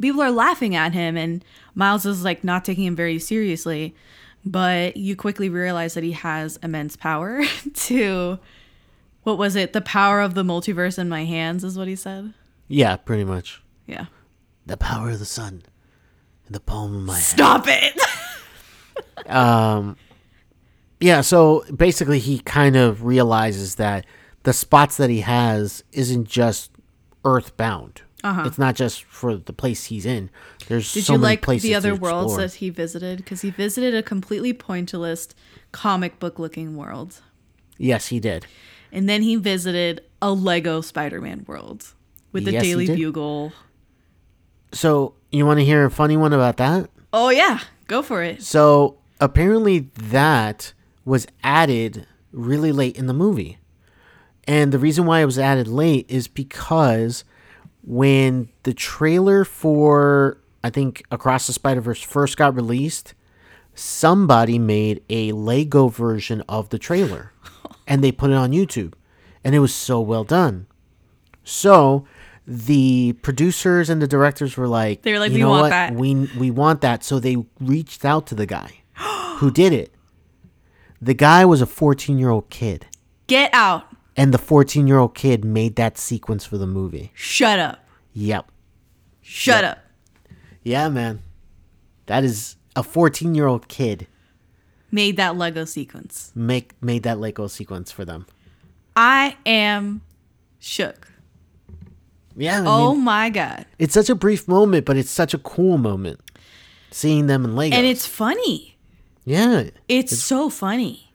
people 0.00 0.22
are 0.22 0.30
laughing 0.32 0.74
at 0.74 0.92
him, 0.92 1.16
and 1.16 1.44
Miles 1.74 2.04
is 2.04 2.24
like 2.24 2.42
not 2.44 2.64
taking 2.64 2.84
him 2.84 2.96
very 2.96 3.18
seriously. 3.18 3.94
But 4.46 4.96
you 4.98 5.16
quickly 5.16 5.48
realize 5.48 5.94
that 5.94 6.04
he 6.04 6.12
has 6.12 6.58
immense 6.62 6.96
power 6.96 7.42
to 7.74 8.38
what 9.22 9.38
was 9.38 9.56
it? 9.56 9.72
The 9.72 9.80
power 9.80 10.20
of 10.20 10.34
the 10.34 10.42
multiverse 10.42 10.98
in 10.98 11.08
my 11.08 11.24
hands 11.24 11.64
is 11.64 11.78
what 11.78 11.88
he 11.88 11.96
said. 11.96 12.34
yeah, 12.68 12.96
pretty 12.96 13.24
much 13.24 13.62
Yeah. 13.86 14.06
the 14.66 14.76
power 14.76 15.10
of 15.10 15.18
the 15.18 15.24
sun 15.24 15.62
in 16.46 16.52
the 16.52 16.60
palm 16.60 16.94
of 16.94 17.02
my 17.04 17.14
hand. 17.14 17.24
Stop 17.24 17.64
it. 17.68 17.98
Um, 19.26 19.96
Yeah, 21.04 21.20
so 21.20 21.66
basically 21.76 22.18
he 22.18 22.38
kind 22.38 22.76
of 22.76 23.04
realizes 23.04 23.74
that 23.74 24.06
the 24.44 24.54
spots 24.54 24.96
that 24.96 25.10
he 25.10 25.20
has 25.20 25.84
isn't 25.92 26.26
just 26.26 26.70
earthbound. 27.26 28.00
Uh-huh. 28.22 28.44
It's 28.46 28.56
not 28.56 28.74
just 28.74 29.04
for 29.04 29.36
the 29.36 29.52
place 29.52 29.84
he's 29.84 30.06
in. 30.06 30.30
There's 30.66 30.90
Did 30.94 31.04
so 31.04 31.12
you 31.12 31.18
like 31.18 31.42
places 31.42 31.68
the 31.68 31.74
other 31.74 31.94
worlds 31.94 32.38
that 32.38 32.54
he 32.54 32.70
visited? 32.70 33.18
Because 33.18 33.42
he 33.42 33.50
visited 33.50 33.94
a 33.94 34.02
completely 34.02 34.54
pointillist 34.54 35.34
comic 35.72 36.18
book 36.18 36.38
looking 36.38 36.74
world. 36.74 37.20
Yes, 37.76 38.06
he 38.06 38.18
did. 38.18 38.46
And 38.90 39.06
then 39.06 39.20
he 39.20 39.36
visited 39.36 40.00
a 40.22 40.32
Lego 40.32 40.80
Spider 40.80 41.20
Man 41.20 41.44
world 41.46 41.92
with 42.32 42.46
the 42.46 42.52
Yes, 42.52 42.62
Daily. 42.62 42.86
Bugle. 42.86 43.52
So 44.72 45.16
you 45.30 45.44
want 45.44 45.58
to 45.58 45.66
hear 45.66 45.84
a 45.84 45.90
funny 45.90 46.16
one 46.16 46.32
about 46.32 46.56
that? 46.56 46.88
Oh, 47.12 47.28
yeah. 47.28 47.60
Go 47.88 48.00
for 48.00 48.22
it. 48.22 48.42
So 48.42 48.96
apparently 49.20 49.90
that 49.96 50.72
was 51.04 51.26
added 51.42 52.06
really 52.32 52.72
late 52.72 52.96
in 52.96 53.06
the 53.06 53.14
movie. 53.14 53.58
And 54.46 54.72
the 54.72 54.78
reason 54.78 55.06
why 55.06 55.20
it 55.20 55.24
was 55.26 55.38
added 55.38 55.68
late 55.68 56.06
is 56.08 56.28
because 56.28 57.24
when 57.82 58.48
the 58.62 58.74
trailer 58.74 59.44
for 59.44 60.38
I 60.62 60.70
think 60.70 61.02
Across 61.10 61.46
the 61.46 61.52
Spider-Verse 61.52 62.00
first 62.02 62.36
got 62.38 62.54
released, 62.54 63.12
somebody 63.74 64.58
made 64.58 65.02
a 65.10 65.32
Lego 65.32 65.88
version 65.88 66.42
of 66.48 66.70
the 66.70 66.78
trailer 66.78 67.32
and 67.86 68.02
they 68.02 68.12
put 68.12 68.30
it 68.30 68.36
on 68.36 68.52
YouTube. 68.52 68.94
And 69.44 69.54
it 69.54 69.58
was 69.58 69.74
so 69.74 70.00
well 70.00 70.24
done. 70.24 70.66
So 71.42 72.06
the 72.46 73.12
producers 73.22 73.90
and 73.90 74.00
the 74.00 74.06
directors 74.06 74.56
were 74.56 74.68
like, 74.68 75.02
They 75.02 75.12
were 75.12 75.18
like, 75.18 75.30
"You 75.32 75.36
"We 75.36 75.40
know 75.42 75.50
want 75.50 75.62
what? 75.64 75.68
that." 75.70 75.94
We 75.94 76.14
we 76.38 76.50
want 76.50 76.80
that." 76.80 77.04
So 77.04 77.18
they 77.20 77.36
reached 77.60 78.04
out 78.04 78.26
to 78.28 78.34
the 78.34 78.46
guy 78.46 78.80
who 79.38 79.50
did 79.50 79.72
it. 79.74 79.93
The 81.04 81.14
guy 81.14 81.44
was 81.44 81.60
a 81.60 81.66
14-year-old 81.66 82.48
kid, 82.48 82.86
Get 83.26 83.50
out. 83.52 83.84
and 84.16 84.32
the 84.32 84.38
14-year-old 84.38 85.14
kid 85.14 85.44
made 85.44 85.76
that 85.76 85.98
sequence 85.98 86.46
for 86.46 86.56
the 86.56 86.66
movie. 86.66 87.10
Shut 87.14 87.58
up. 87.58 87.80
Yep. 88.14 88.50
Shut 89.20 89.64
up. 89.64 89.78
Yeah, 90.62 90.88
man. 90.88 91.22
That 92.06 92.24
is 92.24 92.56
a 92.74 92.82
14-year-old 92.82 93.68
kid 93.68 94.06
Made 94.90 95.16
that 95.18 95.36
Lego 95.36 95.64
sequence. 95.66 96.32
make 96.34 96.72
made 96.82 97.02
that 97.02 97.18
Lego 97.18 97.48
sequence 97.48 97.90
for 97.90 98.04
them. 98.04 98.26
I 98.96 99.36
am 99.44 100.00
shook. 100.58 101.08
Yeah, 102.36 102.62
I 102.62 102.64
oh 102.66 102.94
mean, 102.94 103.04
my 103.04 103.28
God. 103.30 103.66
it's 103.78 103.92
such 103.92 104.08
a 104.08 104.14
brief 104.14 104.46
moment, 104.48 104.86
but 104.86 104.96
it's 104.96 105.10
such 105.10 105.34
a 105.34 105.38
cool 105.38 105.76
moment 105.78 106.20
seeing 106.90 107.26
them 107.26 107.44
in 107.44 107.56
Lego. 107.56 107.76
And 107.76 107.84
it's 107.86 108.06
funny. 108.06 108.73
Yeah, 109.24 109.64
It's 109.88 110.18
so 110.18 110.48
funny. 110.50 111.12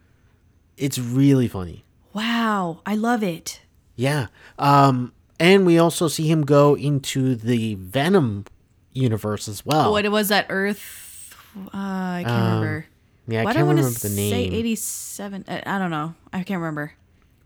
it's 0.77 0.97
really 0.97 1.47
funny. 1.47 1.83
Wow. 2.13 2.81
I 2.85 2.95
love 2.95 3.21
it. 3.23 3.61
Yeah. 3.95 4.27
Um, 4.57 5.13
and 5.39 5.65
we 5.65 5.77
also 5.77 6.07
see 6.07 6.27
him 6.29 6.43
go 6.43 6.75
into 6.75 7.35
the 7.35 7.75
Venom 7.75 8.45
universe 8.93 9.47
as 9.47 9.65
well. 9.65 9.91
What 9.91 10.09
was 10.11 10.29
that 10.29 10.47
Earth? 10.49 11.35
Uh, 11.55 11.69
I 11.73 12.23
can't 12.25 12.43
remember. 12.45 12.85
yeah, 13.27 13.41
I 13.41 13.45
Why 13.45 13.51
do 13.51 13.55
can't 13.57 13.63
I 13.63 13.67
want 13.67 13.77
remember 13.77 13.99
to 13.99 14.07
the 14.07 14.29
say 14.29 14.43
87? 14.45 15.45
I, 15.47 15.77
don't 15.77 15.91
know. 15.91 16.15
I 16.33 16.43
can't 16.43 16.59
remember. 16.59 16.93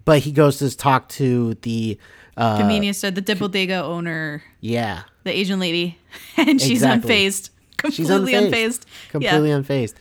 But 0.05 0.19
he 0.19 0.31
goes 0.31 0.57
to 0.59 0.75
talk 0.75 1.09
to 1.09 1.53
the 1.61 1.97
uh, 2.37 2.57
Convenience 2.57 2.97
store, 2.99 3.11
the 3.11 3.21
Dibblediga 3.21 3.81
owner, 3.83 4.43
yeah, 4.59 5.03
the 5.23 5.31
Asian 5.37 5.59
lady, 5.59 5.97
and 6.37 6.59
she's 6.59 6.83
Exactly. 6.83 7.09
unfazed. 7.15 7.49
she's 7.89 8.07
Completely 8.09 8.33
unfazed, 8.33 8.51
unfazed. 8.51 8.85
completely 9.09 9.49
yeah. 9.49 9.57
unfazed. 9.59 9.93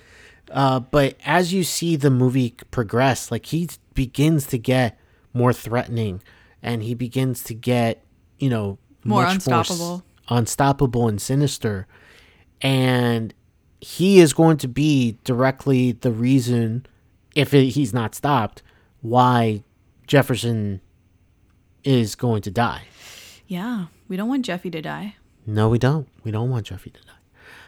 Uh, 0.53 0.81
but 0.81 1.17
as 1.25 1.53
you 1.53 1.65
see 1.65 1.97
the 1.97 2.11
movie 2.11 2.55
progress, 2.71 3.31
like 3.31 3.47
he 3.47 3.69
begins 3.95 4.47
to 4.47 4.59
get 4.59 4.99
more 5.35 5.53
threatening, 5.53 6.23
and 6.63 6.83
he 6.83 6.95
begins 6.95 7.43
to 7.45 7.55
get 7.55 8.05
you 8.39 8.51
know 8.51 8.79
More 9.05 9.25
unstoppable. 9.27 9.97
s- 9.97 10.03
unstoppable 10.29 11.09
and 11.09 11.21
sinister, 11.21 11.87
and 12.61 13.33
he 13.81 14.21
is 14.21 14.33
going 14.33 14.57
to 14.59 14.69
be 14.69 15.19
directly 15.25 15.93
the 15.93 16.13
reason, 16.13 16.87
if 17.35 17.53
it, 17.55 17.71
he's 17.71 17.93
not 17.93 18.15
stopped, 18.15 18.63
why 19.01 19.65
Jefferson 20.07 20.81
is 21.85 22.15
going 22.15 22.43
to 22.43 22.51
die. 22.51 22.83
Yeah. 23.49 23.87
We 24.09 24.17
don't 24.17 24.29
want 24.29 24.45
Jeffy 24.45 24.71
to 24.71 24.81
die. 24.83 25.17
No, 25.47 25.69
we 25.69 25.79
don't. 25.79 26.07
We 26.23 26.31
don't 26.31 26.51
want 26.51 26.67
Jeffy 26.67 26.91
to 26.91 27.01
die. 27.01 27.13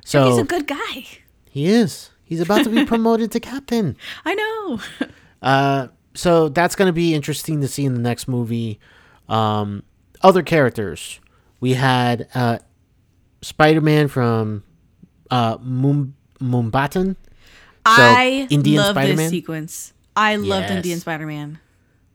So 0.05 0.29
He's 0.29 0.39
a 0.39 0.45
good 0.45 0.67
guy. 0.67 1.07
he 1.51 1.67
is. 1.67 2.11
He's 2.25 2.41
about 2.41 2.65
to 2.65 2.71
be 2.71 2.85
promoted 2.87 3.31
to 3.33 3.41
captain. 3.41 3.97
I 4.25 4.35
know. 4.35 4.81
Uh, 5.43 5.89
so 6.15 6.49
that's 6.49 6.75
going 6.75 6.87
to 6.89 6.93
be 6.93 7.15
interesting 7.15 7.61
to 7.61 7.69
see 7.69 7.85
in 7.85 7.93
the 7.95 8.01
next 8.01 8.29
movie. 8.29 8.81
Um, 9.29 9.83
other 10.23 10.43
characters. 10.43 11.21
We 11.61 11.75
had 11.75 12.29
uh, 12.35 12.59
Spider 13.43 13.81
Man 13.81 14.09
from 14.09 14.65
uh, 15.31 15.59
Mum- 15.61 16.15
Mumbattan. 16.41 17.17
I 17.87 18.47
Indian 18.51 18.79
love 18.83 18.95
Spider-Man? 18.95 19.17
this 19.17 19.31
sequence. 19.31 19.93
I 20.17 20.37
loved 20.37 20.69
Yes. 20.69 20.77
Indian 20.77 21.01
Spider 21.01 21.27
Man. 21.27 21.59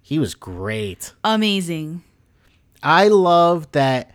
He 0.02 0.18
was 0.18 0.34
great. 0.34 1.14
Amazing. 1.24 2.02
I 2.82 3.10
love 3.10 3.72
that 3.74 4.12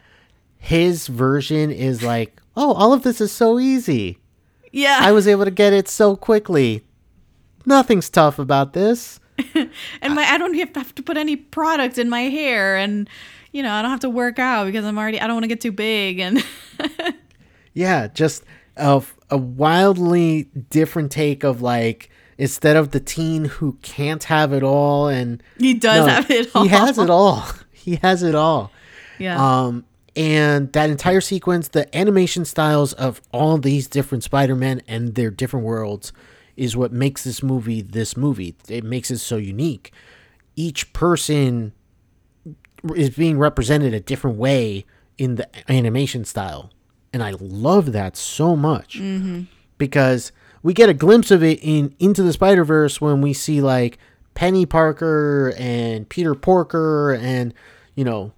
his 0.59 1.07
version 1.07 1.71
is 1.71 2.03
like, 2.03 2.41
oh, 2.57 2.73
all 2.73 2.93
of 2.93 3.03
this 3.05 3.21
is 3.21 3.31
so 3.31 3.61
easy. 3.61 4.19
Yeah. 4.75 4.99
I 5.01 5.13
was 5.13 5.29
able 5.29 5.45
to 5.45 5.51
get 5.53 5.73
it 5.73 5.89
so 5.89 6.17
quickly. 6.17 6.85
Nothing's 7.65 8.11
tough 8.11 8.39
about 8.41 8.73
this. 8.73 9.21
and 9.55 10.15
my 10.15 10.25
I 10.25 10.37
don't 10.37 10.55
have 10.55 10.73
to, 10.75 10.81
have 10.81 10.95
to 10.97 11.03
put 11.03 11.17
any 11.17 11.37
product 11.37 11.97
in 11.97 12.09
my 12.09 12.23
hair 12.23 12.77
and 12.77 13.09
you 13.53 13.63
know, 13.63 13.73
I 13.73 13.83
don't 13.83 13.91
have 13.93 14.01
to 14.01 14.11
work 14.11 14.41
out 14.41 14.67
because 14.67 14.85
I'm 14.85 14.99
already 14.99 15.21
I 15.21 15.27
don't 15.29 15.37
want 15.37 15.45
to 15.45 15.49
get 15.49 15.61
too 15.61 15.73
big 15.73 16.19
and 16.19 16.45
Yeah, 17.73 18.09
just 18.09 18.45
a, 18.77 19.03
a 19.31 19.37
wildly 19.39 20.45
different 20.71 21.13
take 21.13 21.45
of 21.45 21.63
like 21.63 22.11
instead 22.37 22.77
of 22.77 22.91
the 22.91 23.01
teen 23.01 23.45
who 23.45 23.79
can't 23.83 24.25
have 24.25 24.53
it 24.53 24.63
all 24.65 25.07
and 25.09 25.41
he 25.59 25.75
does 25.75 26.07
No, 26.07 26.13
have 26.13 26.31
it 26.31 26.55
all. 26.55 26.63
He 26.65 26.69
has 26.69 26.99
it 26.99 27.11
all. 27.11 27.45
He 27.73 27.97
has 27.97 28.23
it 28.23 28.35
all. 28.35 28.73
Yeah. 29.19 29.37
Um, 29.39 29.85
and 30.17 30.73
that 30.73 30.91
entire 30.91 31.21
sequence, 31.21 31.69
the 31.69 31.95
animation 31.97 32.45
styles 32.45 32.93
of 32.93 33.21
all 33.33 33.59
these 33.59 33.89
different 33.89 34.23
Spider-Men 34.23 34.83
and 34.87 35.15
their 35.15 35.31
different 35.31 35.67
worlds 35.67 36.13
is 36.57 36.77
what 36.77 36.93
makes 36.93 37.25
this 37.25 37.43
movie 37.43 37.83
this 37.83 38.17
movie. 38.17 38.55
It 38.69 38.85
makes 38.85 39.11
it 39.11 39.19
so 39.19 39.37
unique. 39.37 39.93
Each 40.55 40.93
person 40.93 41.73
is 42.95 43.11
being 43.11 43.39
represented 43.39 43.93
a 43.93 44.01
different 44.01 44.37
way 44.37 44.85
in 45.19 45.35
the 45.35 45.49
animation 45.71 46.25
style. 46.25 46.71
And 47.13 47.23
I 47.23 47.35
love 47.39 47.93
that 47.93 48.17
so 48.17 48.57
much 48.57 48.99
mm-hmm. 48.99 49.43
because 49.79 50.33
we 50.63 50.75
get 50.75 50.89
a 50.89 50.95
glimpse 50.95 51.31
of 51.31 51.43
it 51.43 51.59
in 51.63 51.95
Into 51.99 52.23
the 52.23 52.33
Spider 52.33 52.65
Verse 52.65 53.01
when 53.01 53.21
we 53.21 53.33
see 53.33 53.61
like 53.61 53.99
Penny 54.35 54.67
Parker 54.67 55.55
and 55.57 56.09
Peter 56.09 56.35
Porker 56.35 57.15
and 57.15 57.55
you 57.95 58.05
know 58.05 58.33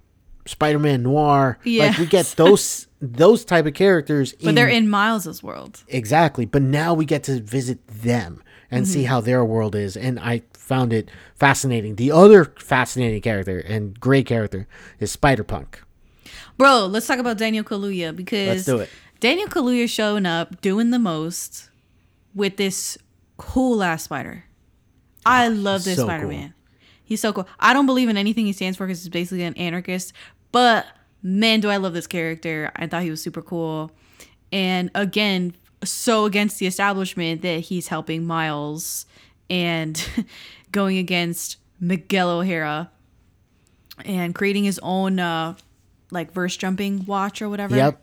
Spider 0.47 0.78
Man 0.78 1.03
Noir. 1.03 1.59
Like 1.64 1.99
we 1.99 2.07
get 2.07 2.26
those 2.36 2.86
those 3.01 3.44
type 3.44 3.66
of 3.66 3.74
characters. 3.74 4.34
but 4.42 4.55
they're 4.55 4.68
in 4.68 4.88
Miles's 4.88 5.42
world. 5.42 5.84
exactly. 5.88 6.47
But 6.47 6.62
now 6.62 6.94
we 6.94 7.05
get 7.05 7.22
to 7.24 7.40
visit 7.40 7.86
them 7.86 8.42
and 8.70 8.88
see 8.88 9.01
mm-hmm. 9.01 9.09
how 9.09 9.20
their 9.20 9.44
world 9.44 9.74
is, 9.74 9.97
and 9.97 10.18
I 10.18 10.42
found 10.53 10.92
it 10.92 11.09
fascinating. 11.34 11.97
The 11.97 12.11
other 12.11 12.47
fascinating 12.59 13.20
character 13.20 13.59
and 13.59 13.99
great 14.01 14.26
character 14.26 14.66
is 14.99 15.12
Spider 15.12 15.44
Punk. 15.44 15.82
Bro, 16.59 16.86
let's 16.86 17.07
talk 17.07 17.18
about 17.18 17.38
Daniel 17.38 17.62
Kaluuya 17.62 18.16
because 18.16 18.49
Let's 18.49 18.64
do 18.64 18.78
it. 18.78 18.90
Daniel 19.20 19.49
Kaluuya 19.49 19.88
showing 19.88 20.26
up 20.26 20.61
doing 20.61 20.90
the 20.90 20.99
most 20.99 21.70
with 22.34 22.57
this 22.57 22.99
cool 23.36 23.82
ass 23.82 24.05
spider. 24.05 24.44
I 25.24 25.47
ah, 25.47 25.51
love 25.53 25.84
this 25.84 25.97
so. 25.97 26.05
Spider 26.05 26.26
Man. 26.26 26.55
He's 27.05 27.20
so 27.20 27.32
cool. 27.32 27.49
I 27.61 27.72
don't 27.72 27.86
believe 27.86 28.09
in 28.09 28.16
anything 28.16 28.47
he 28.47 28.53
stands 28.53 28.76
for 28.76 28.86
because 28.86 29.03
he's 29.03 29.09
basically 29.09 29.44
an 29.44 29.55
anarchist, 29.57 30.12
but 30.53 30.86
man, 31.22 31.61
do 31.61 31.68
I 31.68 31.76
love 31.76 31.92
this 31.92 32.07
character. 32.07 32.70
I 32.76 32.86
thought 32.86 33.03
he 33.03 33.11
was 33.11 33.22
super 33.22 33.42
cool. 33.42 33.90
And 34.53 34.90
again, 34.94 35.55
so 35.84 36.24
against 36.24 36.59
the 36.59 36.66
establishment 36.66 37.42
that 37.42 37.61
he's 37.61 37.88
helping 37.88 38.24
Miles 38.24 39.07
and 39.51 40.03
going 40.72 40.99
against 40.99 41.57
Miguel 41.80 42.30
O'Hara 42.30 42.90
and 44.05 44.34
creating 44.34 44.64
his 44.64 44.78
own 44.82 45.18
uh 45.18 45.55
like 46.11 46.32
verse 46.32 46.57
jumping 46.57 47.05
watch 47.07 47.42
or 47.42 47.49
whatever. 47.49 47.76
Yep. 47.76 48.03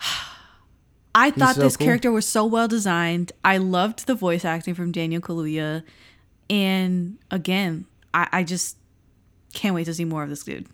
I 1.14 1.30
thought 1.30 1.54
so 1.54 1.62
this 1.62 1.78
cool. 1.78 1.86
character 1.86 2.12
was 2.12 2.28
so 2.28 2.44
well 2.44 2.68
designed. 2.68 3.32
I 3.42 3.56
loved 3.56 4.06
the 4.06 4.14
voice 4.14 4.44
acting 4.44 4.74
from 4.74 4.92
Daniel 4.92 5.22
Kaluuya. 5.22 5.82
And 6.50 7.16
again, 7.30 7.86
I, 8.12 8.28
I 8.32 8.44
just 8.44 8.76
can't 9.54 9.74
wait 9.74 9.84
to 9.84 9.94
see 9.94 10.04
more 10.04 10.22
of 10.22 10.28
this 10.28 10.44
dude. 10.44 10.66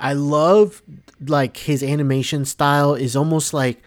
I 0.00 0.12
love 0.14 0.82
like 1.26 1.56
his 1.56 1.82
animation 1.82 2.44
style 2.44 2.94
is 2.94 3.14
almost 3.16 3.54
like 3.54 3.82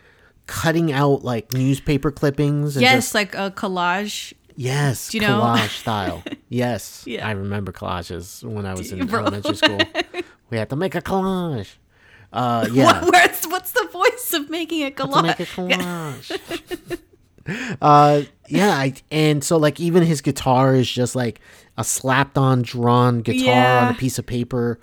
cutting 0.48 0.92
out 0.92 1.24
like 1.24 1.52
newspaper 1.54 2.12
clippings 2.12 2.76
and 2.78 2.82
yes, 2.82 2.96
just 3.06 3.14
like 3.16 3.36
a 3.36 3.52
collage. 3.52 4.34
yes, 4.56 5.10
Do 5.10 5.18
you 5.18 5.22
know? 5.28 5.42
collage 5.42 5.80
style. 5.80 6.24
Yes, 6.50 7.04
Yeah. 7.06 7.28
I 7.28 7.32
remember 7.32 7.74
collages 7.74 8.42
when 8.42 8.66
I 8.66 8.74
was 8.74 8.94
in 8.94 9.06
Bro. 9.06 9.20
elementary 9.24 9.56
school. 9.58 9.82
we 10.50 10.58
had 10.58 10.70
to 10.70 10.78
make 10.78 10.96
a 10.96 11.02
collage. 11.02 11.76
Uh, 12.32 12.66
yeah, 12.72 13.04
What, 13.06 13.46
what's 13.50 13.72
the 13.72 13.86
voice 13.92 14.32
of 14.34 14.50
making 14.50 14.84
a 14.84 14.92
to 14.92 15.22
make 15.24 15.40
a 15.42 15.46
collage? 15.46 16.32
collage. 16.40 17.00
uh, 17.82 18.22
yeah, 18.48 18.70
I, 18.72 18.94
and 19.12 19.44
so 19.44 19.58
like 19.58 19.80
even 19.82 20.04
his 20.04 20.22
guitar 20.22 20.74
is 20.76 20.90
just 20.90 21.16
like 21.18 21.42
a 21.78 21.84
slapped 21.84 22.38
on 22.38 22.62
drawn 22.62 23.20
guitar 23.22 23.82
on 23.84 23.90
a 23.92 23.94
piece 23.94 24.18
of 24.18 24.26
paper. 24.26 24.80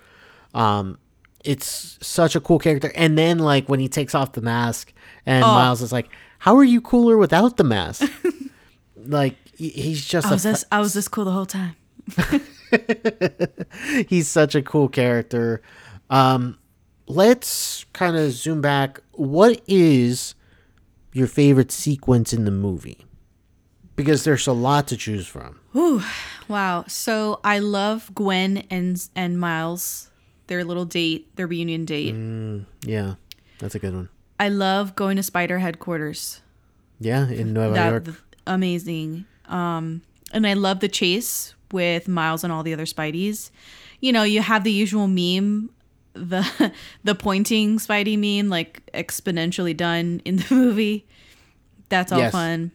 Um, 0.53 0.97
it's 1.45 1.97
such 2.01 2.35
a 2.35 2.41
cool 2.41 2.59
character. 2.59 2.91
And 2.95 3.17
then 3.17 3.39
like 3.39 3.69
when 3.69 3.79
he 3.79 3.87
takes 3.87 4.13
off 4.15 4.33
the 4.33 4.41
mask, 4.41 4.93
and 5.25 5.43
Oh. 5.43 5.47
Miles 5.47 5.81
is 5.81 5.91
like, 5.91 6.09
"How 6.39 6.55
are 6.57 6.63
you 6.63 6.81
cooler 6.81 7.17
without 7.17 7.57
the 7.57 7.63
mask?" 7.63 8.03
like 9.05 9.35
he's 9.57 10.05
just 10.05 10.27
I 10.27 10.31
was 10.31 10.43
this 10.43 10.65
I 10.71 10.79
was 10.79 10.93
this 10.93 11.07
cool 11.07 11.25
the 11.25 11.31
whole 11.31 11.45
time. 11.45 11.75
he's 14.07 14.27
such 14.27 14.55
a 14.55 14.61
cool 14.61 14.87
character. 14.89 15.61
Um, 16.09 16.57
let's 17.07 17.85
kind 17.93 18.15
of 18.15 18.31
zoom 18.31 18.61
back. 18.61 19.01
What 19.13 19.61
is 19.67 20.35
your 21.13 21.27
favorite 21.27 21.71
sequence 21.71 22.33
in 22.33 22.45
the 22.45 22.51
movie? 22.51 23.05
Because 23.95 24.23
there's 24.25 24.45
a 24.47 24.51
lot 24.53 24.87
to 24.89 24.97
choose 24.97 25.25
from. 25.25 25.59
Ooh, 25.75 26.03
wow. 26.47 26.83
So 26.87 27.39
I 27.43 27.59
love 27.59 28.11
Gwen 28.13 28.65
and 28.69 29.01
and 29.15 29.39
Miles, 29.39 30.09
their 30.47 30.63
little 30.63 30.85
date, 30.85 31.35
their 31.35 31.47
reunion 31.47 31.85
date. 31.85 32.15
Yeah, 32.85 33.15
that's 33.59 33.75
a 33.75 33.79
good 33.79 33.93
one. 33.93 34.09
I 34.39 34.49
love 34.49 34.95
going 34.95 35.15
to 35.17 35.23
Spider 35.23 35.59
headquarters. 35.59 36.41
Yeah, 36.99 37.27
in 37.29 37.53
that 37.53 37.89
York. 37.89 38.07
amazing. 38.47 39.25
Um, 39.47 40.01
and 40.31 40.45
I 40.47 40.53
love 40.53 40.79
the 40.79 40.87
chase 40.89 41.53
with 41.71 42.07
Miles 42.07 42.43
and 42.43 42.51
all 42.53 42.63
the 42.63 42.73
other 42.73 42.85
Spideys. 42.85 43.51
You 44.01 44.11
know, 44.13 44.23
you 44.23 44.41
have 44.41 44.63
the 44.63 44.71
usual 44.71 45.07
meme, 45.07 45.69
the 46.13 46.73
the 47.03 47.15
pointing 47.15 47.77
Spidey 47.79 48.17
meme, 48.17 48.49
like 48.49 48.81
exponentially 48.93 49.75
done 49.75 50.21
in 50.25 50.37
the 50.37 50.47
movie. 50.55 51.05
That's 51.89 52.11
all 52.11 52.19
Yes. 52.19 52.31
fun. 52.31 52.71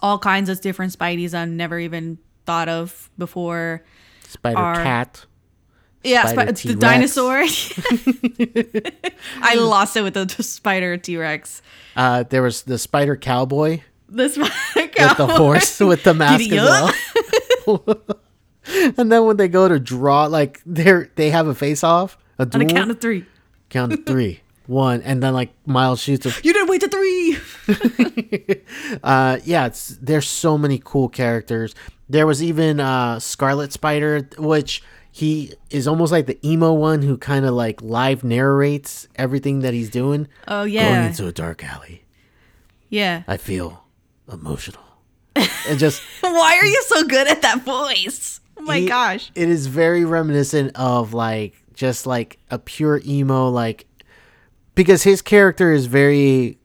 All 0.00 0.18
kinds 0.18 0.48
of 0.48 0.60
different 0.60 0.96
Spideys 0.96 1.34
I've 1.34 1.48
never 1.48 1.78
even 1.78 2.18
thought 2.46 2.68
of 2.68 3.10
before. 3.18 3.84
Spider 4.22 4.82
Cat. 4.82 5.24
Yeah, 6.04 6.26
Spider 6.26 6.54
spi- 6.56 6.68
the 6.68 6.74
dinosaur. 6.76 7.38
I 9.42 9.54
lost 9.56 9.96
it 9.96 10.02
with 10.02 10.14
the 10.14 10.26
t- 10.26 10.42
spider 10.42 10.96
T 10.96 11.16
Rex. 11.16 11.62
Uh, 11.96 12.22
there 12.22 12.42
was 12.42 12.62
the 12.62 12.78
Spider 12.78 13.16
Cowboy 13.16 13.80
The 14.08 14.28
spider 14.28 14.88
cowboy. 14.94 15.08
with 15.08 15.16
the 15.16 15.26
horse 15.26 15.80
with 15.80 16.04
the 16.04 16.14
mask 16.14 16.44
Giddy 16.44 16.58
as 16.58 16.92
well. 17.66 18.02
and 18.96 19.10
then 19.10 19.24
when 19.24 19.36
they 19.36 19.48
go 19.48 19.68
to 19.68 19.80
draw, 19.80 20.26
like 20.26 20.60
they're 20.64 21.10
they 21.16 21.30
have 21.30 21.48
a 21.48 21.54
face 21.54 21.82
off, 21.82 22.16
a 22.38 22.42
on 22.42 22.48
a 22.48 22.50
duel. 22.64 22.68
count 22.70 22.90
of 22.90 23.00
three. 23.00 23.24
count 23.68 23.92
of 23.92 24.06
three, 24.06 24.40
one, 24.66 25.02
and 25.02 25.22
then 25.22 25.34
like 25.34 25.50
Miles 25.66 26.00
shoots 26.00 26.26
a 26.26 26.30
You 26.44 26.52
didn't 26.52 26.68
wait 26.68 26.80
to 26.82 26.88
three. 26.88 27.36
uh 29.02 29.38
yeah 29.44 29.66
it's 29.66 29.88
there's 30.00 30.28
so 30.28 30.56
many 30.56 30.80
cool 30.84 31.08
characters 31.08 31.74
there 32.08 32.26
was 32.26 32.42
even 32.42 32.80
uh 32.80 33.18
scarlet 33.20 33.72
spider 33.72 34.26
which 34.38 34.82
he 35.18 35.52
is 35.70 35.88
almost 35.88 36.12
like 36.12 36.26
the 36.26 36.38
emo 36.48 36.72
one 36.72 37.02
who 37.02 37.16
kind 37.18 37.44
of 37.44 37.52
like 37.54 37.82
live 37.82 38.22
narrates 38.22 39.08
everything 39.16 39.60
that 39.60 39.74
he's 39.74 39.90
doing 39.90 40.28
Oh 40.46 40.62
yeah, 40.64 40.88
going 40.94 41.06
into 41.08 41.26
a 41.26 41.32
dark 41.32 41.64
alley 41.64 42.04
yeah. 42.88 43.22
i 43.26 43.36
feel 43.36 43.84
emotional 44.32 44.82
and 45.68 45.78
just 45.78 46.02
Why 46.20 46.58
are 46.60 46.66
you 46.66 46.82
so 46.86 47.04
good 47.04 47.28
at 47.28 47.42
that 47.42 47.62
voice? 47.64 48.40
Oh 48.56 48.62
my 48.62 48.78
he- 48.80 48.86
gosh. 48.88 49.30
it 49.34 49.48
is 49.48 49.66
very 49.66 50.04
reminiscent 50.04 50.72
of 50.76 51.14
like 51.14 51.54
just 51.74 52.06
like 52.06 52.38
a 52.50 52.58
pure 52.58 53.00
emo 53.06 53.48
like 53.48 53.86
because 54.74 55.02
his 55.02 55.22
character 55.22 55.72
is 55.72 55.86
very 55.86 56.58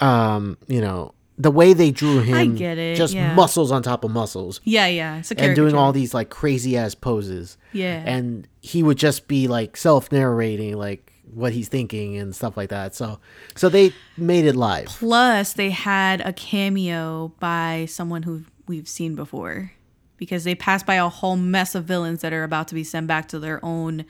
um 0.00 0.56
you 0.66 0.80
know 0.80 1.14
the 1.40 1.50
way 1.50 1.72
they 1.72 1.90
drew 1.90 2.20
him 2.20 2.34
I 2.34 2.46
get 2.46 2.76
it, 2.76 2.96
just 2.96 3.14
yeah. 3.14 3.34
muscles 3.34 3.72
on 3.72 3.82
top 3.82 4.04
of 4.04 4.10
muscles 4.10 4.60
Yeah, 4.64 4.86
yeah. 4.86 5.18
It's 5.18 5.30
a 5.30 5.40
and 5.40 5.56
doing 5.56 5.74
all 5.74 5.92
these 5.92 6.12
like 6.12 6.28
crazy 6.28 6.76
ass 6.76 6.94
poses 6.94 7.56
Yeah. 7.72 8.02
and 8.04 8.46
he 8.60 8.82
would 8.82 8.98
just 8.98 9.26
be 9.26 9.48
like 9.48 9.76
self 9.76 10.12
narrating 10.12 10.76
like 10.76 11.12
what 11.32 11.52
he's 11.52 11.68
thinking 11.68 12.16
and 12.18 12.34
stuff 12.34 12.56
like 12.56 12.68
that. 12.68 12.94
So 12.94 13.20
so 13.56 13.68
they 13.70 13.92
made 14.18 14.44
it 14.44 14.54
live. 14.56 14.86
Plus, 14.88 15.54
they 15.54 15.70
had 15.70 16.20
a 16.20 16.32
cameo 16.32 17.32
by 17.40 17.86
someone 17.88 18.24
who 18.24 18.44
we've 18.66 18.88
seen 18.88 19.14
before 19.14 19.72
because 20.18 20.44
they 20.44 20.54
passed 20.54 20.84
by 20.84 20.96
a 20.96 21.08
whole 21.08 21.36
mess 21.36 21.74
of 21.74 21.84
villains 21.84 22.20
that 22.20 22.32
are 22.34 22.44
about 22.44 22.68
to 22.68 22.74
be 22.74 22.84
sent 22.84 23.06
back 23.06 23.28
to 23.28 23.38
their 23.38 23.64
own 23.64 24.04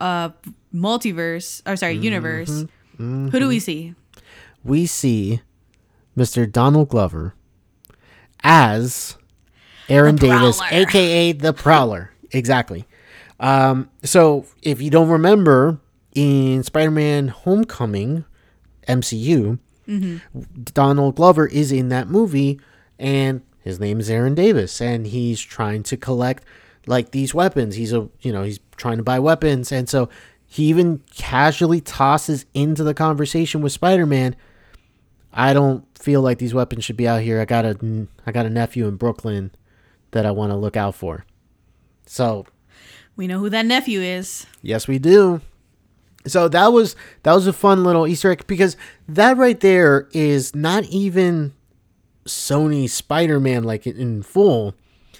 uh 0.00 0.28
multiverse 0.74 1.62
or 1.66 1.76
sorry, 1.76 1.94
universe. 1.96 2.64
Who 2.98 3.30
do 3.30 3.48
we 3.48 3.60
see? 3.60 3.94
We 4.62 4.84
see 4.84 5.40
Mr. 6.16 6.50
Donald 6.50 6.88
Glover 6.88 7.34
as 8.42 9.16
Aaron 9.88 10.16
Davis, 10.16 10.60
aka 10.70 11.32
the 11.32 11.52
Prowler. 11.52 12.12
exactly. 12.30 12.86
Um, 13.38 13.90
so 14.02 14.46
if 14.62 14.80
you 14.80 14.90
don't 14.90 15.08
remember 15.08 15.78
in 16.14 16.62
Spider-Man 16.62 17.28
Homecoming 17.28 18.24
MCU, 18.86 19.58
Donald 20.72 21.16
Glover 21.16 21.46
is 21.46 21.72
in 21.72 21.88
that 21.88 22.06
movie 22.08 22.60
and 22.98 23.42
his 23.64 23.80
name 23.80 23.98
is 23.98 24.08
Aaron 24.08 24.34
Davis 24.34 24.80
and 24.80 25.06
he's 25.06 25.40
trying 25.40 25.82
to 25.84 25.96
collect 25.96 26.44
like 26.86 27.10
these 27.10 27.34
weapons. 27.34 27.74
He's 27.74 27.92
a 27.92 28.08
you 28.20 28.32
know, 28.32 28.44
he's 28.44 28.60
trying 28.76 28.98
to 28.98 29.02
buy 29.02 29.18
weapons 29.18 29.72
and 29.72 29.88
so 29.88 30.08
he 30.46 30.64
even 30.64 31.02
casually 31.14 31.80
tosses 31.80 32.44
into 32.54 32.84
the 32.84 32.94
conversation 32.94 33.62
with 33.62 33.72
Spider-Man 33.72 34.36
I 35.32 35.52
don't 35.52 35.84
feel 36.00 36.22
like 36.22 36.38
these 36.38 36.54
weapons 36.54 36.84
should 36.84 36.96
be 36.96 37.06
out 37.06 37.22
here. 37.22 37.40
I 37.40 37.44
got 37.44 37.64
a 37.64 38.06
I 38.26 38.32
got 38.32 38.46
a 38.46 38.50
nephew 38.50 38.86
in 38.88 38.96
Brooklyn 38.96 39.52
that 40.12 40.26
I 40.26 40.30
want 40.30 40.50
to 40.50 40.56
look 40.56 40.76
out 40.76 40.94
for. 40.94 41.24
So, 42.06 42.46
We 43.16 43.26
know 43.26 43.38
who 43.38 43.50
that 43.50 43.66
nephew 43.66 44.00
is. 44.00 44.46
Yes, 44.62 44.88
we 44.88 44.98
do. 44.98 45.40
So 46.26 46.48
that 46.48 46.68
was 46.72 46.96
that 47.22 47.34
was 47.34 47.46
a 47.46 47.52
fun 47.52 47.84
little 47.84 48.06
Easter 48.06 48.30
egg 48.30 48.46
because 48.46 48.76
that 49.08 49.36
right 49.36 49.58
there 49.58 50.08
is 50.12 50.54
not 50.54 50.84
even 50.84 51.54
Sony 52.26 52.88
Spider-Man 52.88 53.64
like 53.64 53.86
in- 53.86 54.22
full. 54.22 54.74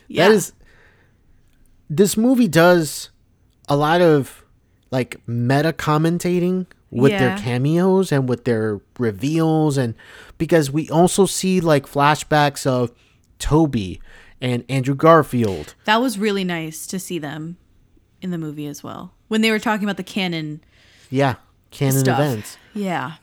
Yeah. 0.08 0.28
That 0.28 0.34
is 0.34 0.52
this 1.88 2.16
movie 2.16 2.48
does 2.48 3.10
a 3.68 3.76
lot 3.76 4.00
of 4.00 4.44
like 4.90 5.16
meta 5.26 5.72
commentating 5.72 6.66
with 6.90 7.12
their 7.12 7.36
cameos 7.38 8.10
and 8.10 8.28
with 8.28 8.44
their 8.44 8.80
reveals 8.98 9.76
and 9.78 9.94
because 10.38 10.70
we 10.70 10.88
also 10.90 11.24
see 11.26 11.60
like 11.60 11.86
flashbacks 11.86 12.66
of 12.66 12.90
Tobey 13.38 14.00
and 14.40 14.64
Andrew 14.68 14.94
Garfield. 14.94 15.74
That 15.84 16.00
was 16.00 16.18
really 16.18 16.42
nice 16.44 16.86
to 16.88 16.98
see 16.98 17.18
them 17.18 17.56
in 18.20 18.30
the 18.32 18.38
movie 18.38 18.66
as 18.66 18.82
well. 18.82 19.14
When 19.28 19.40
they 19.40 19.50
were 19.50 19.58
talking 19.60 19.84
about 19.84 19.96
the 19.98 20.02
canon 20.02 20.62
Yeah, 21.10 21.36
canon 21.70 22.00
stuff. 22.00 22.18
events. 22.18 22.58
Yeah. 22.74 23.14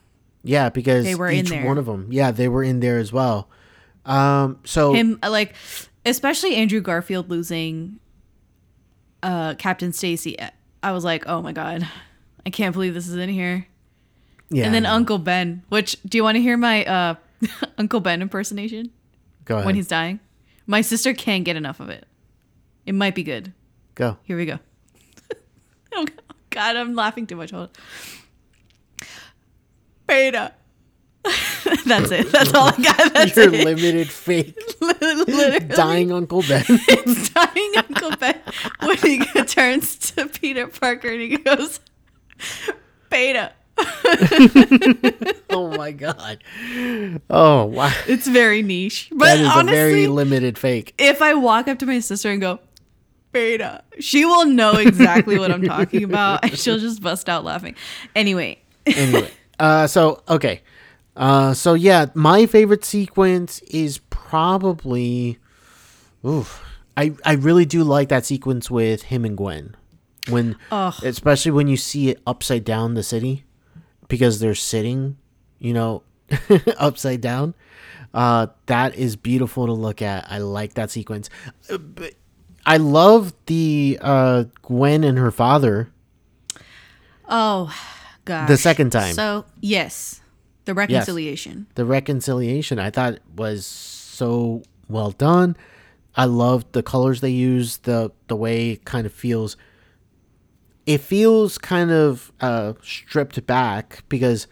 Yeah, 0.44 0.70
because 0.70 1.04
They 1.04 1.16
were 1.16 1.28
in 1.28 1.40
each 1.40 1.50
there. 1.50 1.66
one 1.66 1.78
of 1.78 1.86
them. 1.88 2.08
Yeah, 2.10 2.32
they 2.32 2.48
were 2.48 2.64
in 2.64 2.80
there 2.80 2.98
as 3.00 3.12
well. 3.12 3.50
Um, 4.06 4.60
so 4.64 4.94
Him 4.94 5.20
uh, 5.22 5.30
like 5.30 5.54
especially 6.06 6.56
Andrew 6.56 6.80
Garfield 6.80 7.30
losing 7.30 8.00
uh 9.24 9.56
Captain 9.56 9.92
Stacy. 9.92 10.38
I 10.82 10.92
was 10.94 11.04
like, 11.04 11.28
"Oh 11.28 11.42
my 11.42 11.52
god. 11.52 11.86
I 12.48 12.50
can't 12.50 12.74
believe 12.74 12.94
this 12.94 13.08
is 13.08 13.16
in 13.16 13.30
here." 13.30 13.68
yeah, 14.50 14.66
and 14.66 14.74
then 14.74 14.86
Uncle 14.86 15.18
Ben, 15.20 15.62
which 15.70 16.02
do 16.04 16.18
you 16.18 16.24
want 16.24 16.36
to 16.38 16.42
hear 16.42 16.56
my 16.58 16.86
uh 16.86 17.16
Uncle 17.78 18.00
Ben 18.00 18.22
impersonation 18.22 18.90
go 19.46 19.56
ahead. 19.56 19.66
when 19.66 19.76
he's 19.76 19.88
dying? 19.88 20.20
My 20.66 20.82
sister 20.82 21.14
can't 21.14 21.44
get 21.44 21.56
enough 21.56 21.80
of 21.80 21.90
it. 21.90 22.06
It 22.86 22.96
might 22.96 23.14
be 23.16 23.24
good. 23.24 23.54
go. 23.96 24.18
Here 24.24 24.38
we 24.38 24.46
go. 24.46 24.60
oh 25.94 26.06
God, 26.50 26.76
I'm 26.78 26.96
laughing 26.96 27.28
too 27.28 27.36
much. 27.36 27.52
Hold 27.52 27.70
on. 29.02 29.08
Beta. 30.08 30.54
That's 31.86 32.12
it. 32.12 32.32
That's 32.32 32.54
all 32.54 32.70
I 32.70 32.78
got. 32.82 33.14
That's 33.14 33.36
Your 33.36 33.54
it. 33.54 33.66
limited 33.66 34.10
fake 34.10 34.58
dying 35.76 36.12
Uncle 36.14 36.42
Ben. 36.44 36.64
dying 37.34 37.72
Uncle 37.78 38.12
Ben 38.16 38.40
when 38.80 38.98
he 38.98 39.20
turns 39.44 39.98
to 40.12 40.28
Peter 40.28 40.68
Parker 40.68 41.10
and 41.10 41.22
he 41.22 41.38
goes, 41.38 41.82
Beta. 43.10 43.54
oh 45.50 45.74
my 45.78 45.92
god. 45.92 46.44
Oh 47.30 47.66
wow. 47.66 47.94
It's 48.08 48.28
very 48.28 48.62
niche. 48.64 49.10
But 49.12 49.26
That 49.26 49.40
is 49.40 49.48
honestly, 49.48 49.72
a 49.78 49.82
very 49.82 50.08
limited 50.08 50.58
fake. 50.58 50.94
if 50.98 51.22
I 51.22 51.34
walk 51.36 51.68
up 51.68 51.80
to 51.80 51.86
my 51.86 52.00
sister 52.00 52.32
and 52.32 52.42
go, 52.42 52.60
Beta, 53.32 53.84
she 54.00 54.26
will 54.26 54.46
know 54.46 54.74
exactly 54.74 55.38
what 55.38 55.52
I'm 55.52 55.62
talking 55.62 56.04
about. 56.04 56.44
And 56.44 56.58
she'll 56.58 56.80
just 56.80 57.02
bust 57.02 57.30
out 57.30 57.44
laughing. 57.44 57.76
Anyway, 58.16 58.58
Anyway, 58.88 59.30
uh, 59.60 59.86
so 59.86 60.24
okay, 60.30 60.62
uh, 61.16 61.54
so 61.54 61.74
yeah, 61.76 62.08
my 62.16 62.46
favorite 62.48 62.84
sequence 62.86 63.60
is 63.68 64.00
probably, 64.10 65.38
oof, 66.26 66.64
I 66.96 67.14
I 67.26 67.34
really 67.34 67.66
do 67.66 67.84
like 67.84 68.10
that 68.10 68.26
sequence 68.26 68.72
with 68.72 69.04
him 69.04 69.24
and 69.26 69.38
Gwen, 69.38 69.76
when 70.30 70.56
especially 71.04 71.52
when 71.52 71.68
you 71.68 71.78
see 71.78 72.10
it 72.10 72.22
upside 72.28 72.64
down 72.64 72.94
the 72.94 73.04
city, 73.04 73.46
because 74.08 74.40
they're 74.40 74.56
sitting, 74.56 75.18
you 75.60 75.74
know, 75.74 76.04
upside 76.78 77.22
down. 77.22 77.54
Uh, 78.14 78.48
that 78.66 78.96
is 78.96 79.16
beautiful 79.16 79.66
to 79.68 79.74
look 79.74 80.02
at. 80.02 80.26
I 80.32 80.40
like 80.40 80.74
that 80.76 80.90
sequence. 80.90 81.30
But 81.70 82.14
I 82.66 82.78
love 82.78 83.34
the 83.46 84.00
uh, 84.02 84.46
Gwen 84.62 85.04
and 85.04 85.18
her 85.18 85.32
father. 85.32 85.90
oh, 87.28 87.74
gosh. 88.26 88.48
The 88.48 88.58
second 88.58 88.92
time. 88.92 89.14
So, 89.14 89.46
yes, 89.62 90.22
the 90.66 90.74
reconciliation. 90.74 91.68
the 91.76 91.86
reconciliation 91.86 92.80
I 92.80 92.90
thought 92.90 93.20
was 93.36 93.66
so 93.66 94.64
well 94.90 95.12
done. 95.12 95.56
I 96.16 96.26
loved 96.26 96.74
the 96.74 96.82
colors 96.82 97.22
they 97.22 97.30
used, 97.30 97.84
the 97.84 98.12
the 98.28 98.36
way 98.36 98.72
it 98.72 98.86
kind 98.86 99.06
of 99.06 99.14
feels 99.14 99.56
it 100.88 101.02
feels 101.02 101.60
kind 101.60 101.92
of 101.92 102.32
uh 102.42 102.74
stripped 102.82 103.46
back 103.46 104.04
because 104.10 104.48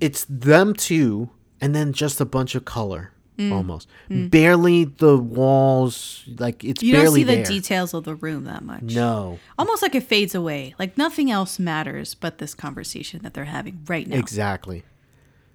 it's 0.00 0.24
them 0.28 0.74
two 0.74 1.30
and 1.60 1.74
then 1.74 1.92
just 1.92 2.20
a 2.20 2.24
bunch 2.24 2.54
of 2.54 2.64
color 2.64 3.10
almost. 3.50 3.88
Barely 4.08 4.84
the 4.84 5.18
walls 5.18 6.22
like 6.38 6.62
it's 6.62 6.80
Mm. 6.82 6.86
You 6.86 6.92
don't 6.92 7.14
see 7.14 7.24
the 7.24 7.34
there. 7.36 7.44
details 7.44 7.92
of 7.92 8.04
the 8.04 8.14
room 8.14 8.44
that 8.44 8.62
much. 8.62 8.82
No. 8.82 9.40
Almost 9.58 9.82
like 9.82 9.96
it 9.96 10.04
fades 10.04 10.36
away. 10.36 10.74
Like 10.78 10.96
nothing 10.96 11.32
else 11.32 11.58
matters 11.58 12.14
but 12.14 12.38
this 12.38 12.54
conversation 12.54 13.22
that 13.22 13.34
they're 13.34 13.46
having 13.46 13.80
right 13.88 14.06
now. 14.06 14.18
Exactly. 14.18 14.84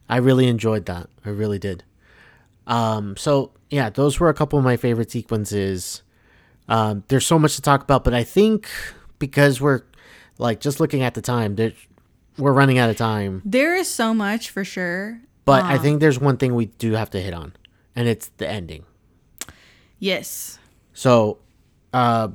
I 0.10 0.18
really 0.18 0.48
enjoyed 0.48 0.88
that. 0.88 1.08
I 1.24 1.30
really 1.30 1.60
did. 1.60 1.86
Um, 2.68 3.16
so 3.16 3.52
yeah, 3.70 3.90
those 3.90 4.20
were 4.20 4.28
a 4.28 4.34
couple 4.34 4.60
of 4.60 4.66
my 4.66 4.76
favorite 4.76 5.12
sequences. 5.12 6.02
Um, 6.68 7.04
there's 7.08 7.26
so 7.26 7.40
much 7.40 7.56
to 7.56 7.62
talk 7.62 7.82
about, 7.84 8.04
but 8.04 8.14
I 8.14 8.24
think 8.26 8.68
because 9.20 9.62
we're 9.62 9.84
like 10.38 10.60
just 10.60 10.80
looking 10.80 11.04
at 11.04 11.14
the 11.14 11.22
time, 11.22 11.56
there, 11.56 11.74
we're 12.38 12.54
running 12.54 12.78
out 12.78 12.90
of 12.90 12.98
time. 12.98 13.42
There 13.46 13.76
is 13.76 13.90
so 13.90 14.14
much 14.14 14.50
for 14.50 14.64
sure. 14.64 15.22
But 15.46 15.64
I 15.64 15.78
think 15.78 16.00
there's 16.00 16.20
one 16.20 16.38
thing 16.38 16.54
we 16.54 16.68
do 16.68 16.94
have 16.94 17.10
to 17.12 17.20
hit 17.20 17.34
on, 17.34 17.54
and 17.96 18.08
it's 18.08 18.28
the 18.38 18.48
ending. 18.48 18.86
Yes. 19.98 20.60
So, 20.94 21.40
uh, 21.92 22.30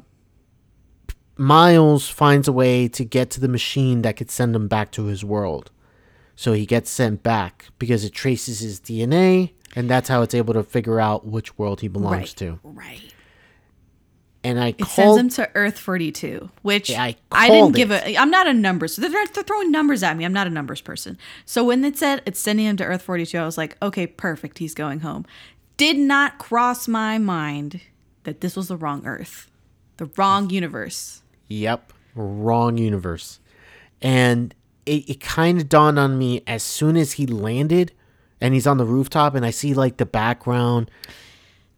Miles 1.36 2.08
finds 2.08 2.48
a 2.48 2.52
way 2.52 2.88
to 2.88 3.04
get 3.04 3.30
to 3.30 3.40
the 3.40 3.48
machine 3.48 4.02
that 4.02 4.16
could 4.16 4.30
send 4.30 4.54
him 4.54 4.68
back 4.68 4.90
to 4.92 5.04
his 5.04 5.24
world. 5.24 5.70
So 6.36 6.52
he 6.52 6.66
gets 6.66 6.90
sent 6.90 7.22
back 7.22 7.66
because 7.78 8.04
it 8.04 8.10
traces 8.12 8.60
his 8.60 8.80
DNA, 8.80 9.52
and 9.76 9.88
that's 9.88 10.08
how 10.08 10.22
it's 10.22 10.34
able 10.34 10.54
to 10.54 10.64
figure 10.64 11.00
out 11.00 11.26
which 11.26 11.56
world 11.56 11.80
he 11.80 11.88
belongs 11.88 12.16
right. 12.16 12.36
to. 12.38 12.58
Right. 12.64 13.13
And 14.44 14.60
I 14.60 14.68
It 14.68 14.78
called 14.78 15.16
sends 15.16 15.18
him 15.38 15.44
to 15.46 15.50
Earth 15.56 15.78
42, 15.78 16.50
which 16.62 16.90
Yeah, 16.90 17.02
I 17.02 17.16
I, 17.32 17.48
didn't 17.48 17.74
give 17.74 17.90
it. 17.90 18.04
a. 18.06 18.16
I'm 18.18 18.30
not 18.30 18.46
a 18.46 18.52
numbers. 18.52 18.96
They're, 18.96 19.10
they're 19.10 19.42
throwing 19.42 19.70
numbers 19.70 20.02
at 20.02 20.16
me. 20.16 20.24
I'm 20.24 20.34
not 20.34 20.46
a 20.46 20.50
numbers 20.50 20.82
person. 20.82 21.16
So 21.46 21.64
when 21.64 21.82
it 21.84 21.96
said 21.96 22.22
it's 22.26 22.38
sending 22.38 22.66
him 22.66 22.76
to 22.76 22.84
Earth 22.84 23.02
42, 23.02 23.38
I 23.38 23.44
was 23.46 23.56
like, 23.56 23.76
okay, 23.82 24.06
perfect. 24.06 24.58
He's 24.58 24.74
going 24.74 25.00
home. 25.00 25.24
Did 25.78 25.96
not 25.98 26.38
cross 26.38 26.86
my 26.86 27.16
mind 27.18 27.80
that 28.24 28.42
this 28.42 28.54
was 28.54 28.68
the 28.68 28.76
wrong 28.76 29.06
Earth, 29.06 29.50
the 29.96 30.10
wrong 30.18 30.50
universe. 30.50 31.22
Yep, 31.48 31.92
wrong 32.14 32.76
universe. 32.78 33.40
And 34.02 34.54
it, 34.86 35.08
it 35.08 35.20
kind 35.20 35.58
of 35.58 35.68
dawned 35.70 35.98
on 35.98 36.18
me 36.18 36.42
as 36.46 36.62
soon 36.62 36.96
as 36.96 37.12
he 37.12 37.26
landed 37.26 37.92
and 38.40 38.52
he's 38.52 38.66
on 38.66 38.76
the 38.76 38.84
rooftop 38.84 39.34
and 39.34 39.44
I 39.46 39.50
see 39.50 39.72
like 39.74 39.96
the 39.96 40.06
background. 40.06 40.90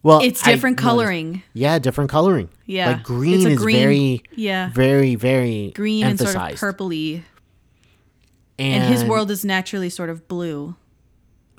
Well, 0.02 0.20
It's 0.20 0.42
different 0.42 0.76
noticed- 0.78 0.88
coloring. 0.88 1.42
Yeah, 1.52 1.78
different 1.80 2.10
coloring. 2.10 2.48
Yeah. 2.66 2.90
Like 2.92 3.02
green 3.02 3.46
is 3.46 3.58
green- 3.58 3.76
very, 3.76 4.22
yeah. 4.36 4.70
very, 4.70 5.14
very 5.16 5.72
Green 5.74 6.04
and 6.06 6.18
sort 6.18 6.36
of 6.36 6.42
purpley. 6.58 7.22
And, 8.58 8.84
And 8.84 8.92
his 8.92 9.04
world 9.04 9.30
is 9.30 9.44
naturally 9.44 9.90
sort 9.90 10.08
of 10.10 10.28
blue. 10.28 10.76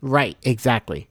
Right, 0.01 0.38
exactly. 0.43 1.09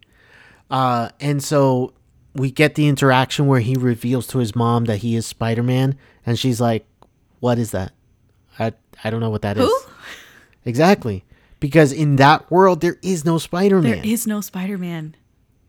Uh, 0.70 1.11
and 1.20 1.43
so 1.43 1.93
we 2.35 2.51
get 2.51 2.74
the 2.74 2.89
interaction 2.89 3.47
where 3.47 3.61
he 3.61 3.74
reveals 3.74 4.27
to 4.29 4.39
his 4.39 4.57
mom 4.57 4.87
that 4.87 4.99
he 4.99 5.14
is 5.14 5.27
Spider 5.27 5.62
Man, 5.62 5.97
and 6.24 6.39
she's 6.39 6.61
like, 6.61 6.87
What 7.41 7.59
is 7.59 7.70
that? 7.72 7.93
I 8.59 8.72
I 9.05 9.11
don't 9.11 9.20
know 9.20 9.31
what 9.31 9.43
that 9.43 9.59
is. 9.59 9.64
Who? 9.66 9.79
Exactly. 10.64 11.24
Because 11.61 11.93
in 11.93 12.16
that 12.16 12.51
world 12.51 12.81
there 12.81 12.97
is 13.03 13.24
no 13.24 13.39
Spider-Man. 13.39 14.05
is 14.05 14.27
no 14.27 14.41
Spider 14.41 14.77
Man. 14.79 15.14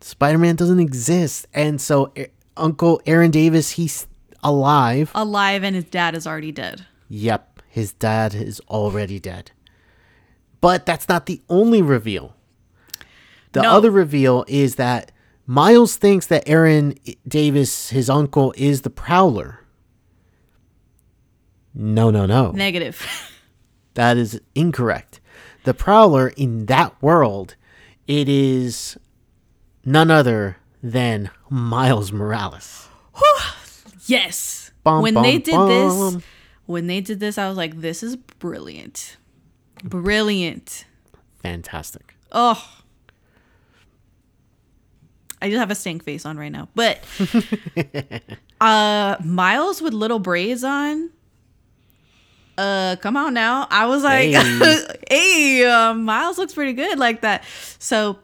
Spider-Man 0.00 0.56
doesn't 0.56 0.80
exist. 0.80 1.46
And 1.52 1.80
so 1.80 2.12
Uncle 2.56 3.00
Aaron 3.06 3.30
Davis, 3.30 3.72
he's 3.72 4.06
alive. 4.42 5.10
Alive 5.14 5.62
and 5.64 5.74
his 5.74 5.84
dad 5.84 6.14
is 6.14 6.26
already 6.26 6.52
dead. 6.52 6.86
Yep, 7.08 7.62
his 7.68 7.92
dad 7.92 8.34
is 8.34 8.60
already 8.68 9.18
dead. 9.18 9.50
But 10.60 10.84
that's 10.86 11.08
not 11.08 11.26
the 11.26 11.40
only 11.48 11.82
reveal. 11.82 12.34
The 13.52 13.62
No. 13.62 13.70
other 13.72 13.90
reveal 13.90 14.44
is 14.48 14.74
that 14.76 15.10
Miles 15.46 15.96
thinks 15.96 16.26
that 16.26 16.46
Aaron 16.46 16.94
Davis, 17.26 17.88
his 17.90 18.10
uncle, 18.10 18.52
is 18.56 18.82
the 18.82 18.90
Prowler. 18.90 19.60
No, 21.74 22.10
no, 22.10 22.26
no. 22.26 22.50
Negative. 22.52 23.04
That 23.94 24.16
is 24.16 24.40
incorrect. 24.54 25.18
The 25.64 25.74
Prowler 25.74 26.28
in 26.28 26.66
that 26.66 26.94
world, 27.02 27.56
it 28.06 28.28
is 28.28 28.96
none 29.88 30.10
other 30.10 30.58
than 30.82 31.30
Miles 31.48 32.12
Morales. 32.12 32.88
yes. 34.06 34.70
Bum, 34.84 35.02
when 35.02 35.14
bum, 35.14 35.22
they 35.22 35.38
did 35.38 35.54
bum. 35.54 35.68
this, 36.14 36.22
when 36.66 36.86
they 36.86 37.00
did 37.00 37.20
this, 37.20 37.38
I 37.38 37.48
was 37.48 37.56
like, 37.56 37.80
this 37.80 38.02
is 38.02 38.16
brilliant. 38.16 39.16
Brilliant. 39.82 40.84
Fantastic. 41.42 42.14
Oh. 42.30 42.62
I 45.40 45.48
just 45.48 45.58
have 45.58 45.70
a 45.70 45.74
stank 45.74 46.04
face 46.04 46.26
on 46.26 46.36
right 46.36 46.50
now. 46.50 46.68
But 46.74 47.02
uh 48.60 49.16
Miles 49.24 49.80
with 49.80 49.94
little 49.94 50.18
braids 50.18 50.64
on. 50.64 51.10
Uh 52.56 52.96
come 53.00 53.16
on 53.16 53.34
now. 53.34 53.68
I 53.70 53.86
was 53.86 54.02
like, 54.02 54.30
Hey. 54.32 54.86
hey, 55.10 55.64
uh, 55.64 55.94
Miles 55.94 56.38
looks 56.38 56.54
pretty 56.54 56.72
good 56.72 56.98
like 56.98 57.20
that. 57.20 57.44
So 57.78 58.18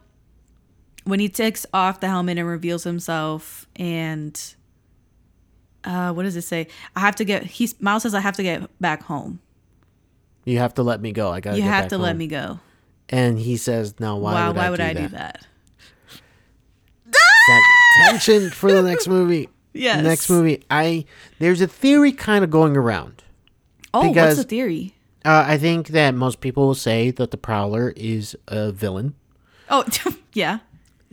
when 1.05 1.21
he 1.21 1.29
takes 1.29 1.65
off 1.73 2.01
the 2.01 2.09
helmet 2.09 2.39
and 2.39 2.49
reveals 2.49 2.85
himself 2.85 3.67
and 3.77 4.55
uh 5.85 6.13
what 6.13 6.23
does 6.25 6.37
it 6.37 6.43
say? 6.43 6.67
I 6.97 7.01
have 7.01 7.15
to 7.17 7.25
get 7.25 7.45
he's 7.45 7.81
Miles 7.81 8.03
says 8.03 8.15
I 8.15 8.21
have 8.21 8.37
to 8.37 8.43
get 8.43 8.69
back 8.81 9.03
home. 9.05 9.41
You 10.45 10.59
have 10.59 10.75
to 10.75 10.83
let 10.83 11.01
me 11.01 11.13
go. 11.13 11.31
I 11.31 11.41
gotta. 11.41 11.57
You 11.57 11.63
get 11.63 11.69
have 11.71 11.89
to 11.89 11.99
let 11.99 12.17
me 12.17 12.27
go. 12.27 12.61
And 13.09 13.39
he 13.39 13.57
says, 13.57 13.99
"No, 14.01 14.17
why 14.17 14.33
Why 14.33 14.47
would 14.49 14.57
why 14.57 14.67
I, 14.67 14.71
would 14.71 14.77
do, 14.79 14.83
I 14.83 14.93
that? 14.95 15.01
do 15.01 15.09
that? 15.17 15.47
That 17.07 17.63
tension 18.07 18.51
for 18.51 18.73
the 18.73 18.83
next 18.83 19.09
movie. 19.09 19.49
Yes. 19.77 20.05
Next 20.05 20.31
movie, 20.31 20.63
I 20.71 21.05
there's 21.41 21.61
a 21.61 21.67
theory 21.67 22.13
kind 22.13 22.45
of 22.45 22.51
going 22.51 22.77
around. 22.77 23.25
Oh, 23.93 24.07
Because- 24.09 24.37
what's 24.37 24.45
the 24.45 24.45
theory? 24.49 24.95
Uh, 25.25 25.43
I 25.49 25.59
think 25.59 25.89
that 25.89 26.15
most 26.15 26.41
people 26.41 26.69
will 26.69 26.77
say 26.77 27.11
that 27.11 27.33
the 27.33 27.37
Prowler 27.37 27.93
is 27.97 28.37
a 28.47 28.71
villain. 28.71 29.17
Oh, 29.69 29.85
yeah. 30.33 30.61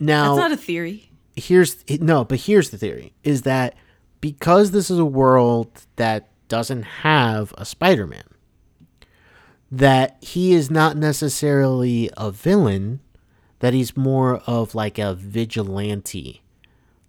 Now, 0.02 0.34
That's 0.34 0.50
not 0.50 0.52
a 0.52 0.56
theory. 0.56 1.10
here's 1.36 1.76
no, 2.00 2.24
but 2.24 2.40
here's 2.40 2.70
the 2.70 2.78
theory: 2.78 3.12
is 3.22 3.42
that 3.42 3.74
because 4.20 4.70
this 4.72 4.90
is 4.90 4.98
a 4.98 5.04
world 5.04 5.86
that 5.96 6.28
doesn't 6.48 6.82
have 6.82 7.54
a 7.56 7.64
Spider-Man, 7.64 8.24
that 9.70 10.16
he 10.20 10.52
is 10.52 10.70
not 10.70 10.96
necessarily 10.96 12.10
a 12.16 12.30
villain, 12.30 13.00
that 13.60 13.72
he's 13.74 13.96
more 13.96 14.38
of 14.46 14.74
like 14.74 14.98
a 14.98 15.14
vigilante, 15.14 16.42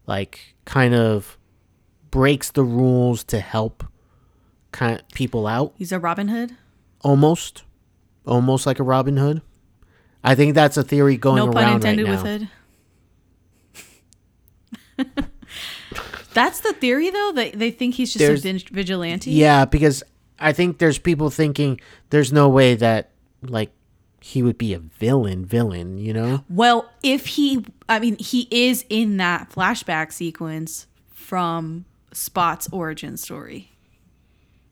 like 0.08 0.56
kind 0.66 0.94
of 0.94 1.38
breaks 2.12 2.52
the 2.52 2.64
rules 2.64 3.24
to 3.26 3.40
help 3.40 3.84
kind 4.72 5.00
of 5.00 5.08
people 5.10 5.48
out, 5.48 5.74
He's 5.78 5.92
a 5.92 6.00
Robin 6.00 6.28
Hood. 6.30 6.56
almost, 7.02 7.64
almost 8.26 8.66
like 8.66 8.80
a 8.80 8.84
Robin 8.84 9.18
Hood. 9.18 9.42
I 10.24 10.36
think 10.36 10.56
that's 10.56 10.78
a 10.78 10.84
theory 10.84 11.18
going 11.18 11.38
No 11.38 11.48
around 11.52 11.84
right 11.84 11.98
with 11.98 12.08
now. 12.08 12.18
Hood. 12.18 12.50
That's 16.34 16.62
the 16.62 16.74
theory, 16.74 17.10
though. 17.10 17.32
That 17.36 17.54
they 17.60 17.72
think 17.72 17.96
he's 17.96 18.14
just 18.14 18.20
There's- 18.44 18.46
a 18.46 18.74
vigilante. 18.74 19.32
Yeah, 19.32 19.66
because 19.66 20.04
I 20.40 20.52
think 20.54 20.80
there's 20.80 20.98
people 20.98 21.30
thinking 21.30 21.80
there's 22.10 22.34
no 22.34 22.50
way 22.50 22.76
that 22.76 23.12
like 23.42 23.72
he 24.22 24.42
would 24.42 24.58
be 24.58 24.74
a 24.74 24.80
villain, 24.80 25.46
villain, 25.46 25.98
you 25.98 26.14
know? 26.14 26.46
Well, 26.50 26.90
if 27.04 27.26
he, 27.28 27.66
I 27.90 28.00
mean, 28.00 28.16
he 28.20 28.48
is 28.50 28.86
in 28.90 29.18
that 29.18 29.50
flashback 29.50 30.14
sequence 30.14 30.88
from 31.14 31.84
Spot's 32.14 32.70
origin 32.72 33.18
story. 33.18 33.70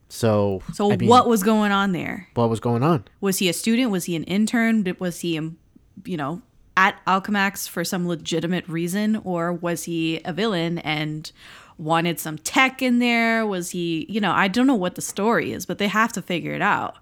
So 0.08 0.62
So 0.72 0.90
I 0.92 0.96
mean, 0.96 1.08
what 1.08 1.28
was 1.28 1.42
going 1.42 1.70
on 1.72 1.92
there? 1.92 2.28
what 2.34 2.48
was 2.50 2.60
going 2.60 2.82
on? 2.82 3.04
Was 3.20 3.38
he 3.38 3.48
a 3.48 3.52
student? 3.52 3.90
Was 3.90 4.04
he 4.06 4.16
an 4.16 4.24
intern? 4.24 4.84
Was 4.98 5.20
he, 5.20 5.32
you 5.34 6.16
know, 6.16 6.40
at 6.76 6.98
Alchemax 7.06 7.68
for 7.68 7.84
some 7.84 8.08
legitimate 8.08 8.66
reason, 8.68 9.16
or 9.24 9.52
was 9.52 9.84
he 9.84 10.20
a 10.24 10.32
villain 10.32 10.78
and 10.78 11.30
wanted 11.78 12.18
some 12.18 12.38
tech 12.38 12.80
in 12.82 12.98
there? 12.98 13.46
Was 13.46 13.70
he, 13.70 14.06
you 14.08 14.20
know, 14.20 14.32
I 14.32 14.48
don't 14.48 14.66
know 14.66 14.74
what 14.74 14.94
the 14.94 15.02
story 15.02 15.52
is, 15.52 15.66
but 15.66 15.78
they 15.78 15.88
have 15.88 16.12
to 16.14 16.22
figure 16.22 16.52
it 16.54 16.62
out. 16.62 16.96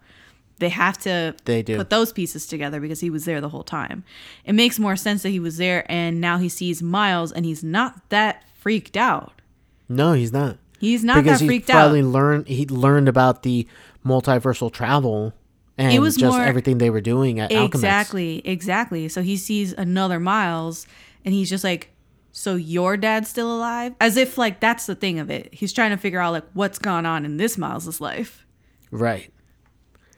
They 0.59 0.69
have 0.69 0.99
to 0.99 1.35
They 1.45 1.63
do. 1.63 1.77
put 1.77 1.89
those 1.91 2.13
pieces 2.13 2.47
together 2.47 2.81
because 2.81 3.01
he 3.01 3.09
was 3.11 3.25
there 3.25 3.41
the 3.41 3.49
whole 3.49 3.63
time. 3.63 4.05
It 4.45 4.53
makes 4.53 4.79
more 4.79 4.97
sense 4.97 5.23
that 5.23 5.31
he 5.31 5.41
was 5.41 5.57
there 5.57 5.91
and 5.91 6.21
now 6.21 6.37
he 6.39 6.49
sees 6.51 6.83
Miles 6.83 7.33
and 7.33 7.47
he's 7.47 7.65
not 7.65 8.09
that 8.11 8.45
freaked 8.59 8.97
out. 8.97 9.41
No, 9.89 10.13
he's 10.13 10.33
not. 10.33 10.59
He's 10.79 11.03
not 11.03 11.23
because 11.25 11.39
that 11.39 11.45
he 11.45 11.49
freaked 11.49 11.69
probably 11.71 12.01
out. 12.01 12.07
learned 12.07 12.49
he 12.49 12.67
learned 12.67 13.09
about 13.09 13.43
the 13.43 13.67
multiversal 14.05 14.71
travel 14.73 15.33
and 15.79 15.93
it 15.93 15.99
was 16.01 16.17
just 16.17 16.37
more- 16.37 16.45
everything 16.45 16.79
they 16.79 16.91
were 16.91 17.01
doing 17.01 17.41
at. 17.41 17.51
Exactly, 17.53 18.43
exactly. 18.45 19.09
So 19.09 19.23
he 19.23 19.37
sees 19.37 19.73
another 19.73 20.21
Miles 20.21 20.87
and 21.25 21.33
he's 21.35 21.49
just 21.51 21.65
like, 21.65 21.91
So 22.33 22.55
your 22.55 22.97
dad's 22.97 23.29
still 23.29 23.55
alive? 23.57 23.95
As 24.01 24.17
if 24.17 24.37
like 24.39 24.61
that's 24.61 24.87
the 24.87 24.95
thing 24.95 25.19
of 25.19 25.31
it. 25.31 25.49
He's 25.53 25.73
trying 25.73 25.91
to 25.91 25.97
figure 25.97 26.21
out 26.21 26.33
like 26.33 26.45
what's 26.55 26.79
gone 26.79 27.05
on 27.07 27.25
in 27.25 27.37
this 27.39 27.57
Miles's 27.59 28.01
life 28.01 28.47
Right. 28.91 29.33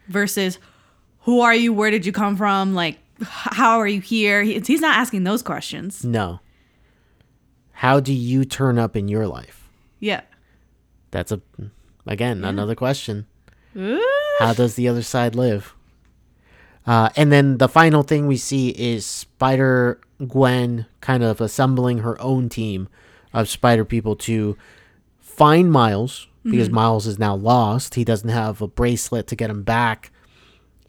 versus 0.08 0.58
who 1.20 1.40
are 1.40 1.54
you? 1.54 1.72
Where 1.72 1.90
did 1.90 2.04
you 2.04 2.12
come 2.12 2.36
from? 2.36 2.74
Like 2.74 2.98
how 3.22 3.78
are 3.78 3.86
you 3.86 4.00
here? 4.00 4.42
He- 4.42 4.58
He's 4.60 4.80
not 4.80 4.96
asking 4.96 5.24
those 5.24 5.42
questions. 5.42 6.04
No. 6.04 6.40
How 7.72 7.98
do 8.00 8.12
you 8.12 8.44
turn 8.44 8.78
up 8.78 8.96
in 8.96 9.08
your 9.08 9.26
life? 9.26 9.68
Yeah. 10.00 10.22
That's 11.12 11.30
a 11.32 11.40
again 12.06 12.44
another 12.44 12.74
question. 12.74 13.26
How 14.46 14.52
does 14.62 14.74
the 14.74 14.88
other 14.88 15.02
side 15.02 15.34
live? 15.34 15.74
Uh, 16.86 17.10
and 17.16 17.30
then 17.30 17.58
the 17.58 17.68
final 17.68 18.02
thing 18.02 18.26
we 18.26 18.36
see 18.36 18.70
is 18.70 19.06
Spider 19.06 20.00
Gwen 20.26 20.86
kind 21.00 21.22
of 21.22 21.40
assembling 21.40 21.98
her 21.98 22.20
own 22.20 22.48
team 22.48 22.88
of 23.32 23.48
Spider 23.48 23.84
people 23.84 24.16
to 24.16 24.56
find 25.20 25.70
Miles 25.70 26.26
because 26.44 26.70
Miles 26.70 27.06
is 27.06 27.18
now 27.20 27.36
lost. 27.36 27.94
He 27.94 28.04
doesn't 28.04 28.28
have 28.28 28.60
a 28.60 28.66
bracelet 28.66 29.28
to 29.28 29.36
get 29.36 29.48
him 29.48 29.62
back, 29.62 30.10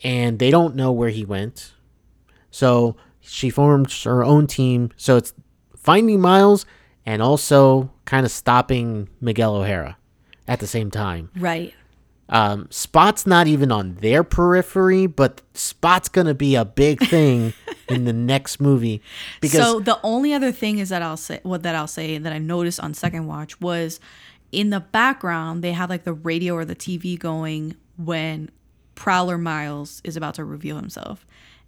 and 0.03 0.39
they 0.39 0.49
don't 0.49 0.75
know 0.75 0.91
where 0.91 1.09
he 1.09 1.25
went. 1.25 1.73
So 2.49 2.95
she 3.21 3.49
forms 3.49 4.03
her 4.03 4.23
own 4.23 4.47
team. 4.47 4.89
So 4.97 5.15
it's 5.15 5.33
finding 5.77 6.19
Miles 6.19 6.65
and 7.05 7.21
also 7.21 7.91
kind 8.05 8.25
of 8.25 8.31
stopping 8.31 9.09
Miguel 9.21 9.55
O'Hara 9.55 9.97
at 10.47 10.59
the 10.59 10.67
same 10.67 10.89
time. 10.89 11.29
Right. 11.37 11.73
Um, 12.29 12.67
Spot's 12.69 13.27
not 13.27 13.47
even 13.47 13.71
on 13.71 13.95
their 13.95 14.23
periphery, 14.23 15.07
but 15.07 15.41
Spot's 15.53 16.09
gonna 16.09 16.33
be 16.33 16.55
a 16.55 16.65
big 16.65 16.99
thing 17.07 17.53
in 17.89 18.05
the 18.05 18.13
next 18.13 18.59
movie 18.59 19.01
because 19.41 19.59
so 19.59 19.79
the 19.79 19.99
only 20.03 20.33
other 20.33 20.51
thing 20.51 20.79
is 20.79 20.89
that 20.89 21.01
I'll 21.01 21.17
say 21.17 21.41
what 21.43 21.63
that 21.63 21.75
I'll 21.75 21.87
say 21.87 22.17
that 22.17 22.31
I 22.33 22.37
noticed 22.39 22.79
on 22.79 22.93
second 22.93 23.27
watch 23.27 23.59
was 23.59 23.99
in 24.53 24.69
the 24.69 24.79
background 24.79 25.63
they 25.63 25.73
have 25.73 25.89
like 25.89 26.05
the 26.05 26.13
radio 26.13 26.55
or 26.55 26.63
the 26.63 26.75
TV 26.75 27.19
going 27.19 27.75
when 27.97 28.49
Prowler 28.95 29.37
Miles 29.37 30.01
is 30.03 30.15
about 30.15 30.35
to 30.35 30.45
reveal 30.45 30.77
himself. 30.77 31.25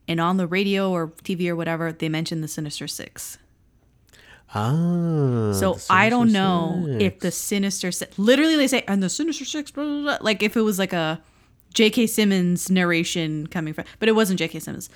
And 0.07 0.19
on 0.19 0.37
the 0.37 0.47
radio 0.47 0.91
or 0.91 1.07
TV 1.07 1.49
or 1.49 1.55
whatever, 1.55 1.91
they 1.91 2.09
mention 2.09 2.41
the 2.41 2.47
Sinister 2.47 2.87
Six. 2.87 3.39
Ah, 4.55 5.51
So 5.53 5.77
I 5.89 6.09
don't 6.09 6.31
know 6.31 6.83
Six. 6.85 7.03
if 7.03 7.19
the 7.19 7.31
Sinister 7.31 7.91
Six, 7.91 8.17
literally 8.17 8.55
they 8.55 8.67
say, 8.67 8.83
and 8.87 9.03
the 9.03 9.09
Sinister 9.09 9.45
Six, 9.45 9.69
blah, 9.71 9.83
blah, 9.83 10.01
blah, 10.01 10.17
like 10.21 10.41
if 10.41 10.57
it 10.57 10.61
was 10.61 10.79
like 10.79 10.93
a 10.93 11.21
J.K. 11.73 12.07
Simmons 12.07 12.71
narration 12.71 13.47
coming 13.47 13.73
from, 13.73 13.85
but 13.99 14.07
it 14.09 14.13
wasn't 14.13 14.39
J.K. 14.39 14.59
Simmons. 14.59 14.89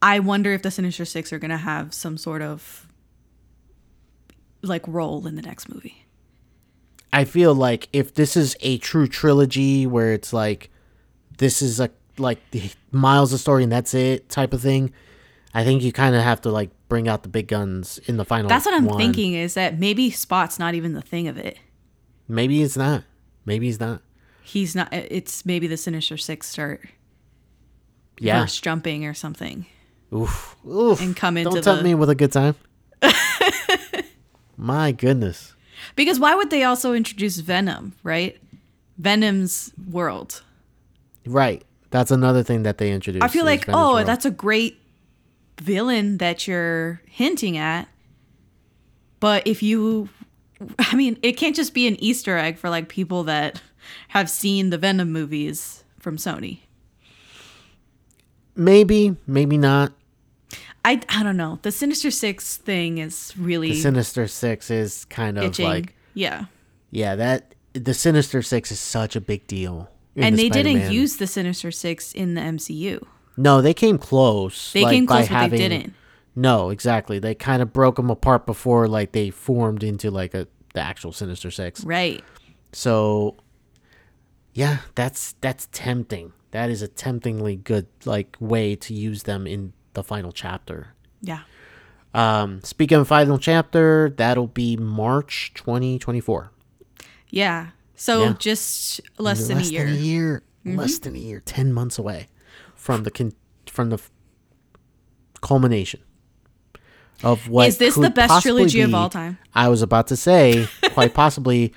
I 0.00 0.18
wonder 0.18 0.52
if 0.52 0.62
the 0.62 0.70
Sinister 0.70 1.04
Six 1.04 1.32
are 1.32 1.38
going 1.38 1.50
to 1.50 1.56
have 1.56 1.94
some 1.94 2.18
sort 2.18 2.42
of 2.42 2.88
like 4.62 4.86
role 4.88 5.26
in 5.26 5.36
the 5.36 5.42
next 5.42 5.68
movie. 5.68 6.04
I 7.12 7.24
feel 7.24 7.54
like 7.54 7.88
if 7.92 8.14
this 8.14 8.36
is 8.36 8.56
a 8.60 8.78
true 8.78 9.06
trilogy 9.06 9.86
where 9.86 10.12
it's 10.12 10.32
like 10.32 10.70
this 11.38 11.62
is 11.62 11.78
a 11.80 11.90
like 12.18 12.38
the 12.50 12.70
Miles 12.90 13.32
of 13.32 13.40
story 13.40 13.62
and 13.62 13.72
that's 13.72 13.94
it 13.94 14.28
type 14.28 14.52
of 14.52 14.60
thing, 14.60 14.92
I 15.52 15.64
think 15.64 15.82
you 15.82 15.92
kind 15.92 16.14
of 16.14 16.22
have 16.22 16.40
to 16.42 16.50
like 16.50 16.70
bring 16.94 17.08
out 17.08 17.24
the 17.24 17.28
big 17.28 17.48
guns 17.48 17.98
in 18.06 18.18
the 18.18 18.24
final. 18.24 18.48
That's 18.48 18.64
what 18.64 18.72
I'm 18.72 18.84
one. 18.84 18.96
thinking 18.96 19.34
is 19.34 19.54
that 19.54 19.80
maybe 19.80 20.12
Spot's 20.12 20.60
not 20.60 20.74
even 20.74 20.92
the 20.92 21.02
thing 21.02 21.26
of 21.26 21.36
it. 21.36 21.58
Maybe 22.28 22.62
it's 22.62 22.76
not. 22.76 23.02
Maybe 23.44 23.66
he's 23.66 23.80
not. 23.80 24.00
he's 24.44 24.76
not. 24.76 24.94
Uh, 24.94 25.02
it's 25.10 25.44
maybe 25.44 25.66
the 25.66 25.76
Sinister 25.76 26.16
Six 26.16 26.46
start 26.46 26.86
Yeah. 28.20 28.42
verse 28.42 28.60
jumping 28.60 29.04
or 29.06 29.12
something. 29.12 29.66
Oof. 30.14 30.54
Oof. 30.64 31.00
And 31.00 31.16
come 31.16 31.36
into 31.36 31.50
Don't 31.50 31.64
tempt 31.64 31.82
the- 31.82 31.88
me 31.88 31.96
with 31.96 32.10
a 32.10 32.14
good 32.14 32.30
time. 32.30 32.54
My 34.56 34.92
goodness. 34.92 35.56
Because 35.96 36.20
why 36.20 36.36
would 36.36 36.50
they 36.50 36.62
also 36.62 36.92
introduce 36.92 37.38
Venom, 37.38 37.94
right? 38.04 38.38
Venom's 38.98 39.72
world. 39.90 40.44
Right. 41.26 41.64
That's 41.90 42.12
another 42.12 42.44
thing 42.44 42.62
that 42.62 42.78
they 42.78 42.92
introduced. 42.92 43.24
I 43.24 43.26
feel 43.26 43.44
like, 43.44 43.64
Venom's 43.64 43.82
oh, 43.82 43.94
World. 43.94 44.06
that's 44.06 44.24
a 44.24 44.30
great 44.30 44.78
villain 45.60 46.18
that 46.18 46.46
you're 46.46 47.00
hinting 47.06 47.56
at. 47.56 47.88
But 49.20 49.46
if 49.46 49.62
you, 49.62 50.08
I 50.78 50.94
mean, 50.96 51.18
it 51.22 51.32
can't 51.32 51.56
just 51.56 51.74
be 51.74 51.86
an 51.86 51.96
Easter 52.02 52.36
egg 52.36 52.58
for 52.58 52.68
like 52.70 52.88
people 52.88 53.24
that 53.24 53.60
have 54.08 54.28
seen 54.28 54.70
the 54.70 54.78
Venom 54.78 55.12
movies 55.12 55.84
from 55.98 56.16
Sony. 56.16 56.60
maybe, 58.56 59.16
maybe 59.26 59.56
not. 59.58 59.92
I, 60.84 61.00
I 61.08 61.22
don't 61.22 61.36
know. 61.38 61.58
The 61.62 61.72
Sinister 61.72 62.10
Six 62.10 62.58
thing 62.58 62.98
is 62.98 63.32
really 63.38 63.70
The 63.70 63.80
Sinister 63.80 64.28
Six 64.28 64.70
is 64.70 65.06
kind 65.06 65.38
of 65.38 65.44
itching. 65.44 65.64
like, 65.64 65.94
yeah. 66.12 66.44
yeah, 66.90 67.16
that 67.16 67.54
the 67.72 67.94
Sinister 67.94 68.42
Six 68.42 68.70
is 68.70 68.80
such 68.80 69.16
a 69.16 69.20
big 69.20 69.46
deal. 69.46 69.88
And 70.16 70.38
the 70.38 70.48
they 70.48 70.62
didn't 70.62 70.92
use 70.92 71.16
the 71.16 71.26
Sinister 71.26 71.70
Six 71.70 72.12
in 72.12 72.34
the 72.34 72.42
MCU. 72.42 73.04
No, 73.36 73.60
they 73.60 73.74
came 73.74 73.98
close. 73.98 74.72
They 74.72 74.82
like, 74.82 74.92
came 74.92 75.06
close, 75.06 75.28
but 75.28 75.48
they 75.50 75.56
didn't. 75.56 75.94
No, 76.36 76.70
exactly. 76.70 77.18
They 77.18 77.34
kind 77.34 77.62
of 77.62 77.72
broke 77.72 77.96
them 77.96 78.10
apart 78.10 78.46
before, 78.46 78.88
like 78.88 79.12
they 79.12 79.30
formed 79.30 79.82
into 79.82 80.10
like 80.10 80.34
a 80.34 80.48
the 80.74 80.80
actual 80.80 81.12
Sinister 81.12 81.50
Six. 81.50 81.84
Right. 81.84 82.22
So, 82.72 83.36
yeah, 84.52 84.78
that's 84.94 85.34
that's 85.40 85.68
tempting. 85.72 86.32
That 86.50 86.70
is 86.70 86.82
a 86.82 86.88
temptingly 86.88 87.56
good 87.56 87.86
like 88.04 88.36
way 88.40 88.76
to 88.76 88.94
use 88.94 89.24
them 89.24 89.46
in 89.46 89.72
the 89.94 90.02
final 90.02 90.32
chapter. 90.32 90.94
Yeah. 91.20 91.40
Um, 92.12 92.60
speaking 92.62 92.98
of 92.98 93.08
final 93.08 93.38
chapter, 93.38 94.12
that'll 94.16 94.46
be 94.46 94.76
March 94.76 95.52
2024. 95.54 96.52
Yeah. 97.30 97.70
So 97.96 98.22
Yeah. 98.22 98.34
just 98.38 99.00
less 99.18 99.48
than 99.48 99.58
a 99.58 99.62
year. 99.62 99.84
Less 99.86 99.94
Than 99.94 99.98
a 99.98 100.04
year. 100.06 100.42
Mm-hmm. 100.64 100.78
Less 100.78 100.98
than 100.98 101.14
a 101.16 101.18
year. 101.18 101.42
Ten 101.44 101.72
months 101.72 101.98
away 101.98 102.28
from 102.84 103.02
the 103.04 103.10
con- 103.10 103.32
from 103.66 103.88
the 103.88 103.98
culmination 105.40 106.00
of 107.22 107.48
what 107.48 107.66
Is 107.68 107.78
this 107.78 107.94
the 107.94 108.10
best 108.10 108.42
trilogy 108.42 108.82
of 108.82 108.94
all 108.94 109.08
time? 109.08 109.38
I 109.54 109.70
was 109.70 109.80
about 109.80 110.06
to 110.08 110.16
say, 110.16 110.68
quite 110.92 111.14
possibly, 111.22 111.72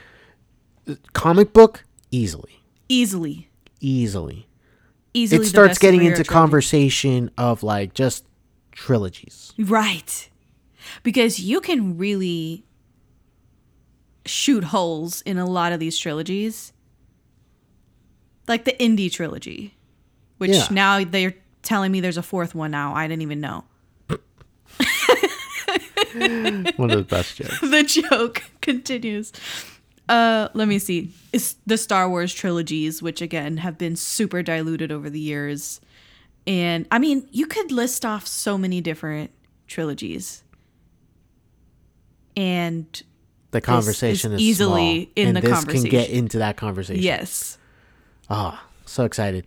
comic 1.14 1.54
book 1.54 1.86
easily, 2.12 2.62
Easily. 2.90 3.50
easily. 3.80 4.48
Easily. 5.14 5.46
it 5.46 5.48
starts 5.48 5.78
getting 5.80 6.02
into 6.02 6.16
trilogy. 6.24 6.30
conversation 6.30 7.32
of 7.38 7.64
like 7.64 7.94
just 7.94 8.26
trilogies. 8.74 9.54
Right. 9.58 10.30
Because 11.04 11.40
you 11.40 11.62
can 11.62 11.98
really 11.98 12.66
shoot 14.26 14.66
holes 14.66 15.22
in 15.22 15.38
a 15.38 15.46
lot 15.46 15.72
of 15.72 15.80
these 15.80 15.98
trilogies. 15.98 16.74
Like 18.48 18.66
the 18.66 18.78
Indy 18.82 19.10
trilogy, 19.10 19.77
which 20.38 20.52
Yeah. 20.52 20.68
now 20.72 21.04
they're 21.04 21.36
telling 21.64 21.92
me 21.92 22.00
there's 22.02 22.18
a 22.18 22.24
fourth 22.24 22.56
one 22.56 22.72
now. 22.72 22.94
I 22.96 23.08
didn't 23.08 23.22
even 23.24 23.40
know. 23.42 23.64
One 26.78 26.92
of 26.92 26.98
the 26.98 27.06
best 27.08 27.36
jokes. 27.36 27.60
the 27.62 27.84
joke 27.84 28.44
continues. 28.62 29.32
Uh, 30.10 30.48
let 30.54 30.68
me 30.68 30.80
see. 30.80 31.12
It's 31.34 31.56
the 31.66 31.78
Star 31.78 32.10
Wars 32.10 32.34
trilogies, 32.34 33.02
which 33.02 33.22
again 33.22 33.58
have 33.58 33.78
been 33.78 33.96
super 33.96 34.42
diluted 34.42 34.92
over 34.92 35.10
the 35.10 35.20
years. 35.20 35.82
And 36.46 36.88
I 36.92 37.00
mean, 37.00 37.28
you 37.32 37.46
could 37.46 37.72
list 37.72 38.06
off 38.06 38.26
so 38.26 38.58
many 38.58 38.80
different 38.80 39.32
trilogies. 39.68 40.44
And 42.38 43.02
The 43.52 43.62
conversation 43.62 44.32
is 44.32 44.40
easily 44.42 45.06
small, 45.06 45.12
in 45.16 45.28
and 45.28 45.38
the 45.38 45.42
this 45.42 45.66
can 45.66 45.84
get 45.84 46.10
into 46.10 46.38
that 46.40 46.56
conversation. 46.58 47.04
yes, 47.04 47.58
Ah, 48.30 48.64
so 48.86 49.04
excited. 49.06 49.46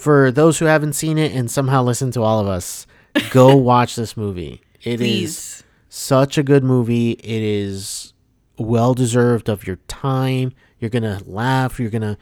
For 0.00 0.30
those 0.30 0.58
who 0.58 0.64
haven't 0.64 0.94
seen 0.94 1.18
it 1.18 1.32
and 1.32 1.50
somehow 1.50 1.82
listen 1.82 2.10
to 2.12 2.22
all 2.22 2.40
of 2.40 2.46
us, 2.48 2.86
go 3.30 3.54
watch 3.72 3.96
this 3.96 4.16
movie. 4.16 4.62
It 4.82 5.00
is 5.00 5.00
please. 5.00 5.64
such 5.88 6.38
a 6.38 6.42
good 6.42 6.64
movie. 6.64 7.10
It 7.12 7.42
is 7.42 8.12
well 8.58 8.94
deserved 8.94 9.48
of 9.48 9.66
your 9.66 9.76
time. 9.88 10.52
You're 10.78 10.90
going 10.90 11.02
to 11.02 11.20
laugh, 11.26 11.78
you're 11.78 11.90
going 11.90 12.00
to 12.02 12.16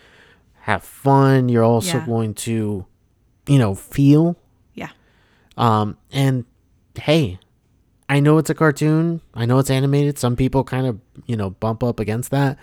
have 0.63 0.83
fun, 0.83 1.49
you're 1.49 1.63
also 1.65 1.99
Yeah. 1.99 2.07
going 2.07 2.35
to 2.35 2.85
you 3.47 3.59
know, 3.59 3.75
feel 3.75 4.37
Yeah. 4.75 4.91
um 5.57 5.97
and 6.13 6.45
hey, 7.01 7.39
I 8.09 8.21
know 8.21 8.39
it's 8.39 8.51
a 8.51 8.55
cartoon. 8.55 9.21
I 9.35 9.47
know 9.47 9.59
it's 9.59 9.71
animated. 9.71 10.19
Some 10.19 10.35
people 10.37 10.65
kind 10.65 10.87
of, 10.87 11.01
you 11.27 11.37
know, 11.37 11.51
bump 11.51 11.83
up 11.85 11.99
against 12.01 12.31
that, 12.33 12.59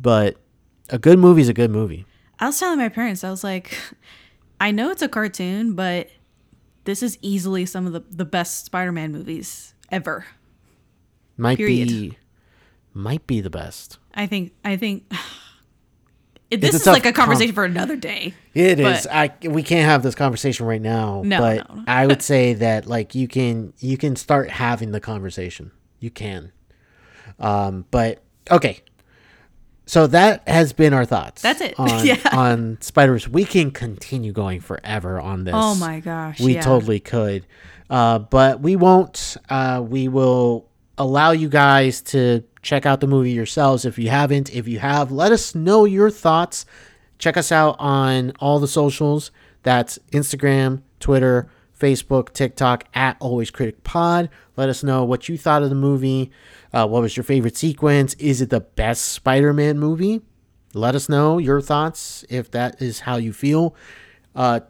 but 0.00 0.36
a 0.90 0.98
good 0.98 1.18
movie 1.18 1.42
is 1.42 1.48
a 1.48 1.54
good 1.54 1.70
movie. 1.70 2.04
I 2.40 2.46
was 2.46 2.58
telling 2.58 2.78
my 2.78 2.88
parents, 2.88 3.22
I 3.22 3.30
was 3.30 3.44
like, 3.44 3.78
I 4.60 4.70
know 4.70 4.90
it's 4.90 5.02
a 5.02 5.08
cartoon, 5.08 5.74
but 5.74 6.08
this 6.84 7.02
is 7.02 7.18
easily 7.22 7.66
some 7.66 7.86
of 7.86 7.92
the, 7.92 8.00
the 8.10 8.24
best 8.24 8.64
Spider 8.64 8.92
Man 8.92 9.12
movies 9.12 9.74
ever. 9.90 10.26
Might 11.36 11.58
Period. 11.58 11.88
be 11.88 12.18
might 12.92 13.26
be 13.26 13.40
the 13.40 13.50
best. 13.50 13.98
I 14.14 14.26
think 14.26 14.52
I 14.64 14.76
think 14.76 15.12
it, 16.50 16.60
this 16.60 16.74
is 16.74 16.86
like 16.86 17.06
a 17.06 17.12
com- 17.12 17.26
conversation 17.26 17.54
for 17.54 17.64
another 17.64 17.96
day. 17.96 18.34
It 18.54 18.78
is. 18.78 19.06
I 19.06 19.32
we 19.42 19.62
can't 19.62 19.86
have 19.86 20.02
this 20.02 20.14
conversation 20.14 20.66
right 20.66 20.80
now. 20.80 21.22
No, 21.24 21.38
but 21.38 21.68
no, 21.68 21.74
no. 21.76 21.84
I 21.88 22.06
would 22.06 22.22
say 22.22 22.54
that 22.54 22.86
like 22.86 23.14
you 23.14 23.26
can 23.26 23.72
you 23.80 23.96
can 23.96 24.14
start 24.16 24.50
having 24.50 24.92
the 24.92 25.00
conversation. 25.00 25.72
You 25.98 26.10
can. 26.10 26.52
Um, 27.40 27.86
but 27.90 28.22
okay. 28.50 28.80
So 29.86 30.06
that 30.08 30.48
has 30.48 30.72
been 30.72 30.94
our 30.94 31.04
thoughts. 31.04 31.42
That's 31.42 31.60
it. 31.60 31.78
on 31.78 31.88
Yeah. 32.06 32.16
on 32.32 32.78
Spiders. 32.80 33.28
We 33.28 33.44
can 33.44 33.70
continue 33.70 34.32
going 34.32 34.60
forever 34.60 35.20
on 35.20 35.44
this. 35.44 35.54
Oh 35.56 35.74
my 35.74 36.00
gosh, 36.00 36.40
we 36.40 36.54
yeah. 36.54 36.62
totally 36.62 37.00
could. 37.00 37.46
Uh, 37.90 38.18
but 38.18 38.60
we 38.60 38.76
won't. 38.76 39.36
Uh, 39.48 39.84
we 39.86 40.08
will 40.08 40.68
allow 40.96 41.32
you 41.32 41.48
guys 41.48 42.00
to 42.00 42.42
check 42.62 42.86
out 42.86 43.00
the 43.00 43.06
movie 43.06 43.32
yourselves 43.32 43.84
if 43.84 43.98
you 43.98 44.08
haven't. 44.08 44.54
If 44.54 44.66
you 44.66 44.78
have, 44.78 45.12
let 45.12 45.32
us 45.32 45.54
know 45.54 45.84
your 45.84 46.10
thoughts. 46.10 46.64
Check 47.18 47.36
us 47.36 47.52
out 47.52 47.76
on 47.78 48.32
all 48.40 48.58
the 48.58 48.68
socials. 48.68 49.30
That's 49.62 49.98
Instagram, 50.12 50.82
Twitter, 50.98 51.48
Facebook, 51.78 52.32
TikTok 52.32 52.84
at 52.94 53.16
Always 53.20 53.50
Critic 53.50 53.84
Pod. 53.84 54.30
Let 54.56 54.68
us 54.68 54.82
know 54.82 55.04
what 55.04 55.28
you 55.28 55.36
thought 55.36 55.62
of 55.62 55.68
the 55.68 55.74
movie. 55.74 56.30
Uh, 56.74 56.86
what 56.86 57.02
was 57.02 57.16
your 57.16 57.22
favorite 57.22 57.56
sequence? 57.56 58.14
Is 58.14 58.40
it 58.40 58.50
the 58.50 58.60
best 58.60 59.04
Spider-Man 59.04 59.78
movie? 59.78 60.22
Let 60.74 60.96
us 60.96 61.08
know 61.08 61.38
your 61.38 61.60
thoughts 61.60 62.24
if 62.28 62.50
that 62.50 62.82
is 62.82 63.00
how 63.00 63.16
you 63.16 63.32
feel. 63.32 63.76
Uh, 64.34 64.60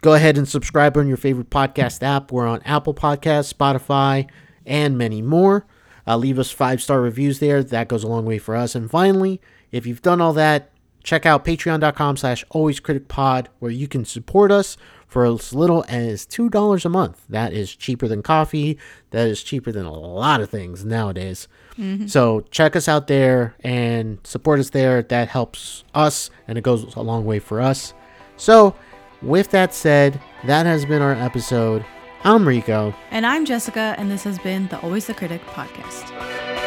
go 0.00 0.14
ahead 0.14 0.36
and 0.36 0.48
subscribe 0.48 0.96
on 0.96 1.06
your 1.06 1.16
favorite 1.16 1.50
podcast 1.50 2.02
app. 2.02 2.32
We're 2.32 2.48
on 2.48 2.62
Apple 2.62 2.94
Podcasts, 2.94 3.54
Spotify, 3.54 4.28
and 4.66 4.98
many 4.98 5.22
more. 5.22 5.64
Uh, 6.04 6.16
leave 6.16 6.40
us 6.40 6.50
five 6.50 6.82
star 6.82 7.00
reviews 7.00 7.38
there. 7.38 7.62
That 7.62 7.86
goes 7.86 8.02
a 8.02 8.08
long 8.08 8.24
way 8.24 8.38
for 8.38 8.56
us. 8.56 8.74
And 8.74 8.90
finally, 8.90 9.40
if 9.70 9.86
you've 9.86 10.02
done 10.02 10.20
all 10.20 10.32
that, 10.32 10.72
check 11.04 11.26
out 11.26 11.44
patreon.com 11.44 12.16
slash 12.16 12.44
alwayscriticpod 12.52 13.46
where 13.60 13.70
you 13.70 13.86
can 13.86 14.04
support 14.04 14.50
us 14.50 14.76
for 15.12 15.26
as 15.26 15.52
little 15.52 15.84
as 15.88 16.24
$2 16.24 16.84
a 16.84 16.88
month. 16.88 17.22
That 17.28 17.52
is 17.52 17.76
cheaper 17.76 18.08
than 18.08 18.22
coffee. 18.22 18.78
That 19.10 19.28
is 19.28 19.42
cheaper 19.42 19.70
than 19.70 19.84
a 19.84 19.92
lot 19.92 20.40
of 20.40 20.48
things 20.48 20.86
nowadays. 20.86 21.48
Mm-hmm. 21.76 22.06
So 22.06 22.46
check 22.50 22.74
us 22.76 22.88
out 22.88 23.08
there 23.08 23.54
and 23.60 24.18
support 24.24 24.58
us 24.58 24.70
there. 24.70 25.02
That 25.02 25.28
helps 25.28 25.84
us 25.94 26.30
and 26.48 26.56
it 26.56 26.64
goes 26.64 26.94
a 26.96 27.02
long 27.02 27.26
way 27.26 27.40
for 27.40 27.60
us. 27.60 27.92
So, 28.38 28.74
with 29.20 29.50
that 29.50 29.74
said, 29.74 30.18
that 30.46 30.64
has 30.64 30.86
been 30.86 31.02
our 31.02 31.12
episode. 31.12 31.84
I'm 32.24 32.48
Rico. 32.48 32.94
And 33.10 33.26
I'm 33.26 33.44
Jessica, 33.44 33.94
and 33.98 34.10
this 34.10 34.24
has 34.24 34.38
been 34.38 34.66
the 34.68 34.80
Always 34.80 35.06
the 35.06 35.14
Critic 35.14 35.42
podcast. 35.48 36.61